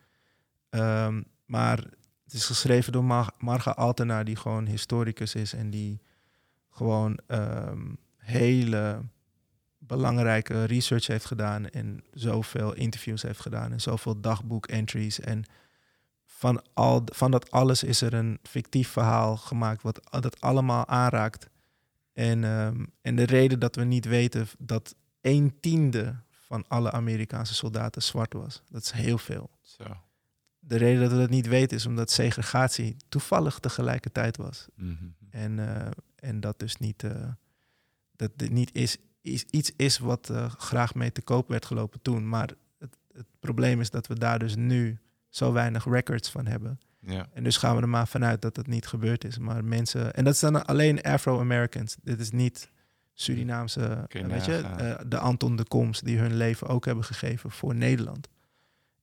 Ehm, 0.71 1.23
maar 1.45 1.79
het 2.25 2.33
is 2.33 2.45
geschreven 2.47 2.93
door 2.93 3.05
Mar 3.05 3.33
Marga 3.39 3.71
Altena, 3.71 4.23
die 4.23 4.37
gewoon 4.37 4.67
historicus 4.67 5.35
is 5.35 5.53
en 5.53 5.71
die 5.71 6.01
gewoon 6.71 7.19
hele 8.27 9.03
belangrijke 9.79 10.65
research 10.65 11.07
heeft 11.07 11.25
gedaan 11.25 11.69
en 11.69 12.05
zoveel 12.13 12.75
interviews 12.75 13.23
heeft 13.23 13.41
gedaan 13.41 13.73
en 13.73 13.81
zoveel 13.81 14.21
dagboek-entries. 14.21 15.21
En 15.21 15.45
van, 16.25 16.63
al, 16.75 17.03
van 17.05 17.31
dat 17.31 17.51
alles 17.51 17.83
is 17.83 18.01
er 18.01 18.15
een 18.15 18.39
fictief 18.43 18.89
verhaal 18.89 19.37
gemaakt 19.37 19.83
wat 19.83 20.01
dat 20.11 20.41
allemaal 20.41 20.87
aanraakt. 20.87 21.49
En, 22.13 22.45
ehm, 22.45 22.85
en 23.03 23.17
de 23.17 23.23
reden 23.23 23.59
dat 23.59 23.77
we 23.77 23.85
niet 23.85 24.05
weten 24.05 24.47
dat 24.59 24.95
een 25.21 25.57
tiende 25.61 26.17
van 26.31 26.65
alle 26.69 26.93
Amerikaanse 26.93 27.55
soldaten 27.55 28.03
zwart 28.03 28.33
was, 28.33 28.63
dat 28.71 28.83
is 28.83 28.91
heel 28.91 29.19
veel. 29.19 29.51
Zo. 29.63 29.85
De 30.59 30.77
reden 30.77 31.01
dat 31.01 31.11
we 31.11 31.19
dat 31.19 31.31
niet 31.31 31.47
weten 31.47 31.77
is 31.77 31.87
omdat 31.87 32.11
segregatie 32.11 32.97
toevallig 33.09 33.59
tegelijkertijd 33.59 34.37
was. 34.37 34.67
Mhm. 34.75 34.95
En, 35.31 35.59
eh, 35.59 35.91
en 36.17 36.41
dat 36.41 36.59
dus 36.59 36.77
niet, 36.77 37.03
eh, 37.03 37.29
dat 38.17 38.31
dit 38.37 38.51
niet 38.51 38.75
is, 38.75 38.97
is, 39.21 39.45
iets 39.45 39.73
is 39.77 39.99
wat 39.99 40.31
eh, 40.31 40.51
graag 40.51 40.95
mee 40.95 41.13
te 41.13 41.23
koop 41.23 41.49
werd 41.49 41.67
gelopen 41.67 42.03
toen. 42.03 42.29
Maar 42.29 42.51
het, 42.79 42.97
het 43.13 43.27
probleem 43.41 43.81
is 43.81 43.91
dat 43.91 44.07
we 44.07 44.19
daar 44.19 44.39
dus 44.39 44.57
nu 44.57 44.99
zo 45.29 45.53
weinig 45.53 45.85
records 45.85 46.31
van 46.31 46.47
hebben. 46.47 46.81
Ja. 47.01 47.27
En 47.33 47.45
dus 47.45 47.57
gaan 47.57 47.77
we 47.77 47.83
er 47.83 47.89
maar 47.89 48.09
vanuit 48.09 48.43
dat 48.43 48.57
het 48.57 48.67
niet 48.67 48.87
gebeurd 48.87 49.25
is. 49.25 49.39
Maar 49.39 49.65
mensen, 49.65 50.15
en 50.15 50.25
dat 50.25 50.37
zijn 50.37 50.65
alleen 50.65 51.03
Afro-Americans. 51.03 51.97
Dit 52.03 52.21
is 52.21 52.31
niet 52.31 52.71
Surinaamse, 53.19 54.07
je 54.09 54.27
weet 54.27 54.45
je, 54.45 54.59
eh, 54.59 54.95
de 55.07 55.19
Anton 55.19 55.57
de 55.57 55.65
Koms 55.65 56.01
die 56.01 56.19
hun 56.19 56.37
leven 56.37 56.67
ook 56.67 56.85
hebben 56.85 57.05
gegeven 57.05 57.51
voor 57.51 57.75
Nederland. 57.75 58.29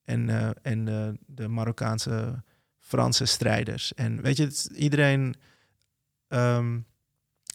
En, 0.04 0.28
eh, 0.28 0.50
en 0.62 0.88
eh, 0.88 1.08
de 1.26 1.48
Marokkaanse 1.48 2.42
Franse 2.78 3.24
strijders. 3.24 3.94
En 3.94 4.22
weet 4.22 4.36
je, 4.36 4.70
iedereen 4.74 5.34
ehm, 6.28 6.78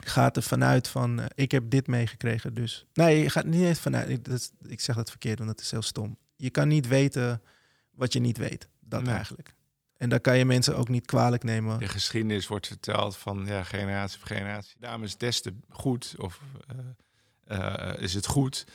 gaat 0.05 0.35
er 0.37 0.43
vanuit 0.43 0.87
van, 0.87 1.19
eh, 1.19 1.25
ik 1.35 1.51
heb 1.51 1.69
dit 1.69 1.87
meegekregen, 1.87 2.53
dus... 2.53 2.85
Nee, 2.93 3.21
je 3.23 3.29
gaat 3.29 3.45
niet 3.45 3.61
eens 3.63 3.79
vanuit, 3.79 4.09
ik, 4.09 4.25
dat 4.25 4.51
ik 4.67 4.79
zeg 4.81 4.95
dat 4.95 5.09
verkeerd, 5.09 5.37
want 5.37 5.49
dat 5.49 5.61
is 5.61 5.71
heel 5.71 5.81
stom. 5.81 6.17
Je 6.35 6.49
kan 6.49 6.67
niet 6.67 6.87
weten 6.87 7.41
wat 7.91 8.13
je 8.13 8.19
niet 8.19 8.37
weet, 8.37 8.69
dat 8.79 9.03
Nee. 9.03 9.15
eigenlijk. 9.15 9.53
En 9.97 10.09
daar 10.09 10.19
kan 10.19 10.37
je 10.37 10.45
mensen 10.45 10.77
ook 10.77 10.89
niet 10.89 11.05
kwalijk 11.05 11.43
nemen. 11.43 11.79
De 11.79 11.87
geschiedenis 11.87 12.47
wordt 12.47 12.67
verteld 12.67 13.17
van 13.17 13.45
ja, 13.45 13.63
generatie 13.63 14.19
voor 14.19 14.27
generatie. 14.27 14.75
Daarom 14.79 15.03
is 15.03 15.11
het 15.11 15.19
des 15.19 15.41
te 15.41 15.53
goed, 15.69 16.15
of 16.17 16.41
eh, 17.45 17.93
eh, 17.93 18.01
is 18.01 18.13
het 18.13 18.25
goed, 18.25 18.65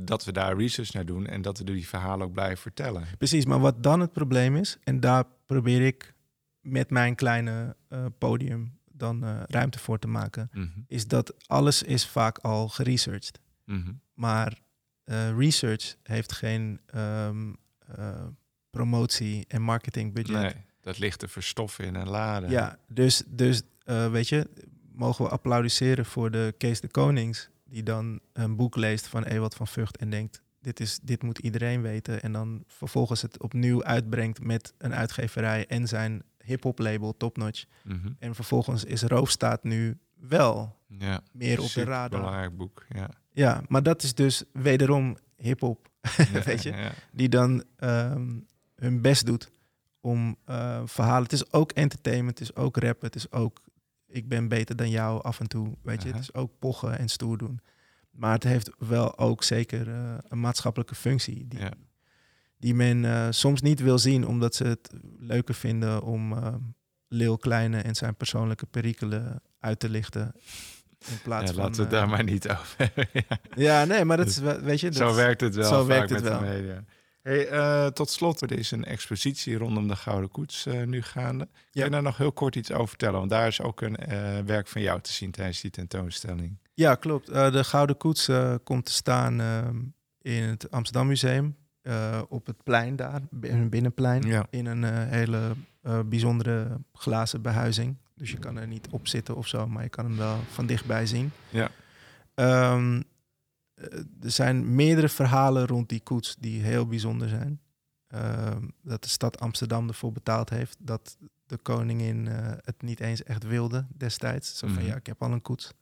dat 0.00 0.24
we 0.24 0.32
daar 0.32 0.56
research 0.56 0.92
naar 0.92 1.06
doen 1.06 1.26
en 1.26 1.42
dat 1.42 1.58
we 1.58 1.64
die 1.64 1.88
verhalen 1.88 2.26
ook 2.26 2.32
blijven 2.32 2.58
vertellen. 2.58 3.06
Precies, 3.18 3.44
maar 3.44 3.60
wat 3.60 3.82
dan 3.82 4.00
het 4.00 4.12
probleem 4.12 4.56
is, 4.56 4.76
en 4.84 5.00
daar 5.00 5.24
probeer 5.46 5.86
ik 5.86 6.14
met 6.60 6.90
mijn 6.90 7.14
kleine 7.14 7.76
podium 8.18 8.77
dan 8.98 9.24
eh, 9.24 9.40
ruimte 9.46 9.78
voor 9.78 9.98
te 9.98 10.08
maken, 10.08 10.50
Mhm. 10.52 10.68
is 10.86 11.06
dat 11.06 11.34
alles 11.46 11.82
is 11.82 12.06
vaak 12.06 12.38
al 12.38 12.68
geresearched. 12.68 13.40
Mhm. 13.64 13.92
Maar 14.14 14.58
eh, 15.04 15.36
research 15.38 15.96
heeft 16.02 16.32
geen 16.32 16.80
ehm, 16.86 17.52
eh, 17.96 18.24
promotie- 18.70 19.44
en 19.48 19.62
marketingbudget. 19.62 20.40
Nee, 20.42 20.64
dat 20.80 20.98
ligt 20.98 21.18
te 21.18 21.28
verstoffen 21.28 21.84
in 21.84 21.94
een 21.94 22.08
lade. 22.08 22.48
Ja, 22.48 22.78
dus, 22.88 23.22
dus 23.26 23.62
weet 23.84 24.28
je, 24.28 24.48
mogen 24.92 25.24
we 25.24 25.30
applaudisseren 25.30 26.04
voor 26.04 26.30
de 26.30 26.54
Kees 26.58 26.80
de 26.80 26.88
Konings, 26.88 27.48
die 27.64 27.82
dan 27.82 28.20
een 28.32 28.56
boek 28.56 28.76
leest 28.76 29.06
van 29.06 29.22
Ewald 29.24 29.54
van 29.54 29.66
Vught 29.66 29.96
en 29.96 30.10
denkt, 30.10 30.42
dit, 30.60 30.80
is, 30.80 30.98
dit 31.02 31.22
moet 31.22 31.38
iedereen 31.38 31.82
weten. 31.82 32.22
En 32.22 32.32
dan 32.32 32.64
vervolgens 32.66 33.22
het 33.22 33.40
opnieuw 33.42 33.84
uitbrengt 33.84 34.40
met 34.44 34.74
een 34.78 34.94
uitgeverij 34.94 35.66
en 35.66 35.86
zijn 35.88 36.22
hip-hop 36.48 36.78
label 36.78 37.16
Topnotch. 37.16 37.64
Mhm. 37.84 38.08
En 38.18 38.34
vervolgens 38.34 38.84
is 38.84 39.02
Roofstaat 39.02 39.64
nu 39.64 39.98
wel 40.14 40.76
ja. 40.86 41.20
meer 41.32 41.60
op 41.60 41.72
de 41.72 41.84
radar. 41.84 42.20
Belangrijk 42.20 42.56
boek, 42.56 42.86
ja. 42.88 43.10
Ja, 43.32 43.62
maar 43.68 43.82
dat 43.82 44.02
is 44.02 44.14
dus 44.14 44.44
wederom 44.52 45.16
hip-hop, 45.36 45.88
weet 46.44 46.62
je, 46.62 46.70
Ja. 46.70 46.92
die 47.12 47.28
dan 47.28 47.64
ehm, 47.76 48.28
hun 48.74 49.00
best 49.00 49.26
doet 49.26 49.50
om 50.00 50.36
eh, 50.44 50.82
verhalen. 50.84 51.22
Het 51.22 51.32
is 51.32 51.52
ook 51.52 51.72
entertainment, 51.72 52.38
het 52.38 52.48
is 52.48 52.56
ook 52.56 52.76
rap, 52.76 53.00
het 53.02 53.14
is 53.14 53.32
ook 53.32 53.60
ik 54.08 54.28
ben 54.28 54.48
beter 54.48 54.76
dan 54.76 54.90
jou 54.90 55.22
af 55.22 55.40
en 55.40 55.46
toe, 55.48 55.76
weet 55.82 56.02
je. 56.02 56.08
Het 56.08 56.18
is 56.18 56.34
ook 56.34 56.52
pochen 56.58 56.98
en 56.98 57.08
stoer 57.08 57.38
doen. 57.38 57.60
Maar 58.10 58.32
het 58.32 58.42
heeft 58.42 58.70
wel 58.78 59.18
ook 59.18 59.42
zeker 59.42 59.88
eh, 59.88 60.14
een 60.28 60.40
maatschappelijke 60.40 60.94
functie 60.94 61.48
die. 61.48 61.60
Die 62.58 62.74
men 62.74 63.04
eh, 63.04 63.26
soms 63.30 63.60
niet 63.60 63.80
wil 63.80 63.98
zien, 63.98 64.26
omdat 64.26 64.54
ze 64.54 64.64
het 64.64 64.90
leuker 65.18 65.54
vinden 65.54 66.02
om 66.02 66.32
eh 66.32 66.54
Lil 67.10 67.36
Kleine 67.38 67.78
en 67.80 67.94
zijn 67.94 68.14
persoonlijke 68.16 68.66
perikelen 68.66 69.42
uit 69.60 69.78
te 69.80 69.88
lichten. 69.88 70.32
In 71.10 71.18
plaats 71.22 71.50
Ja, 71.50 71.54
van. 71.56 71.62
laten 71.64 71.76
we 71.76 71.82
het 71.82 71.92
eh, 71.92 71.98
daar 71.98 72.08
maar 72.08 72.24
niet 72.24 72.48
over 72.48 72.74
hebben. 72.84 73.08
Ja. 73.12 73.38
Ja, 73.56 73.84
nee, 73.84 74.04
maar 74.04 74.16
dat 74.16 74.26
is 74.26 74.38
wel, 74.38 74.60
weet 74.60 74.80
je. 74.80 74.86
Dat 74.90 74.96
Zo 74.96 75.14
werkt 75.14 75.40
het 75.40 75.54
wel. 75.54 75.68
zo 75.68 75.78
vaak 75.78 75.86
werkt 75.88 76.10
het 76.10 76.22
met 76.22 76.32
wel. 76.32 76.40
De 76.40 76.46
media. 76.46 76.84
Hey, 77.22 77.48
eh, 77.48 77.86
tot 77.86 78.10
slot, 78.10 78.40
er 78.40 78.52
is 78.52 78.70
een 78.70 78.84
expositie 78.84 79.56
rondom 79.56 79.88
de 79.88 79.96
Gouden 79.96 80.30
Koets 80.30 80.66
eh, 80.66 80.82
nu 80.82 81.02
gaande. 81.02 81.44
Kun 81.44 81.60
Ja. 81.70 81.84
je 81.84 81.90
daar 81.90 82.02
nog 82.02 82.16
heel 82.16 82.32
kort 82.32 82.56
iets 82.56 82.72
over 82.72 82.88
vertellen? 82.88 83.18
Want 83.18 83.30
daar 83.30 83.46
is 83.46 83.60
ook 83.60 83.80
een 83.80 83.96
eh, 83.96 84.38
werk 84.44 84.66
van 84.68 84.82
jou 84.82 85.00
te 85.00 85.12
zien 85.12 85.30
tijdens 85.30 85.60
die 85.60 85.70
tentoonstelling. 85.70 86.58
Ja, 86.74 86.94
klopt. 86.94 87.28
Eh, 87.28 87.52
de 87.52 87.64
Gouden 87.64 87.96
Koets 87.96 88.28
eh, 88.28 88.54
komt 88.64 88.84
te 88.84 88.92
staan 88.92 89.40
ehm, 89.40 89.76
in 90.22 90.42
het 90.42 90.70
Amsterdam 90.70 91.06
Museum. 91.06 91.56
Eh, 91.88 92.22
op 92.28 92.46
het 92.46 92.62
plein 92.62 92.96
daar, 92.96 93.20
een 93.40 93.68
binnenplein. 93.68 94.22
Ja. 94.22 94.46
In 94.50 94.66
een 94.66 94.84
eh, 94.84 95.08
hele 95.08 95.52
eh, 95.82 96.00
bijzondere 96.06 96.80
glazen 96.92 97.42
behuizing. 97.42 97.96
Dus 98.14 98.30
je 98.30 98.38
kan 98.38 98.56
er 98.56 98.66
niet 98.66 98.88
op 98.90 99.08
zitten 99.08 99.36
of 99.36 99.46
zo, 99.46 99.66
maar 99.66 99.82
je 99.82 99.88
kan 99.88 100.04
hem 100.04 100.16
wel 100.16 100.38
van 100.50 100.66
dichtbij 100.66 101.06
zien. 101.06 101.30
Ja. 101.50 101.70
Ehm, 102.34 103.02
eh, 103.74 103.98
er 104.22 104.30
zijn 104.30 104.74
meerdere 104.74 105.08
verhalen 105.08 105.66
rond 105.66 105.88
die 105.88 106.00
koets 106.00 106.36
die 106.38 106.62
heel 106.62 106.86
bijzonder 106.86 107.28
zijn. 107.28 107.60
Ehm, 108.08 108.62
dat 108.82 109.02
de 109.02 109.08
stad 109.08 109.40
Amsterdam 109.40 109.88
ervoor 109.88 110.12
betaald 110.12 110.50
heeft. 110.50 110.76
Dat 110.78 111.16
de 111.46 111.56
koningin 111.56 112.26
het 112.64 112.82
niet 112.82 113.00
eens 113.00 113.22
echt 113.22 113.44
wilde 113.44 113.86
destijds. 113.96 114.58
Zo 114.58 114.66
van 114.66 114.76
Mhm. 114.76 114.86
ja, 114.86 114.94
ik 114.96 115.06
heb 115.06 115.22
al 115.22 115.32
een 115.32 115.42
koets. 115.42 115.72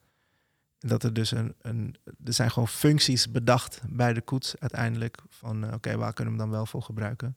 Dat 0.87 1.03
er 1.03 1.13
dus 1.13 1.31
een, 1.31 1.55
een. 1.61 1.97
Er 2.25 2.33
zijn 2.33 2.51
gewoon 2.51 2.69
functies 2.69 3.31
bedacht 3.31 3.81
bij 3.89 4.13
de 4.13 4.21
koets 4.21 4.59
uiteindelijk. 4.59 5.19
Van 5.29 5.65
eh, 5.65 5.73
oké, 5.73 5.97
waar 5.97 6.13
kunnen 6.13 6.35
we 6.35 6.41
hem 6.41 6.49
dan 6.49 6.59
wel 6.59 6.67
voor 6.67 6.83
gebruiken? 6.83 7.37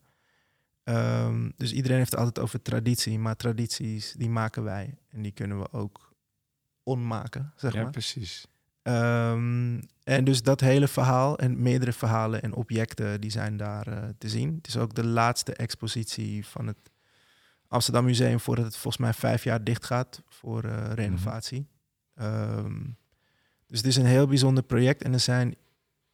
Ehm, 0.84 1.50
dus 1.56 1.72
iedereen 1.74 1.98
heeft 1.98 2.12
het 2.12 2.20
altijd 2.20 2.40
over 2.40 2.62
traditie. 2.62 3.20
Maar 3.20 3.36
tradities, 3.36 4.14
die 4.18 4.30
maken 4.30 4.64
wij. 4.64 4.98
En 5.10 5.22
die 5.22 5.32
kunnen 5.32 5.60
we 5.60 5.72
ook 5.72 6.14
onmaken, 6.84 7.54
zeg 7.56 7.74
ja, 7.74 7.82
maar. 7.82 7.92
precies. 7.92 8.48
Ehm, 8.82 9.82
en 10.04 10.24
dus 10.24 10.44
dat 10.44 10.60
hele 10.60 10.88
verhaal 10.88 11.38
en 11.38 11.62
meerdere 11.62 11.94
verhalen 11.94 12.42
en 12.42 12.54
objecten 12.54 13.22
die 13.22 13.32
zijn 13.32 13.58
daar 13.58 13.88
eh, 13.88 14.10
te 14.18 14.30
zien. 14.30 14.56
Het 14.56 14.68
is 14.68 14.78
ook 14.78 14.94
de 14.94 15.06
laatste 15.06 15.54
expositie 15.54 16.46
van 16.46 16.68
het 16.68 16.92
Amsterdam 17.68 18.06
Museum 18.06 18.40
voordat 18.40 18.66
het 18.66 18.78
volgens 18.78 19.04
mij 19.04 19.14
vijf 19.14 19.44
jaar 19.44 19.64
dicht 19.64 19.86
gaat 19.86 20.22
voor 20.28 20.64
eh, 20.64 20.94
renovatie. 20.94 21.68
Ehm, 22.16 22.82
dus 23.70 23.78
het 23.78 23.88
is 23.88 23.96
een 23.96 24.06
heel 24.06 24.28
bijzonder 24.28 24.64
project 24.64 25.02
en 25.04 25.14
er 25.14 25.20
zijn, 25.20 25.56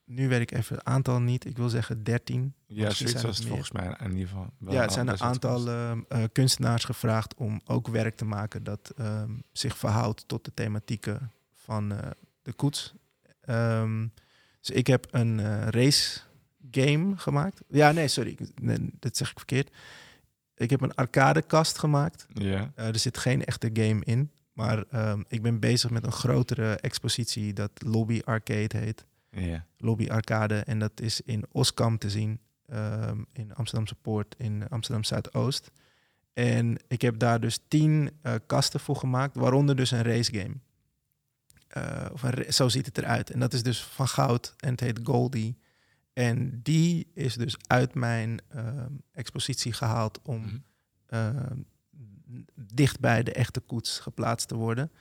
nu 0.03 0.27
weet 0.27 0.41
ik 0.41 0.51
even 0.51 0.75
het 0.75 0.85
aantal 0.85 1.19
niet, 1.19 1.45
ik 1.45 1.57
wil 1.57 1.69
zeggen 1.69 2.03
13. 2.03 2.53
Ja, 2.67 2.89
zoiets 2.89 3.11
zijn 3.11 3.25
was 3.25 3.37
het 3.37 3.47
volgens 3.47 3.71
mij 3.71 3.95
in 3.99 4.11
ieder 4.11 4.27
geval. 4.27 4.47
wel 4.57 4.73
Ja, 4.73 4.81
het 4.81 4.91
zijn 4.91 5.07
een 5.07 5.19
aantal 5.19 5.57
enthousiast. 5.57 6.05
eh, 6.09 6.23
kunstenaars 6.31 6.83
gevraagd 6.83 7.33
om 7.35 7.61
ook 7.65 7.87
werk 7.87 8.15
te 8.15 8.25
maken 8.25 8.63
dat 8.63 8.93
ehm, 8.97 9.31
zich 9.51 9.77
verhoudt 9.77 10.27
tot 10.27 10.45
de 10.45 10.51
thematieken 10.53 11.31
van 11.53 11.91
eh, 11.91 12.09
de 12.41 12.53
koets. 12.53 12.93
Ehm, 13.41 14.07
dus 14.59 14.69
ik 14.69 14.87
heb 14.87 15.07
een 15.11 15.39
eh, 15.39 15.67
race 15.67 16.19
game 16.71 17.17
gemaakt. 17.17 17.61
Ja, 17.67 17.91
nee, 17.91 18.07
sorry, 18.07 18.37
nee, 18.61 18.89
dat 18.99 19.17
zeg 19.17 19.29
ik 19.31 19.37
verkeerd. 19.37 19.71
Ik 20.55 20.69
heb 20.69 20.81
een 20.81 20.95
arcadekast 20.95 21.77
gemaakt. 21.77 22.25
Ja, 22.33 22.71
er 22.75 22.99
zit 22.99 23.17
geen 23.17 23.45
echte 23.45 23.69
game 23.73 24.01
in. 24.05 24.31
Maar 24.55 24.83
ehm, 24.89 25.21
ik 25.27 25.41
ben 25.41 25.59
bezig 25.59 25.89
met 25.89 26.05
een 26.05 26.11
grotere 26.11 26.75
expositie 26.75 27.53
dat 27.53 27.71
Lobby 27.85 28.21
Arcade 28.23 28.77
heet. 28.77 29.05
Lobby 29.77 30.07
Arcade. 30.09 30.55
En 30.59 30.79
dat 30.79 31.01
is 31.01 31.21
in 31.21 31.45
Oskam 31.51 31.97
te 31.97 32.09
zien. 32.09 32.39
ehm, 32.65 33.23
in 33.33 33.55
Amsterdamse 33.55 33.95
Poort 33.95 34.35
in 34.37 34.67
Amsterdam 34.69 35.03
Zuidoost. 35.03 35.71
En 36.33 36.77
ik 36.87 37.01
heb 37.01 37.19
daar 37.19 37.39
dus 37.39 37.59
tien 37.67 38.11
eh, 38.21 38.33
kasten 38.45 38.79
voor 38.79 38.95
gemaakt, 38.95 39.35
waaronder 39.35 39.75
dus 39.75 39.91
een 39.91 40.01
racegame. 40.03 40.55
Eh 41.67 42.05
of 42.13 42.23
een 42.23 42.53
zo 42.53 42.69
ziet 42.69 42.85
het 42.85 42.97
eruit. 42.97 43.29
En 43.31 43.39
dat 43.39 43.53
is 43.53 43.63
dus 43.63 43.83
van 43.83 44.07
goud 44.07 44.53
en 44.57 44.71
het 44.71 44.79
heet 44.79 44.99
Goldie. 45.03 45.57
En 46.13 46.59
die 46.63 47.07
is 47.13 47.35
dus 47.35 47.55
uit 47.67 47.93
mijn 47.93 48.39
ehm, 48.49 48.91
expositie 49.11 49.73
gehaald 49.73 50.19
om 50.23 50.63
Mhm. 51.09 51.59
Dicht 52.55 52.99
bij 52.99 53.23
de 53.23 53.33
echte 53.33 53.59
koets 53.59 53.99
geplaatst 53.99 54.47
te 54.47 54.55
worden. 54.55 54.91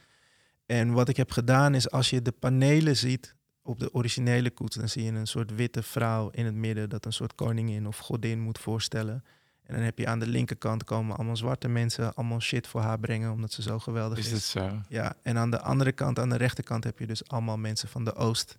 En 0.67 0.93
wat 0.93 1.09
ik 1.09 1.17
heb 1.17 1.31
gedaan 1.31 1.75
is, 1.75 1.91
als 1.91 2.11
je 2.11 2.23
de 2.23 2.33
panelen 2.33 2.97
ziet 2.97 3.35
op 3.63 3.79
de 3.79 3.95
originele 3.95 4.51
koets, 4.51 4.77
dan 4.77 4.89
zie 4.89 5.05
je 5.05 5.13
een 5.13 5.27
soort 5.27 5.55
witte 5.55 5.83
vrouw 5.83 6.31
in 6.31 6.45
het 6.45 6.55
midden 6.55 6.89
dat 6.89 7.05
een 7.05 7.13
soort 7.13 7.35
koningin 7.35 7.87
of 7.87 7.99
godin 7.99 8.41
moet 8.41 8.59
voorstellen. 8.59 9.25
En 9.63 9.75
dan 9.75 9.83
heb 9.83 9.99
je 9.99 10.07
aan 10.07 10.19
de 10.19 10.27
linkerkant 10.27 10.85
komen 10.85 11.17
allemaal 11.17 11.37
zwarte 11.37 11.69
mensen 11.69 12.15
allemaal 12.15 12.41
shit 12.41 12.67
voor 12.67 12.81
haar 12.81 12.99
brengen 12.99 13.33
omdat 13.33 13.53
ze 13.53 13.63
zo 13.63 13.79
geweldig 13.79 14.19
is. 14.19 14.27
Is 14.27 14.33
het 14.33 14.43
zo? 14.43 14.81
Ja, 14.89 15.17
en 15.23 15.39
aan 15.39 15.51
de 15.51 15.61
andere 15.61 15.93
kant, 15.93 16.19
aan 16.19 16.29
de 16.29 16.37
rechterkant, 16.37 16.85
heb 16.85 16.99
je 16.99 17.07
dus 17.07 17.29
allemaal 17.29 17.59
mensen 17.59 17.89
van 17.89 18.05
de 18.05 18.15
Oost. 18.15 18.59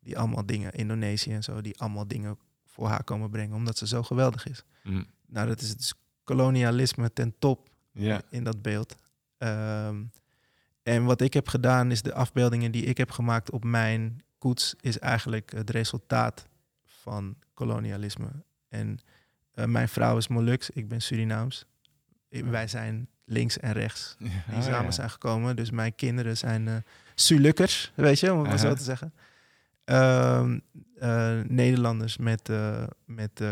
Die 0.00 0.18
allemaal 0.18 0.46
dingen, 0.46 0.72
Indonesië 0.72 1.32
en 1.32 1.42
zo, 1.42 1.60
die 1.60 1.78
allemaal 1.78 2.06
dingen 2.06 2.38
voor 2.66 2.88
haar 2.88 3.04
komen 3.04 3.30
brengen 3.30 3.56
omdat 3.56 3.78
ze 3.78 3.86
zo 3.86 4.02
geweldig 4.02 4.46
is. 4.46 4.64
Mhm. 4.82 5.02
Nou, 5.26 5.48
dat 5.48 5.60
is 5.60 5.76
dus 5.76 5.94
kolonialisme 6.24 7.12
ten 7.12 7.34
top 7.38 7.67
Ja. 7.98 8.22
in 8.30 8.44
dat 8.44 8.62
beeld. 8.62 8.96
Ehm, 9.38 10.02
en 10.82 11.04
wat 11.04 11.20
ik 11.20 11.34
heb 11.34 11.48
gedaan 11.48 11.90
is 11.90 12.02
de 12.02 12.14
afbeeldingen 12.14 12.70
die 12.72 12.84
ik 12.84 12.96
heb 12.98 13.10
gemaakt 13.10 13.50
op 13.50 13.64
mijn 13.64 14.22
koets 14.38 14.74
is 14.80 14.98
eigenlijk 14.98 15.52
het 15.52 15.70
resultaat 15.70 16.46
van 16.84 17.36
kolonialisme. 17.54 18.28
En 18.68 18.98
eh, 19.52 19.64
mijn 19.64 19.88
vrouw 19.88 20.16
is 20.16 20.28
Molux, 20.28 20.70
ik 20.70 20.88
ben 20.88 21.00
Surinaams. 21.02 21.64
Wij 22.28 22.68
zijn 22.68 23.08
links 23.24 23.58
en 23.58 23.72
rechts 23.72 24.16
die 24.18 24.30
Oh, 24.56 24.62
samen 24.62 24.84
ja. 24.84 24.90
zijn 24.90 25.10
gekomen. 25.10 25.56
Dus 25.56 25.70
mijn 25.70 25.94
kinderen 25.94 26.36
zijn 26.36 26.68
eh 26.68 26.76
Sulukkers, 27.14 27.92
weet 27.94 28.20
je, 28.20 28.32
om 28.32 28.38
het 28.38 28.48
maar 28.48 28.58
zo 28.58 28.66
Aha. 28.66 28.74
te 28.74 28.82
zeggen. 28.82 29.12
Ehm, 29.84 30.58
eh, 30.98 31.40
Nederlanders 31.46 32.16
met, 32.16 32.50
met 33.04 33.42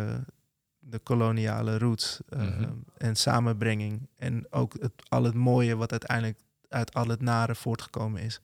de 0.89 0.99
koloniale 0.99 1.79
roots 1.79 2.21
eh, 2.29 2.41
Mhm. 2.41 2.73
en 2.97 3.17
samenbrenging. 3.17 4.09
En 4.17 4.47
ook 4.53 4.73
het, 4.81 4.93
al 5.09 5.25
het 5.25 5.35
mooie 5.35 5.77
wat 5.77 5.91
uiteindelijk 5.91 6.39
uit 6.69 6.95
al 6.95 7.09
het 7.09 7.21
nare 7.21 7.55
voortgekomen 7.55 8.23
is. 8.23 8.41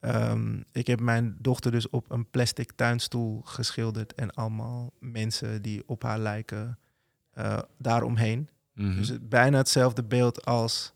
Ehm, 0.00 0.60
ik 0.72 0.86
heb 0.86 1.00
mijn 1.00 1.36
dochter 1.40 1.70
dus 1.70 1.88
op 1.90 2.10
een 2.10 2.30
plastic 2.30 2.72
tuinstoel 2.72 3.40
geschilderd 3.44 4.14
en 4.14 4.30
allemaal 4.30 4.92
mensen 4.98 5.62
die 5.62 5.82
op 5.86 6.02
haar 6.02 6.18
lijken 6.18 6.78
eh, 7.30 7.58
daaromheen. 7.78 8.48
Mhm. 8.72 8.96
Dus 8.96 9.08
het, 9.08 9.28
bijna 9.28 9.56
hetzelfde 9.56 10.02
beeld 10.04 10.44
als 10.44 10.92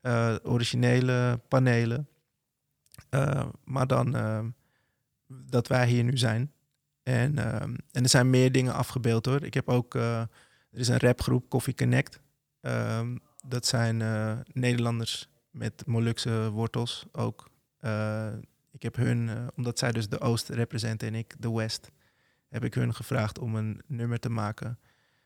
eh, 0.00 0.34
originele 0.42 1.40
panelen. 1.48 2.08
Maar 3.64 3.86
dan 3.86 4.14
eh, 4.16 4.44
dat 5.26 5.66
wij 5.66 5.86
hier 5.88 6.04
nu 6.04 6.16
zijn. 6.18 6.52
En, 7.10 7.38
eh, 7.38 7.62
en 7.92 8.02
er 8.02 8.08
zijn 8.08 8.30
meer 8.30 8.52
dingen 8.52 8.74
afgebeeld 8.74 9.26
hoor. 9.26 9.44
Ik 9.44 9.54
heb 9.54 9.68
ook, 9.68 9.94
eh, 9.94 10.20
er 10.70 10.78
is 10.78 10.88
een 10.88 10.98
rapgroep, 10.98 11.48
Coffee 11.48 11.74
Connect. 11.74 12.20
Ehm, 12.60 13.16
dat 13.46 13.66
zijn 13.66 14.02
eh, 14.02 14.38
Nederlanders 14.52 15.28
met 15.50 15.86
Molukse 15.86 16.50
wortels 16.50 17.06
ook. 17.12 17.50
Eh, 17.78 18.32
ik 18.70 18.82
heb 18.82 18.96
hun, 18.96 19.50
omdat 19.56 19.78
zij 19.78 19.92
dus 19.92 20.08
de 20.08 20.20
Oost 20.20 20.48
representen 20.48 21.08
en 21.08 21.14
ik 21.14 21.34
de 21.38 21.52
West, 21.52 21.90
heb 22.48 22.64
ik 22.64 22.74
hun 22.74 22.94
gevraagd 22.94 23.38
om 23.38 23.54
een 23.54 23.82
nummer 23.86 24.18
te 24.18 24.28
maken. 24.28 24.78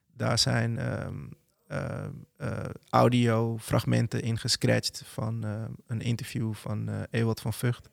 Daar 0.06 0.38
zijn 0.38 0.78
ehm, 0.78 1.26
eh, 1.66 2.64
audio-fragmenten 2.88 4.22
in 4.22 4.38
gescratcht 4.38 5.02
van 5.06 5.42
een 5.86 6.00
interview 6.00 6.54
van 6.54 7.06
Ewald 7.10 7.40
van 7.40 7.52
Vught. 7.52 7.90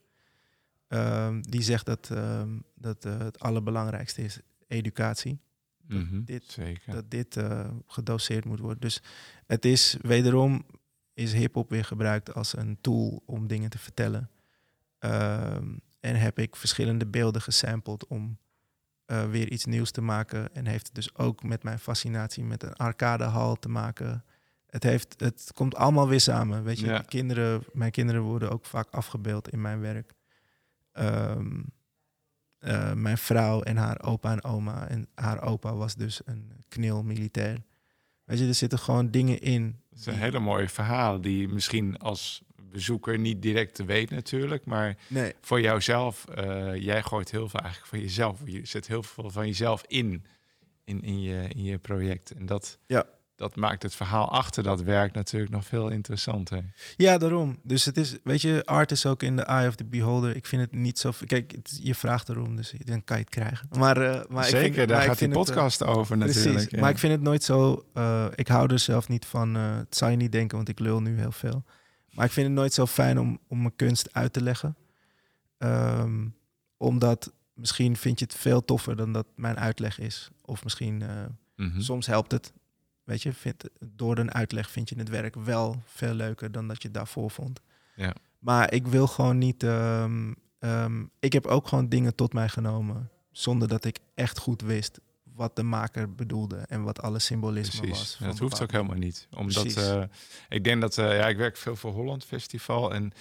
Ehm, 0.91 1.41
die 1.41 1.61
zegt 1.61 1.85
dat, 1.85 2.09
ehm, 2.11 2.49
dat 2.75 3.05
eh, 3.05 3.17
het 3.17 3.39
allerbelangrijkste 3.39 4.21
is 4.23 4.39
educatie. 4.67 5.39
Mhm. 5.87 6.23
dit- 6.23 6.43
Zeker. 6.51 6.93
Dat 6.93 7.11
dit 7.11 7.37
eh, 7.37 7.69
gedoseerd 7.87 8.45
moet 8.45 8.59
worden. 8.59 8.79
Dus 8.79 9.01
het 9.47 9.65
is 9.65 9.97
wederom 10.01 10.65
is 11.13 11.33
hip-hop 11.33 11.69
weer 11.69 11.85
gebruikt 11.85 12.33
als 12.33 12.57
een 12.57 12.77
tool 12.81 13.23
om 13.25 13.47
dingen 13.47 13.69
te 13.69 13.77
vertellen. 13.77 14.29
Ehm, 14.99 15.75
en 15.99 16.15
heb 16.15 16.39
ik 16.39 16.55
verschillende 16.55 17.05
beelden 17.05 17.41
gesampled 17.41 18.07
om 18.07 18.37
eh, 19.05 19.29
weer 19.29 19.51
iets 19.51 19.65
nieuws 19.65 19.91
te 19.91 20.01
maken. 20.01 20.55
En 20.55 20.65
heeft 20.65 20.85
het 20.85 20.95
dus 20.95 21.15
ook 21.15 21.43
met 21.43 21.63
mijn 21.63 21.79
fascinatie 21.79 22.43
met 22.43 22.63
een 22.63 22.73
arcadehal 22.75 23.55
te 23.55 23.69
maken. 23.69 24.23
Het, 24.67 24.83
heeft, 24.83 25.19
het 25.19 25.51
komt 25.53 25.75
allemaal 25.75 26.07
weer 26.07 26.19
samen. 26.21 26.63
Weet 26.63 26.79
je, 26.79 26.85
Ja. 26.85 26.99
Kinderen, 27.01 27.63
mijn 27.73 27.91
kinderen 27.91 28.21
worden 28.21 28.51
ook 28.51 28.65
vaak 28.65 28.89
afgebeeld 28.89 29.49
in 29.49 29.61
mijn 29.61 29.79
werk. 29.79 30.13
Ehm, 30.91 31.61
eh, 32.57 32.93
mijn 32.93 33.17
vrouw 33.17 33.61
en 33.61 33.77
haar 33.77 34.01
opa 34.03 34.31
en 34.31 34.43
oma. 34.43 34.87
En 34.87 35.07
haar 35.15 35.41
opa 35.41 35.73
was 35.73 35.95
dus 35.95 36.21
een 36.25 36.51
knil 36.67 37.03
militair. 37.03 37.57
Weet 38.23 38.39
je, 38.39 38.47
er 38.47 38.55
zitten 38.55 38.79
gewoon 38.79 39.11
dingen 39.11 39.41
in. 39.41 39.79
Het 39.89 40.03
zijn 40.03 40.17
hele 40.17 40.39
mooie 40.39 40.69
verhalen 40.69 41.21
die 41.21 41.37
je 41.41 41.47
misschien 41.47 41.97
als 41.97 42.43
bezoeker 42.71 43.19
niet 43.19 43.41
direct 43.41 43.75
te 43.75 43.85
weet 43.85 44.09
natuurlijk, 44.09 44.65
maar 44.65 44.97
Nee, 45.07 45.33
voor 45.41 45.61
jouzelf, 45.61 46.25
eh, 46.25 46.75
jij 46.75 47.03
gooit 47.03 47.31
heel 47.31 47.49
veel 47.49 47.59
eigenlijk 47.59 47.89
van 47.89 47.99
jezelf. 47.99 48.39
Je 48.45 48.65
zet 48.65 48.87
heel 48.87 49.03
veel 49.03 49.29
van 49.29 49.47
jezelf 49.47 49.83
in, 49.87 50.25
in, 50.83 51.01
in, 51.01 51.21
je, 51.21 51.47
in 51.47 51.63
je 51.63 51.77
project. 51.77 52.31
En 52.31 52.45
dat, 52.45 52.79
Ja. 52.85 53.05
Dat 53.41 53.55
maakt 53.55 53.83
het 53.83 53.95
verhaal 53.95 54.31
achter 54.31 54.63
dat 54.63 54.81
werk 54.81 55.13
natuurlijk 55.13 55.51
nog 55.51 55.65
veel 55.65 55.89
interessanter. 55.89 56.63
Ja, 56.97 57.17
daarom. 57.17 57.59
Dus 57.63 57.85
het 57.85 57.97
is, 57.97 58.17
weet 58.23 58.41
je, 58.41 58.61
art 58.65 58.91
is 58.91 59.05
ook 59.05 59.23
in 59.23 59.35
the 59.35 59.43
eye 59.43 59.67
of 59.67 59.75
the 59.75 59.85
beholder. 59.85 60.35
Ik 60.35 60.45
vind 60.45 60.61
het 60.61 60.71
niet 60.71 60.99
zo. 60.99 61.11
Kijk, 61.25 61.51
het- 61.51 61.79
je 61.83 61.95
vraagt 61.95 62.29
erom, 62.29 62.55
dus 62.55 62.73
dan 62.77 63.03
kan 63.03 63.17
je 63.17 63.23
het 63.23 63.31
krijgen. 63.31 63.67
Maar, 63.77 63.97
eh, 63.97 64.21
maar 64.29 64.43
ik 64.43 64.49
Zeker, 64.49 64.73
vind, 64.73 64.75
daar 64.75 64.87
maar 64.87 65.01
ik 65.01 65.07
gaat 65.09 65.19
die 65.19 65.27
het, 65.27 65.37
eh, 65.37 65.43
podcast 65.43 65.83
over 65.83 66.17
Precies. 66.17 66.35
natuurlijk. 66.43 66.71
ja. 66.71 66.79
Maar 66.79 66.89
ik 66.89 66.97
vind 66.97 67.13
het 67.13 67.21
nooit 67.21 67.43
zo. 67.43 67.85
eh, 67.93 68.25
ik 68.35 68.47
hou 68.47 68.71
er 68.73 68.79
zelf 68.79 69.07
niet 69.07 69.25
van. 69.25 69.53
het 69.55 69.95
zou 69.97 70.11
je 70.11 70.17
niet 70.17 70.31
denken, 70.31 70.57
want 70.57 70.69
ik 70.69 70.79
lul 70.79 71.01
nu 71.01 71.17
heel 71.17 71.31
veel. 71.31 71.63
Maar 72.11 72.25
ik 72.25 72.31
vind 72.31 72.47
het 72.47 72.55
nooit 72.55 72.73
zo 72.73 72.85
fijn 72.85 73.19
om, 73.19 73.39
om 73.47 73.57
mijn 73.61 73.75
kunst 73.75 74.13
uit 74.13 74.33
te 74.33 74.41
leggen. 74.43 74.75
Ehm, 75.57 76.27
omdat 76.77 77.33
misschien 77.53 77.97
vind 77.97 78.19
je 78.19 78.25
het 78.25 78.35
veel 78.35 78.65
toffer 78.65 78.95
dan 78.95 79.13
dat 79.13 79.25
mijn 79.35 79.57
uitleg 79.59 79.99
is. 79.99 80.29
Of 80.41 80.63
misschien 80.63 81.03
Mhm. 81.55 81.81
soms 81.81 82.05
helpt 82.07 82.31
het. 82.31 82.53
Weet 83.11 83.21
je, 83.21 83.33
vind, 83.33 83.63
door 83.95 84.17
een 84.17 84.33
uitleg 84.33 84.69
vind 84.69 84.89
je 84.89 84.95
het 84.97 85.09
werk 85.09 85.35
wel 85.35 85.83
veel 85.85 86.13
leuker 86.13 86.51
dan 86.51 86.67
dat 86.67 86.81
je 86.81 86.87
het 86.87 86.97
daarvoor 86.97 87.31
vond. 87.31 87.61
Ja. 87.95 88.13
Maar 88.39 88.73
ik 88.73 88.87
wil 88.87 89.07
gewoon 89.07 89.37
niet. 89.37 89.63
ehm, 89.63 90.33
ehm, 90.59 91.03
ik 91.19 91.33
heb 91.33 91.45
ook 91.45 91.67
gewoon 91.67 91.89
dingen 91.89 92.15
tot 92.15 92.33
mij 92.33 92.49
genomen. 92.49 93.09
Zonder 93.31 93.67
dat 93.67 93.85
ik 93.85 93.99
echt 94.15 94.37
goed 94.37 94.61
wist 94.61 94.99
wat 95.35 95.55
de 95.55 95.63
maker 95.63 96.15
bedoelde 96.15 96.57
en 96.57 96.83
wat 96.83 97.01
alle 97.01 97.19
symbolisme 97.19 97.87
was. 97.87 98.17
Dat 98.19 98.39
hoeft 98.39 98.61
ook 98.61 98.71
helemaal 98.71 98.97
niet. 98.97 99.27
Omdat 99.31 99.73
eh, 99.73 100.03
ik 100.49 100.63
denk 100.63 100.81
dat, 100.81 100.97
eh, 100.97 101.17
ja, 101.17 101.27
ik 101.27 101.37
werk 101.37 101.57
veel 101.57 101.75
voor 101.75 101.91
Holland 101.91 102.25
Festival. 102.25 102.93
En 102.93 103.13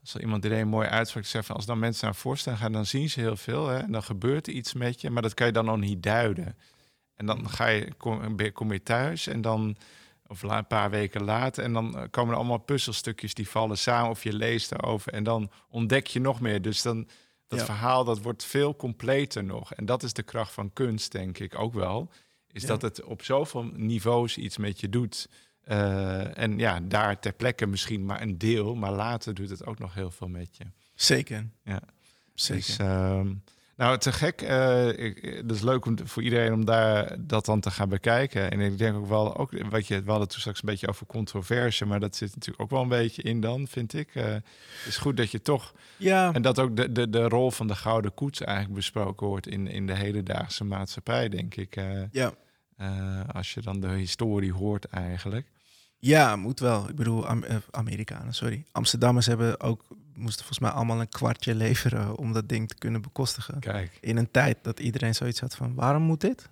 als 0.00 0.14
er 0.14 0.20
iemand 0.20 0.44
er 0.44 0.52
een 0.52 0.68
mooi 0.68 0.88
uitspraak 0.88 1.24
zegt 1.24 1.46
van 1.46 1.56
als 1.56 1.66
dan 1.66 1.78
mensen 1.78 2.04
naar 2.04 2.14
een 2.14 2.20
voorstelling 2.20 2.60
gaan, 2.60 2.72
dan 2.72 2.86
zien 2.86 3.10
ze 3.10 3.20
heel 3.20 3.36
veel. 3.36 3.68
Hè, 3.68 3.78
en 3.78 3.92
dan 3.92 4.02
gebeurt 4.02 4.46
er 4.46 4.52
iets 4.52 4.74
met 4.74 5.00
je, 5.00 5.10
maar 5.10 5.22
dat 5.22 5.34
kan 5.34 5.46
je 5.46 5.52
dan 5.52 5.64
nog 5.64 5.78
niet 5.78 6.02
duiden. 6.02 6.56
En 7.18 7.26
dan 7.26 7.48
ga 7.50 7.66
je, 7.66 7.92
kom, 7.96 8.36
kom 8.52 8.72
je 8.72 8.82
thuis 8.82 9.26
en 9.26 9.40
dan, 9.40 9.76
of 10.26 10.42
la- 10.42 10.58
een 10.58 10.66
paar 10.66 10.90
weken 10.90 11.24
later, 11.24 11.64
en 11.64 11.72
dan 11.72 11.96
eh, 11.98 12.02
komen 12.10 12.32
er 12.32 12.38
allemaal 12.38 12.58
puzzelstukjes 12.58 13.34
die 13.34 13.48
vallen 13.48 13.78
samen 13.78 14.10
of 14.10 14.22
je 14.22 14.32
leest 14.32 14.72
erover. 14.72 15.12
En 15.12 15.24
dan 15.24 15.50
ontdek 15.68 16.06
je 16.06 16.20
nog 16.20 16.40
meer. 16.40 16.62
Dus 16.62 16.82
dan, 16.82 17.08
dat 17.46 17.58
Ja. 17.58 17.64
verhaal 17.64 18.04
dat 18.04 18.22
wordt 18.22 18.44
veel 18.44 18.76
completer 18.76 19.44
nog. 19.44 19.74
En 19.74 19.86
dat 19.86 20.02
is 20.02 20.12
de 20.12 20.22
kracht 20.22 20.52
van 20.52 20.72
kunst, 20.72 21.12
denk 21.12 21.38
ik 21.38 21.58
ook 21.58 21.74
wel. 21.74 22.10
Is 22.52 22.62
Ja. 22.62 22.68
dat 22.68 22.82
het 22.82 23.02
op 23.04 23.22
zoveel 23.22 23.62
niveaus 23.74 24.36
iets 24.36 24.56
met 24.56 24.80
je 24.80 24.88
doet. 24.88 25.28
Eh, 25.60 26.38
en 26.38 26.58
ja, 26.58 26.80
daar 26.80 27.18
ter 27.20 27.32
plekke 27.32 27.66
misschien 27.66 28.04
maar 28.04 28.22
een 28.22 28.38
deel, 28.38 28.74
maar 28.74 28.92
later 28.92 29.34
doet 29.34 29.50
het 29.50 29.66
ook 29.66 29.78
nog 29.78 29.94
heel 29.94 30.10
veel 30.10 30.28
met 30.28 30.56
je. 30.56 30.64
Zeker. 30.94 31.48
Ja. 31.64 31.80
Zeker. 32.34 32.66
Dus, 32.66 32.76
ehm, 32.78 33.34
nou, 33.78 33.98
te 33.98 34.12
gek. 34.12 34.42
eh 34.42 34.88
ik, 34.88 35.18
het 35.22 35.50
is 35.50 35.60
leuk 35.60 35.84
om 35.86 35.96
voor 36.04 36.22
iedereen 36.22 36.52
om 36.52 36.64
daar 36.64 37.16
dat 37.20 37.44
dan 37.44 37.60
te 37.60 37.70
gaan 37.70 37.88
bekijken. 37.88 38.50
En 38.50 38.60
ik 38.60 38.78
denk 38.78 38.96
ook 38.96 39.08
wel, 39.08 39.36
ook 39.36 39.50
wat 39.70 39.86
je, 39.86 40.02
we 40.02 40.10
hadden 40.10 40.28
toen 40.28 40.40
straks 40.40 40.62
een 40.62 40.68
beetje 40.68 40.88
over 40.88 41.06
controverse, 41.06 41.84
maar 41.84 42.00
dat 42.00 42.16
zit 42.16 42.34
natuurlijk 42.34 42.62
ook 42.62 42.70
wel 42.70 42.82
een 42.82 42.88
beetje 42.88 43.22
in 43.22 43.40
dan, 43.40 43.66
vind 43.68 43.94
ik. 43.94 44.14
Eh, 44.14 44.24
het 44.24 44.42
is 44.86 44.96
goed 44.96 45.16
dat 45.16 45.30
je 45.30 45.42
toch, 45.42 45.74
ja, 45.96 46.32
en 46.32 46.42
dat 46.42 46.58
ook 46.58 46.76
de, 46.76 46.92
de, 46.92 47.10
de 47.10 47.28
rol 47.28 47.50
van 47.50 47.66
de 47.66 47.74
gouden 47.74 48.14
koets 48.14 48.40
eigenlijk 48.40 48.76
besproken 48.76 49.26
wordt 49.26 49.46
in, 49.48 49.66
in 49.66 49.86
de 49.86 49.94
hedendaagse 49.94 50.64
maatschappij, 50.64 51.28
denk 51.28 51.54
ik. 51.54 51.76
eh, 51.76 52.02
ja. 52.10 52.32
eh, 52.76 53.20
als 53.32 53.54
je 53.54 53.60
dan 53.60 53.80
de 53.80 53.88
historie 53.88 54.52
hoort 54.52 54.84
eigenlijk. 54.84 55.46
Ja, 55.98 56.36
moet 56.36 56.60
wel. 56.60 56.88
Ik 56.88 56.96
bedoel, 56.96 57.26
Am- 57.26 57.42
eh, 57.42 57.56
Amerikanen, 57.70 58.34
sorry. 58.34 58.64
Amsterdammers 58.72 59.26
hebben 59.26 59.60
ook, 59.60 59.84
moesten 60.14 60.38
volgens 60.44 60.58
mij 60.58 60.70
allemaal 60.70 61.00
een 61.00 61.08
kwartje 61.08 61.54
leveren 61.54 62.16
om 62.16 62.32
dat 62.32 62.48
ding 62.48 62.68
te 62.68 62.74
kunnen 62.74 63.02
bekostigen. 63.02 63.60
Kijk. 63.60 63.98
In 64.00 64.16
een 64.16 64.30
tijd 64.30 64.58
dat 64.62 64.80
iedereen 64.80 65.14
zoiets 65.14 65.40
had 65.40 65.56
van, 65.56 65.74
waarom 65.74 66.02
moet 66.02 66.20
dit? 66.20 66.48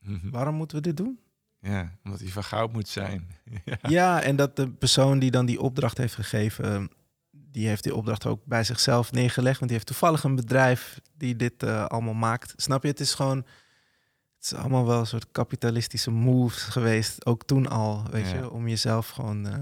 Mhm. 0.00 0.30
Waarom 0.30 0.54
moeten 0.54 0.76
we 0.76 0.82
dit 0.82 0.96
doen? 0.96 1.18
Ja, 1.60 1.92
omdat 2.04 2.20
hij 2.20 2.28
van 2.28 2.44
goud 2.44 2.72
moet 2.72 2.88
zijn. 2.88 3.28
ja. 3.64 3.78
Ja, 3.82 4.22
en 4.22 4.36
dat 4.36 4.56
de 4.56 4.68
persoon 4.70 5.18
die 5.18 5.30
dan 5.30 5.46
die 5.46 5.60
opdracht 5.60 5.98
heeft 5.98 6.14
gegeven, 6.14 6.90
die 7.30 7.66
heeft 7.66 7.82
die 7.82 7.94
opdracht 7.94 8.26
ook 8.26 8.44
bij 8.44 8.64
zichzelf 8.64 9.12
neergelegd. 9.12 9.54
Want 9.58 9.70
die 9.70 9.72
heeft 9.72 9.86
toevallig 9.86 10.24
een 10.24 10.34
bedrijf 10.34 11.00
die 11.16 11.36
dit 11.36 11.62
eh, 11.62 11.84
allemaal 11.84 12.14
maakt. 12.14 12.52
Snap 12.56 12.82
je? 12.82 12.88
Het 12.88 13.00
is 13.00 13.14
gewoon, 13.14 13.44
het 14.40 14.52
is 14.52 14.54
allemaal 14.58 14.86
wel 14.86 15.00
een 15.00 15.06
soort 15.06 15.26
kapitalistische 15.32 16.10
moves 16.10 16.62
geweest, 16.62 17.26
ook 17.26 17.44
toen 17.44 17.68
al, 17.68 18.04
weet 18.10 18.28
Ja. 18.30 18.36
je, 18.36 18.50
om 18.50 18.68
jezelf 18.68 19.08
gewoon 19.08 19.46
eh, 19.46 19.54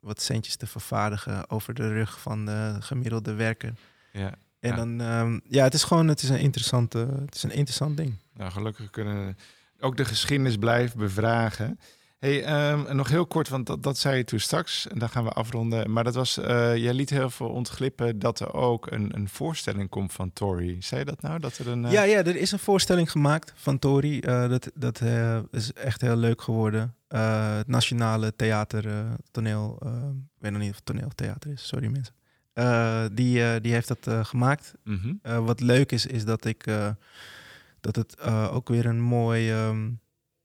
wat 0.00 0.22
centjes 0.22 0.56
te 0.56 0.66
vervaardigen 0.66 1.50
over 1.50 1.74
de 1.74 1.88
rug 1.88 2.20
van 2.20 2.46
de 2.46 2.76
gemiddelde 2.80 3.34
werker. 3.34 3.72
Ja. 4.12 4.34
En 4.60 4.70
Ja. 4.70 4.76
dan, 4.76 5.00
ehm, 5.00 5.38
ja, 5.48 5.64
het 5.64 5.74
is 5.74 5.82
gewoon, 5.84 6.08
het 6.08 6.22
is 6.22 6.28
een 6.28 6.38
interessante, 6.38 6.98
het 7.24 7.34
is 7.34 7.42
een 7.42 7.50
interessant 7.50 7.96
ding. 7.96 8.14
Nou, 8.34 8.50
gelukkig 8.50 8.90
kunnen 8.90 9.26
we 9.26 9.34
ook 9.80 9.96
de 9.96 10.04
geschiedenis 10.04 10.56
blijven 10.56 10.98
bevragen. 10.98 11.80
Hey, 12.22 12.44
ehm, 12.44 12.96
nog 12.96 13.08
heel 13.08 13.26
kort, 13.26 13.48
want 13.48 13.66
dat, 13.66 13.82
dat 13.82 13.98
zei 13.98 14.16
je 14.16 14.24
toen 14.24 14.38
straks. 14.38 14.88
En 14.88 14.98
dan 14.98 15.08
gaan 15.08 15.24
we 15.24 15.30
afronden. 15.30 15.92
Maar 15.92 16.04
dat 16.04 16.14
was, 16.14 16.38
eh, 16.38 16.76
jij 16.76 16.94
liet 16.94 17.10
heel 17.10 17.30
veel 17.30 17.48
ontglippen 17.48 18.18
dat 18.18 18.40
er 18.40 18.52
ook 18.54 18.90
een, 18.90 19.10
een 19.16 19.28
voorstelling 19.28 19.88
komt 19.88 20.12
van 20.12 20.32
Tory. 20.32 20.76
Zei 20.82 21.00
je 21.00 21.06
dat 21.06 21.22
nou? 21.22 21.38
Dat 21.38 21.58
er 21.58 21.68
een. 21.68 21.84
eh, 21.84 21.92
Ja, 21.92 22.02
ja, 22.02 22.16
er 22.18 22.36
is 22.36 22.52
een 22.52 22.58
voorstelling 22.58 23.10
gemaakt 23.10 23.52
van 23.56 23.78
Tori. 23.78 24.20
Eh, 24.20 24.48
dat 24.48 24.70
dat 24.74 25.00
is 25.50 25.72
echt 25.72 26.00
heel 26.00 26.16
leuk 26.16 26.42
geworden. 26.42 26.94
Het 27.08 27.66
Nationale 27.68 28.36
Theater, 28.36 29.06
toneel, 29.30 29.78
ik 30.36 30.38
weet 30.42 30.52
nog 30.52 30.60
niet 30.60 30.70
of 30.70 30.76
het 30.76 30.84
toneel 30.84 31.10
theater 31.14 31.50
is, 31.52 31.66
sorry 31.66 31.86
mensen. 31.88 32.14
Die, 33.14 33.60
die 33.60 33.72
heeft 33.72 33.88
dat 33.88 34.26
gemaakt. 34.26 34.74
mhm. 34.84 35.44
Wat 35.44 35.60
leuk 35.60 35.92
is, 35.92 36.06
is 36.06 36.24
dat 36.24 36.44
ik 36.44 36.64
dat 37.80 37.96
het 37.96 38.20
ook 38.50 38.68
weer 38.68 38.86
een 38.86 39.00
mooi 39.00 39.50
ehm, 39.50 39.90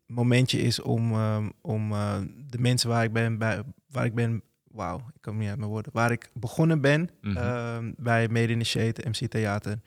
momentje 0.07 0.59
is 0.59 0.81
om, 0.81 1.11
ehm, 1.11 1.49
om 1.61 1.91
eh, 1.91 2.19
de 2.49 2.59
mensen 2.59 2.89
waar 2.89 3.03
ik 3.03 3.13
ben, 3.13 3.37
bij, 3.37 3.61
waar 3.89 4.05
ik 4.05 4.13
ben, 4.15 4.41
wauw, 4.63 4.97
ik 4.97 5.21
kom 5.21 5.37
niet 5.37 5.49
uit 5.49 5.57
mijn 5.57 5.69
woorden, 5.69 5.91
waar 5.93 6.11
ik 6.11 6.29
begonnen 6.33 6.81
ben 6.81 7.09
Mhm. 7.21 7.37
ehm, 7.37 7.91
bij 7.97 8.27
Made 8.27 8.51
Initiate, 8.51 9.09
MC 9.09 9.29
Theater, 9.29 9.79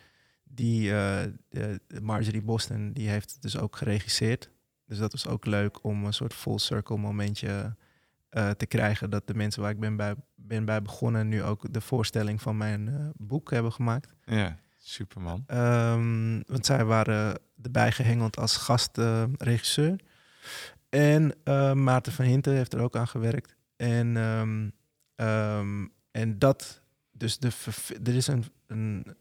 die 0.45 0.93
eh, 0.95 1.18
de, 1.49 1.81
de 1.87 2.01
Marjorie 2.01 2.43
Boston, 2.43 2.93
die 2.93 3.09
heeft 3.09 3.43
dus 3.43 3.59
ook 3.59 3.77
geregisseerd. 3.77 4.51
Dus 4.87 4.99
dat 4.99 5.12
was 5.12 5.27
ook 5.27 5.47
leuk 5.47 5.85
om 5.85 6.05
een 6.05 6.12
soort 6.12 6.35
full 6.35 6.59
circle 6.59 6.97
momentje 6.97 7.77
eh, 8.29 8.51
te 8.51 8.66
krijgen. 8.66 9.11
Dat 9.11 9.27
de 9.27 9.35
mensen 9.35 9.62
waar 9.62 9.71
ik 9.71 9.81
ben 9.81 9.97
bij, 9.97 10.14
ben 10.35 10.64
bij 10.64 10.83
begonnen 10.83 11.29
nu 11.29 11.43
ook 11.43 11.73
de 11.73 11.81
voorstelling 11.81 12.43
van 12.43 12.57
mijn 12.57 13.12
boek 13.16 13.51
hebben 13.51 13.73
gemaakt. 13.73 14.14
Ja, 14.25 14.59
superman. 14.79 15.45
Ehm, 15.47 16.41
want 16.47 16.66
zij 16.66 16.85
waren 16.85 17.39
erbij 17.62 17.93
gehengeld 17.93 18.37
als 18.37 18.57
gastregisseur. 18.57 20.01
En 20.88 21.34
eh, 21.44 21.72
Maarten 21.72 22.12
van 22.12 22.24
Hinten 22.24 22.55
heeft 22.55 22.72
er 22.72 22.80
ook 22.80 22.96
aan 22.96 23.09
gewerkt. 23.09 23.57
En, 23.76 24.16
ehm, 24.16 24.68
ehm, 25.14 25.86
en 26.11 26.38
dat, 26.38 26.82
dus 27.11 27.38
de, 27.38 27.51
er 28.05 28.14
is 28.14 28.26
een, 28.26 28.44
een 28.66 29.16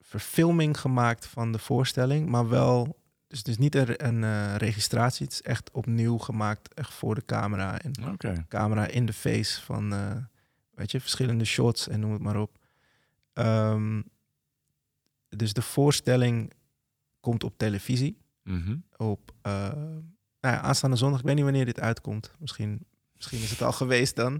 verfilming 0.00 0.80
gemaakt 0.80 1.26
van 1.26 1.52
de 1.52 1.58
voorstelling, 1.58 2.28
maar 2.28 2.48
wel, 2.48 2.98
dus 3.26 3.38
het 3.38 3.48
is 3.48 3.58
niet 3.58 3.74
een, 3.74 4.06
een 4.06 4.24
eh, 4.24 4.56
registratie, 4.56 5.24
het 5.24 5.34
is 5.34 5.42
echt 5.42 5.70
opnieuw 5.70 6.18
gemaakt, 6.18 6.74
echt 6.74 6.94
voor 6.94 7.14
de 7.14 7.24
camera. 7.24 7.80
En 7.80 7.92
Oké. 8.12 8.44
camera 8.48 8.86
in 8.86 9.06
de 9.06 9.12
face 9.12 9.62
van, 9.62 9.92
eh, 9.92 10.16
weet 10.70 10.90
je, 10.90 11.00
verschillende 11.00 11.44
shots 11.44 11.88
en 11.88 12.00
noem 12.00 12.12
het 12.12 12.22
maar 12.22 12.40
op. 12.40 12.58
Ehm, 13.32 14.02
dus 15.28 15.52
de 15.52 15.62
voorstelling 15.62 16.52
komt 17.20 17.44
op 17.44 17.58
televisie. 17.58 18.18
Mhm. 18.42 18.76
Op 18.96 19.32
uh, 19.46 19.72
nou 20.40 20.54
ja, 20.54 20.60
aanstaande 20.60 20.96
zondag. 20.96 21.18
Ik 21.20 21.26
weet 21.26 21.34
niet 21.34 21.44
wanneer 21.44 21.64
dit 21.64 21.80
uitkomt. 21.80 22.30
Misschien, 22.38 22.86
misschien 23.14 23.42
is 23.42 23.50
het 23.50 23.62
al 23.62 23.72
geweest 23.72 24.16
dan. 24.16 24.32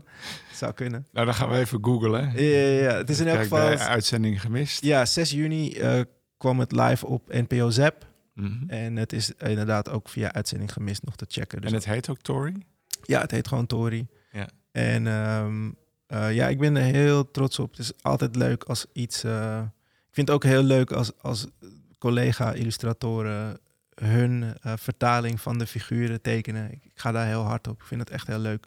Het 0.48 0.56
zou 0.56 0.72
kunnen. 0.72 1.06
Nou, 1.12 1.26
dan 1.26 1.34
gaan 1.34 1.50
we 1.50 1.56
even 1.56 1.84
googlen. 1.84 2.32
Ja, 2.34 2.40
ja, 2.40 2.90
ja. 2.90 2.96
Het 2.96 3.10
is 3.10 3.20
in 3.20 3.28
elk 3.28 3.38
geval... 3.42 3.68
uitzending 3.78 4.40
gemist. 4.40 4.82
Ja, 4.84 5.04
6 5.04 5.30
juni 5.30 5.72
eh, 5.72 6.00
kwam 6.36 6.60
het 6.60 6.72
live 6.72 7.06
op 7.06 7.28
NPO 7.32 7.70
Zap. 7.70 8.06
Mhm. 8.34 8.68
En 8.70 8.96
het 8.96 9.12
is 9.12 9.32
inderdaad 9.34 9.88
ook 9.88 10.08
via 10.08 10.32
uitzending 10.32 10.72
gemist 10.72 11.04
nog 11.04 11.16
te 11.16 11.24
checken. 11.28 11.60
Dus 11.60 11.70
En 11.70 11.76
het 11.76 11.86
heet 11.86 12.08
ook 12.08 12.20
Tory? 12.20 12.54
Ja, 13.02 13.20
het 13.20 13.30
heet 13.30 13.48
gewoon 13.48 13.66
Tori. 13.66 14.06
Ja. 14.32 14.48
En 14.72 15.06
ehm, 15.06 15.70
eh, 16.06 16.34
ja, 16.34 16.48
ik 16.48 16.58
ben 16.58 16.76
er 16.76 16.82
heel 16.82 17.30
trots 17.30 17.58
op. 17.58 17.70
Het 17.70 17.78
is 17.78 17.92
altijd 18.00 18.36
leuk 18.36 18.64
als 18.64 18.86
iets. 18.92 19.24
eh, 19.24 19.60
ik 20.08 20.14
vind 20.14 20.28
het 20.28 20.36
ook 20.36 20.44
heel 20.44 20.62
leuk 20.62 20.92
als, 20.92 21.12
als 21.20 21.46
collega-illustratoren 21.98 23.58
hun 24.00 24.54
eh, 24.60 24.72
vertaling 24.76 25.40
van 25.40 25.58
de 25.58 25.66
figuren 25.66 26.20
tekenen. 26.20 26.72
Ik, 26.72 26.90
ga 26.94 27.12
daar 27.12 27.26
heel 27.26 27.42
hard 27.42 27.68
op. 27.68 27.80
Ik 27.80 27.86
vind 27.86 28.00
het 28.00 28.10
echt 28.10 28.26
heel 28.26 28.38
leuk. 28.38 28.66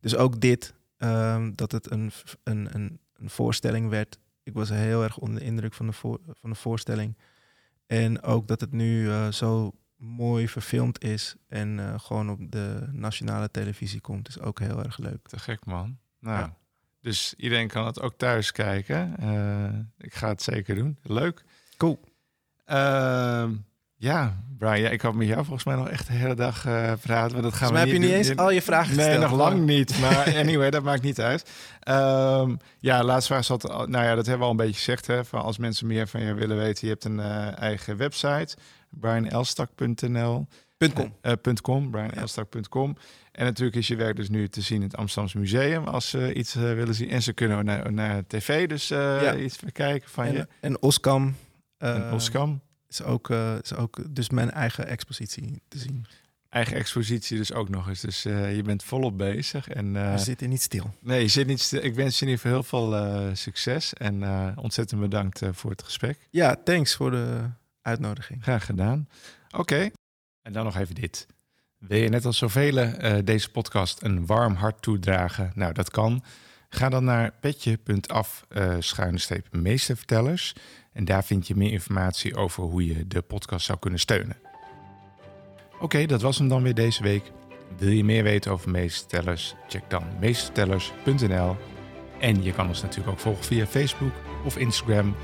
Dus 0.00 0.16
ook 0.16 0.40
dit, 0.40 0.74
ehm, 0.96 1.52
dat 1.54 1.72
het 1.72 1.90
een, 1.90 2.12
een, 2.42 2.68
een, 2.74 2.98
een 3.14 3.30
voorstelling 3.30 3.88
werd. 3.88 4.18
Ik 4.42 4.52
was 4.54 4.68
heel 4.68 5.02
erg 5.02 5.16
onder 5.18 5.38
de 5.38 5.44
indruk 5.46 5.74
van 5.74 5.86
de, 5.86 5.92
voor, 5.92 6.20
van 6.40 6.50
de 6.50 6.56
voorstelling. 6.56 7.16
En 7.86 8.22
ook 8.22 8.46
dat 8.48 8.60
het 8.60 8.72
nu 8.72 9.10
eh, 9.10 9.28
zo 9.28 9.72
mooi 9.96 10.48
verfilmd 10.48 11.04
is 11.04 11.34
en 11.48 11.78
eh, 11.78 11.98
gewoon 11.98 12.30
op 12.30 12.50
de 12.50 12.88
nationale 12.92 13.50
televisie 13.50 14.00
komt, 14.00 14.28
is 14.28 14.40
ook 14.40 14.58
heel 14.58 14.82
erg 14.84 14.98
leuk. 14.98 15.28
Te 15.28 15.38
gek, 15.38 15.64
man. 15.64 15.98
Nou, 16.18 16.38
Ja. 16.38 16.56
dus 17.00 17.34
iedereen 17.36 17.68
kan 17.68 17.86
het 17.86 18.00
ook 18.00 18.14
thuis 18.16 18.52
kijken. 18.52 19.10
Ik 19.98 20.14
ga 20.14 20.28
het 20.28 20.42
zeker 20.42 20.74
doen. 20.74 20.98
Leuk. 21.02 21.44
Cool. 21.76 22.00
Ehm, 22.64 23.54
ja, 24.02 24.36
Brian, 24.58 24.80
ja, 24.80 24.88
ik 24.88 25.00
had 25.00 25.14
met 25.14 25.26
jou 25.26 25.44
volgens 25.44 25.64
mij 25.64 25.74
nog 25.76 25.88
echt 25.88 26.06
de 26.06 26.12
hele 26.12 26.34
dag 26.34 26.66
eh, 26.66 26.92
praten. 27.00 27.32
Maar 27.32 27.42
dat 27.42 27.52
gaan 27.54 27.68
Volgens 27.68 27.70
mij 27.70 27.80
heb 27.80 27.88
we 27.88 27.94
je 27.94 27.98
niet 27.98 28.10
eens 28.28 28.36
al 28.36 28.50
je 28.50 28.62
vragen 28.62 28.96
Nee, 28.96 29.04
gesteld. 29.06 29.30
nog 29.30 29.38
lang 29.38 29.66
niet. 29.66 29.98
Maar 30.00 30.34
anyway, 30.42 30.70
dat 30.70 30.82
maakt 30.82 31.02
niet 31.02 31.20
uit. 31.20 31.50
Ehm, 31.80 32.54
ja, 32.78 33.02
laatste 33.04 33.32
vraag 33.32 33.44
zat... 33.44 33.62
Nou 33.88 34.04
ja, 34.04 34.14
dat 34.14 34.26
hebben 34.26 34.38
we 34.38 34.44
al 34.44 34.50
een 34.50 34.56
beetje 34.66 34.74
gezegd. 34.74 35.06
Hè, 35.06 35.24
van 35.24 35.42
als 35.42 35.58
mensen 35.58 35.86
meer 35.86 36.08
van 36.08 36.20
je 36.22 36.34
willen 36.34 36.56
weten. 36.56 36.86
Je 36.86 36.92
hebt 36.92 37.04
een 37.04 37.20
eh, 37.20 37.58
eigen 37.58 37.96
website. 37.96 38.56
brianelstak.nl 38.90 40.46
com. 40.94 41.14
eh, 41.20 41.32
.com, 41.62 41.90
brianelstak.com. 41.90 42.96
En 43.32 43.44
natuurlijk 43.44 43.76
is 43.76 43.88
je 43.88 43.96
werk 43.96 44.16
dus 44.16 44.28
nu 44.28 44.48
te 44.48 44.60
zien 44.60 44.76
in 44.76 44.82
het 44.88 44.96
Amsterdamse 44.96 45.38
Museum 45.38 45.84
als 45.84 46.08
ze 46.08 46.32
iets 46.34 46.54
willen 46.54 46.94
zien. 46.94 47.10
En 47.10 47.22
ze 47.22 47.32
kunnen 47.32 47.64
naar, 47.64 47.92
naar 47.92 48.26
tv 48.26 48.68
dus 48.68 48.88
Ja. 48.88 49.34
iets 49.36 49.58
bekijken 49.58 50.08
van 50.10 50.32
je. 50.32 50.38
En, 50.38 50.48
en 50.60 50.82
Oskam. 50.82 51.34
eh, 51.78 51.94
En 51.94 52.12
Oskam. 52.12 52.60
Is 52.92 53.02
ook, 53.02 53.30
eh, 53.30 53.54
is 53.62 53.74
ook 53.74 54.14
dus 54.14 54.30
mijn 54.30 54.50
eigen 54.50 54.86
expositie 54.86 55.62
te 55.68 55.78
zien. 55.78 56.06
Eigen 56.48 56.76
expositie 56.76 57.36
dus 57.36 57.52
ook 57.52 57.68
nog 57.68 57.88
eens. 57.88 58.00
Dus 58.00 58.24
eh, 58.24 58.56
je 58.56 58.62
bent 58.62 58.82
volop 58.82 59.18
bezig. 59.18 59.68
En, 59.68 59.96
eh, 59.96 60.12
We 60.12 60.18
zitten 60.18 60.48
niet 60.48 60.62
stil. 60.62 60.94
nee, 61.00 61.20
je 61.20 61.28
zit 61.28 61.46
niet 61.46 61.60
stil. 61.60 61.82
ik 61.84 61.94
wens 61.94 62.18
je 62.18 62.24
in 62.24 62.30
ieder 62.30 62.44
geval 62.44 62.92
heel 62.92 63.22
veel 63.22 63.36
succes. 63.36 63.94
En 63.94 64.24
ontzettend 64.58 65.00
bedankt 65.00 65.40
voor 65.50 65.70
het 65.70 65.82
gesprek. 65.82 66.28
Ja, 66.30 66.56
thanks 66.64 66.94
voor 66.94 67.10
de 67.10 67.50
uitnodiging. 67.82 68.42
Graag 68.42 68.64
gedaan. 68.64 69.08
Oké. 69.56 69.90
En 70.42 70.52
dan 70.52 70.64
nog 70.64 70.76
even 70.76 70.94
dit. 70.94 71.26
Wil 71.78 71.98
je 71.98 72.08
net 72.08 72.24
als 72.24 72.38
zoveel 72.38 72.92
deze 73.24 73.50
podcast 73.50 74.02
een 74.02 74.26
warm 74.26 74.54
hart 74.54 74.82
toedragen? 74.82 75.52
Nou, 75.54 75.72
dat 75.72 75.90
kan. 75.90 76.22
Ga 76.74 76.88
dan 76.88 77.04
naar 77.04 77.32
petje.af 77.40 78.44
eh 78.48 78.76
meestervertellers. 79.50 80.54
En 80.92 81.04
daar 81.04 81.24
vind 81.24 81.46
je 81.46 81.56
meer 81.56 81.72
informatie 81.72 82.36
over 82.36 82.62
hoe 82.62 82.86
je 82.86 83.06
de 83.06 83.22
podcast 83.22 83.66
zou 83.66 83.78
kunnen 83.78 84.00
steunen. 84.00 84.36
Oké, 85.80 86.06
dat 86.06 86.22
was 86.22 86.38
hem 86.38 86.48
dan 86.48 86.62
weer 86.62 86.74
deze 86.74 87.02
week. 87.02 87.32
Wil 87.76 87.90
je 87.90 88.04
meer 88.04 88.22
weten 88.22 88.52
over 88.52 88.70
meestervertellers? 88.70 89.54
Check 89.68 89.90
dan 89.90 90.04
meestervertellers.nl. 90.20 91.56
En 92.20 92.42
je 92.42 92.52
kan 92.52 92.68
ons 92.68 92.82
natuurlijk 92.82 93.10
ook 93.10 93.20
volgen 93.20 93.44
via 93.44 93.66
Facebook 93.66 94.12
of 94.44 94.56
Instagram. 94.56 95.16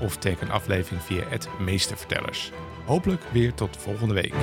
Of 0.00 0.16
teken 0.16 0.46
een 0.46 0.52
aflevering 0.52 1.02
via 1.02 1.28
het 1.28 1.48
Meestervertellers. 1.58 2.52
Hopelijk 2.84 3.22
weer 3.32 3.54
tot 3.54 3.76
volgende 3.76 4.14
week. 4.14 4.34